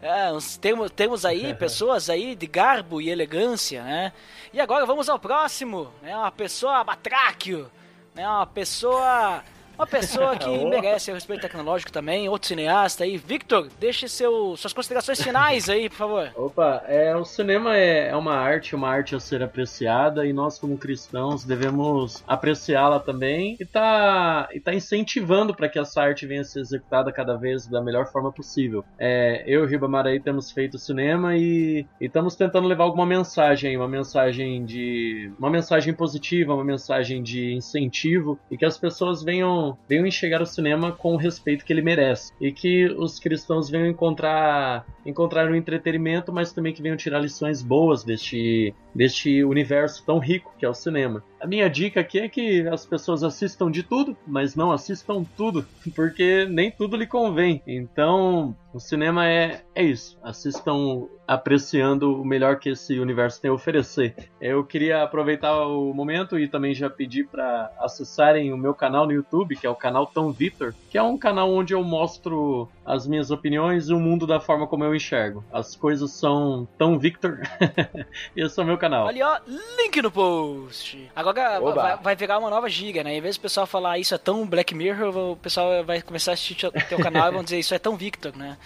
[0.01, 0.29] é,
[0.59, 4.11] temos, temos aí pessoas aí de garbo e elegância, né?
[4.53, 6.15] E agora vamos ao próximo, né?
[6.15, 7.69] Uma pessoa batráquio,
[8.15, 8.27] né?
[8.27, 9.43] Uma pessoa
[9.77, 13.17] uma pessoa que merece o respeito tecnológico também, outro cineasta aí.
[13.17, 16.31] Victor, deixe seu, suas considerações finais aí, por favor.
[16.35, 20.57] Opa, é, o cinema é, é uma arte, uma arte a ser apreciada e nós,
[20.57, 26.41] como cristãos, devemos apreciá-la também e tá, e tá incentivando para que essa arte venha
[26.41, 28.83] a ser executada cada vez da melhor forma possível.
[28.97, 33.77] É, eu e o Ribamaraí temos feito cinema e, e estamos tentando levar alguma mensagem,
[33.77, 35.31] uma mensagem de.
[35.37, 40.45] uma mensagem positiva, uma mensagem de incentivo e que as pessoas venham venham, enxergar o
[40.45, 42.31] cinema com o respeito que ele merece.
[42.39, 47.61] E que os cristãos venham encontrar, encontrar um entretenimento, mas também que venham tirar lições
[47.61, 51.23] boas deste, deste universo tão rico que é o cinema.
[51.39, 55.65] A minha dica aqui é que as pessoas assistam de tudo, mas não assistam tudo,
[55.95, 57.61] porque nem tudo lhe convém.
[57.67, 60.17] Então, o cinema é, é isso.
[60.23, 64.15] Assistam apreciando o melhor que esse universo tem a oferecer.
[64.39, 69.11] Eu queria aproveitar o momento e também já pedir para acessarem o meu canal no
[69.11, 73.05] YouTube, que é o canal Tão Vitor, que é um canal onde eu mostro as
[73.05, 75.43] minhas opiniões e o mundo da forma como eu enxergo.
[75.51, 77.41] As coisas são tão Victor.
[78.35, 79.07] esse é o meu canal.
[79.07, 79.37] Ali, ó,
[79.77, 81.11] link no post.
[81.15, 83.15] Agora vai, vai, virar uma nova giga, né?
[83.15, 86.31] Em vez do pessoal falar ah, isso é tão Black Mirror, o pessoal vai começar
[86.31, 88.57] a assistir teu canal e vão dizer isso é tão Victor, né?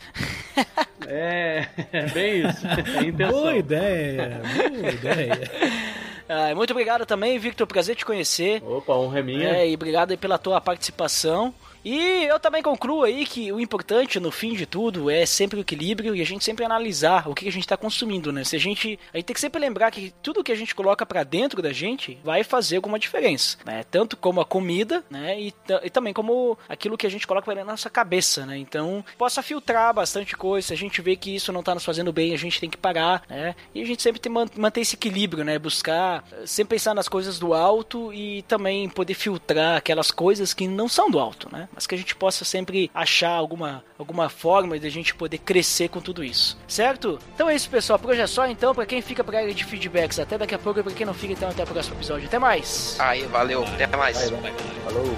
[1.08, 2.62] é, é bem isso.
[3.02, 5.42] É boa ideia, boa ideia.
[6.34, 7.68] Ah, muito obrigado também, Victor.
[7.68, 8.64] Prazer te conhecer.
[8.64, 9.50] Opa, honra é minha.
[9.50, 11.54] É, e obrigado pela tua participação.
[11.84, 15.62] E eu também concluo aí que o importante no fim de tudo é sempre o
[15.62, 18.44] equilíbrio e a gente sempre analisar o que a gente está consumindo, né?
[18.44, 21.06] Se a gente, a gente tem que sempre lembrar que tudo que a gente coloca
[21.06, 23.84] para dentro da gente vai fazer alguma diferença, né?
[23.90, 25.40] Tanto como a comida, né?
[25.40, 25.53] E,
[25.84, 28.58] e também como aquilo que a gente coloca para nossa cabeça, né?
[28.58, 30.68] Então, possa filtrar bastante coisa.
[30.68, 32.78] Se a gente vê que isso não está nos fazendo bem, a gente tem que
[32.78, 33.56] parar, né?
[33.74, 35.58] E a gente sempre tem manter esse equilíbrio, né?
[35.58, 40.88] Buscar sempre pensar nas coisas do alto e também poder filtrar aquelas coisas que não
[40.88, 41.68] são do alto, né?
[41.73, 45.89] Mas que a gente possa sempre achar alguma, alguma forma de a gente poder crescer
[45.89, 47.19] com tudo isso, certo?
[47.34, 47.98] Então é isso, pessoal.
[47.98, 48.73] Por hoje é só, então.
[48.73, 50.80] Para quem fica pra área de feedbacks, até daqui a pouco.
[50.80, 52.27] E pra quem não fica, então, até o próximo episódio.
[52.27, 52.95] Até mais.
[52.99, 53.64] Aí, valeu.
[53.64, 54.30] Até mais.
[54.30, 54.53] Vai, vai.
[54.84, 55.15] Falou.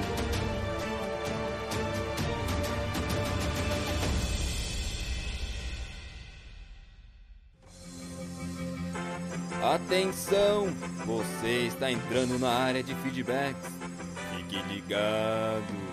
[9.64, 10.68] Atenção!
[11.06, 13.72] Você está entrando na área de feedbacks.
[14.36, 15.93] Fique ligado.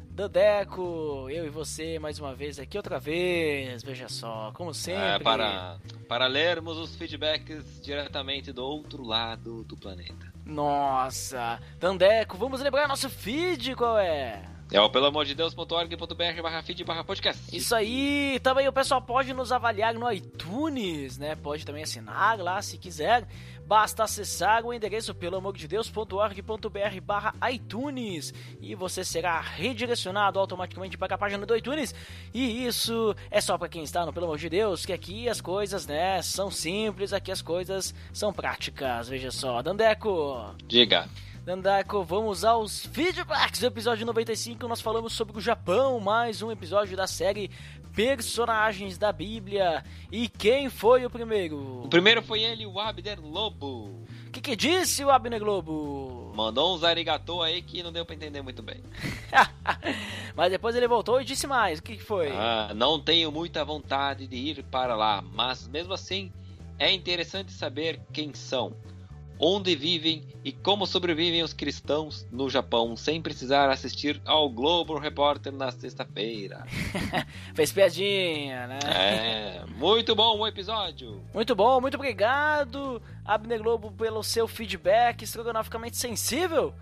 [0.10, 5.02] Dodeco, eu e você mais uma vez aqui outra vez, veja só, como sempre.
[5.04, 10.32] É, para, para lermos os feedbacks diretamente do outro lado do planeta.
[10.46, 11.60] Nossa!
[11.80, 14.53] Dandeco, vamos lembrar nosso feed qual é?
[14.74, 17.56] É o pelo amor de Deus.org.br barra feed barra podcast.
[17.56, 21.36] Isso aí, também o pessoal pode nos avaliar no iTunes, né?
[21.36, 23.28] Pode também assinar lá se quiser.
[23.68, 30.98] Basta acessar o endereço pelo amor de Deus.org.br barra iTunes e você será redirecionado automaticamente
[30.98, 31.94] para a página do iTunes.
[32.34, 35.40] E isso é só para quem está no Pelo amor de Deus, que aqui as
[35.40, 39.08] coisas, né, são simples, aqui as coisas são práticas.
[39.08, 40.56] Veja só, Dandeco.
[40.66, 41.08] Diga.
[41.46, 44.66] Dandaco, vamos aos feedbacks do episódio 95.
[44.66, 47.52] Nós falamos sobre o Japão, mais um episódio da série
[47.94, 49.84] Personagens da Bíblia.
[50.10, 51.84] E quem foi o primeiro?
[51.84, 54.06] O primeiro foi ele, o Abner Lobo.
[54.26, 56.32] O que, que disse o Abner Lobo?
[56.34, 58.82] Mandou uns arigatô aí que não deu pra entender muito bem.
[60.34, 61.80] Mas depois ele voltou e disse mais.
[61.80, 62.30] O que, que foi?
[62.32, 66.32] Ah, não tenho muita vontade de ir para lá, mas mesmo assim
[66.80, 68.74] é interessante saber quem são
[69.40, 75.52] onde vivem e como sobrevivem os cristãos no Japão sem precisar assistir ao Globo Repórter
[75.52, 76.66] na sexta-feira.
[77.56, 78.80] Fez piadinha, né?
[78.86, 81.22] É, muito bom o episódio.
[81.34, 86.74] Muito bom, muito obrigado, Abner Globo, pelo seu feedback estrogonoficamente sensível,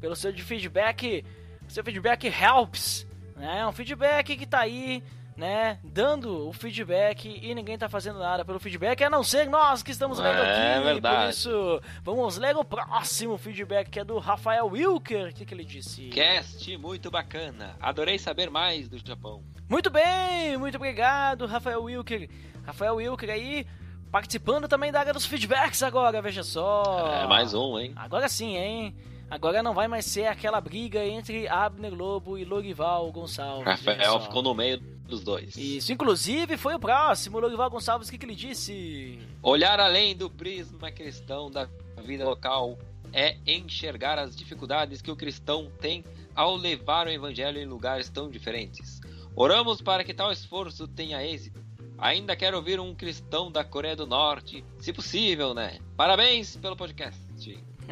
[0.00, 1.24] pelo seu feedback,
[1.68, 3.06] seu feedback helps,
[3.36, 3.66] né?
[3.66, 5.02] Um feedback que tá aí
[5.40, 9.82] né, dando o feedback e ninguém tá fazendo nada pelo feedback, a não ser nós
[9.82, 10.84] que estamos lendo é, aqui.
[10.84, 11.24] Verdade.
[11.24, 15.30] Por isso, vamos ler o próximo feedback que é do Rafael Wilker.
[15.30, 16.08] O que, que ele disse?
[16.10, 17.74] Cast muito bacana.
[17.80, 19.42] Adorei saber mais do Japão.
[19.66, 22.28] Muito bem, muito obrigado, Rafael Wilker.
[22.62, 23.66] Rafael Wilker aí
[24.12, 27.22] participando também da área dos feedbacks agora, veja só.
[27.22, 27.92] É, mais um, hein?
[27.96, 28.94] Agora sim, hein?
[29.30, 33.64] Agora não vai mais ser aquela briga entre Abner Lobo e Lorival Gonçalves.
[33.64, 35.56] Rafael ficou no meio dos dois.
[35.56, 39.20] Isso, inclusive foi o próximo, Lorival Gonçalves, o que, que ele disse?
[39.40, 41.68] Olhar além do prisma cristão da
[42.02, 42.76] vida local
[43.12, 46.04] é enxergar as dificuldades que o cristão tem
[46.34, 49.00] ao levar o evangelho em lugares tão diferentes.
[49.36, 51.64] Oramos para que tal esforço tenha êxito.
[51.98, 55.78] Ainda quero ouvir um cristão da Coreia do Norte, se possível, né?
[55.96, 57.20] Parabéns pelo podcast.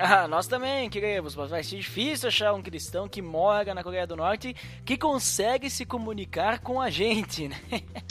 [0.00, 4.06] Ah, nós também queremos, mas vai ser difícil achar um cristão que mora na Coreia
[4.06, 4.54] do Norte
[4.84, 7.56] que consegue se comunicar com a gente, né?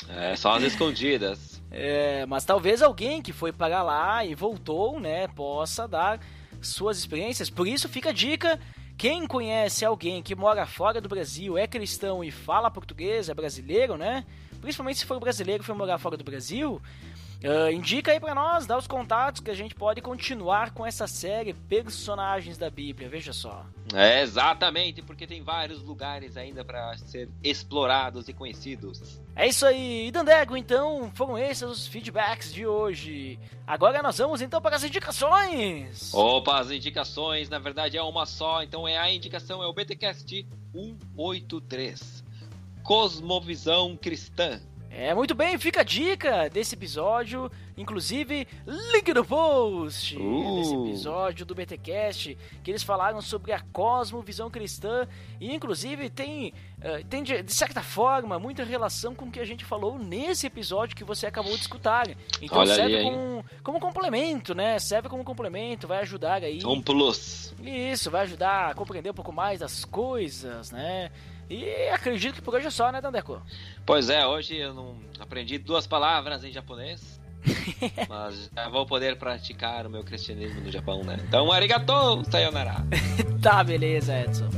[0.10, 1.62] É, só as escondidas.
[1.72, 6.20] É, mas talvez alguém que foi para lá e voltou, né, possa dar
[6.62, 7.50] suas experiências.
[7.50, 8.60] Por isso fica a dica
[8.98, 13.96] quem conhece alguém que mora fora do Brasil, é cristão e fala português, é brasileiro,
[13.96, 14.26] né?
[14.60, 16.82] Principalmente se for brasileiro e for morar fora do Brasil,
[17.44, 21.06] Uh, indica aí para nós, dá os contatos que a gente pode continuar com essa
[21.06, 23.64] série Personagens da Bíblia, veja só.
[23.94, 29.22] É, exatamente, porque tem vários lugares ainda para ser explorados e conhecidos.
[29.36, 33.40] É isso aí, e Dandego, então foram esses os feedbacks de hoje.
[33.68, 36.12] Agora nós vamos então para as indicações.
[36.14, 40.48] Opa, as indicações, na verdade é uma só, então é a indicação, é o BTcast
[40.74, 42.24] 183.
[42.82, 44.60] Cosmovisão Cristã.
[44.90, 50.56] É, muito bem, fica a dica desse episódio, inclusive link no post uh.
[50.56, 55.08] desse episódio do BTcast, que eles falaram sobre a cosmovisão cristã
[55.40, 59.46] e inclusive tem, uh, tem de, de, certa forma muita relação com o que a
[59.46, 62.08] gente falou nesse episódio que você acabou de escutar.
[62.42, 64.80] Então Olha serve aí, como, como complemento, né?
[64.80, 66.60] Serve como complemento, vai ajudar aí.
[66.66, 67.54] Um plus.
[67.62, 71.12] Isso, vai ajudar a compreender um pouco mais das coisas, né?
[71.50, 73.42] E acredito que por hoje é só, né, Dandeco?
[73.86, 77.18] Pois é, hoje eu não aprendi duas palavras em japonês.
[78.10, 81.18] mas já vou poder praticar o meu cristianismo no Japão, né?
[81.28, 82.76] Então, arigato, sayonara.
[83.42, 84.50] tá, beleza, Edson.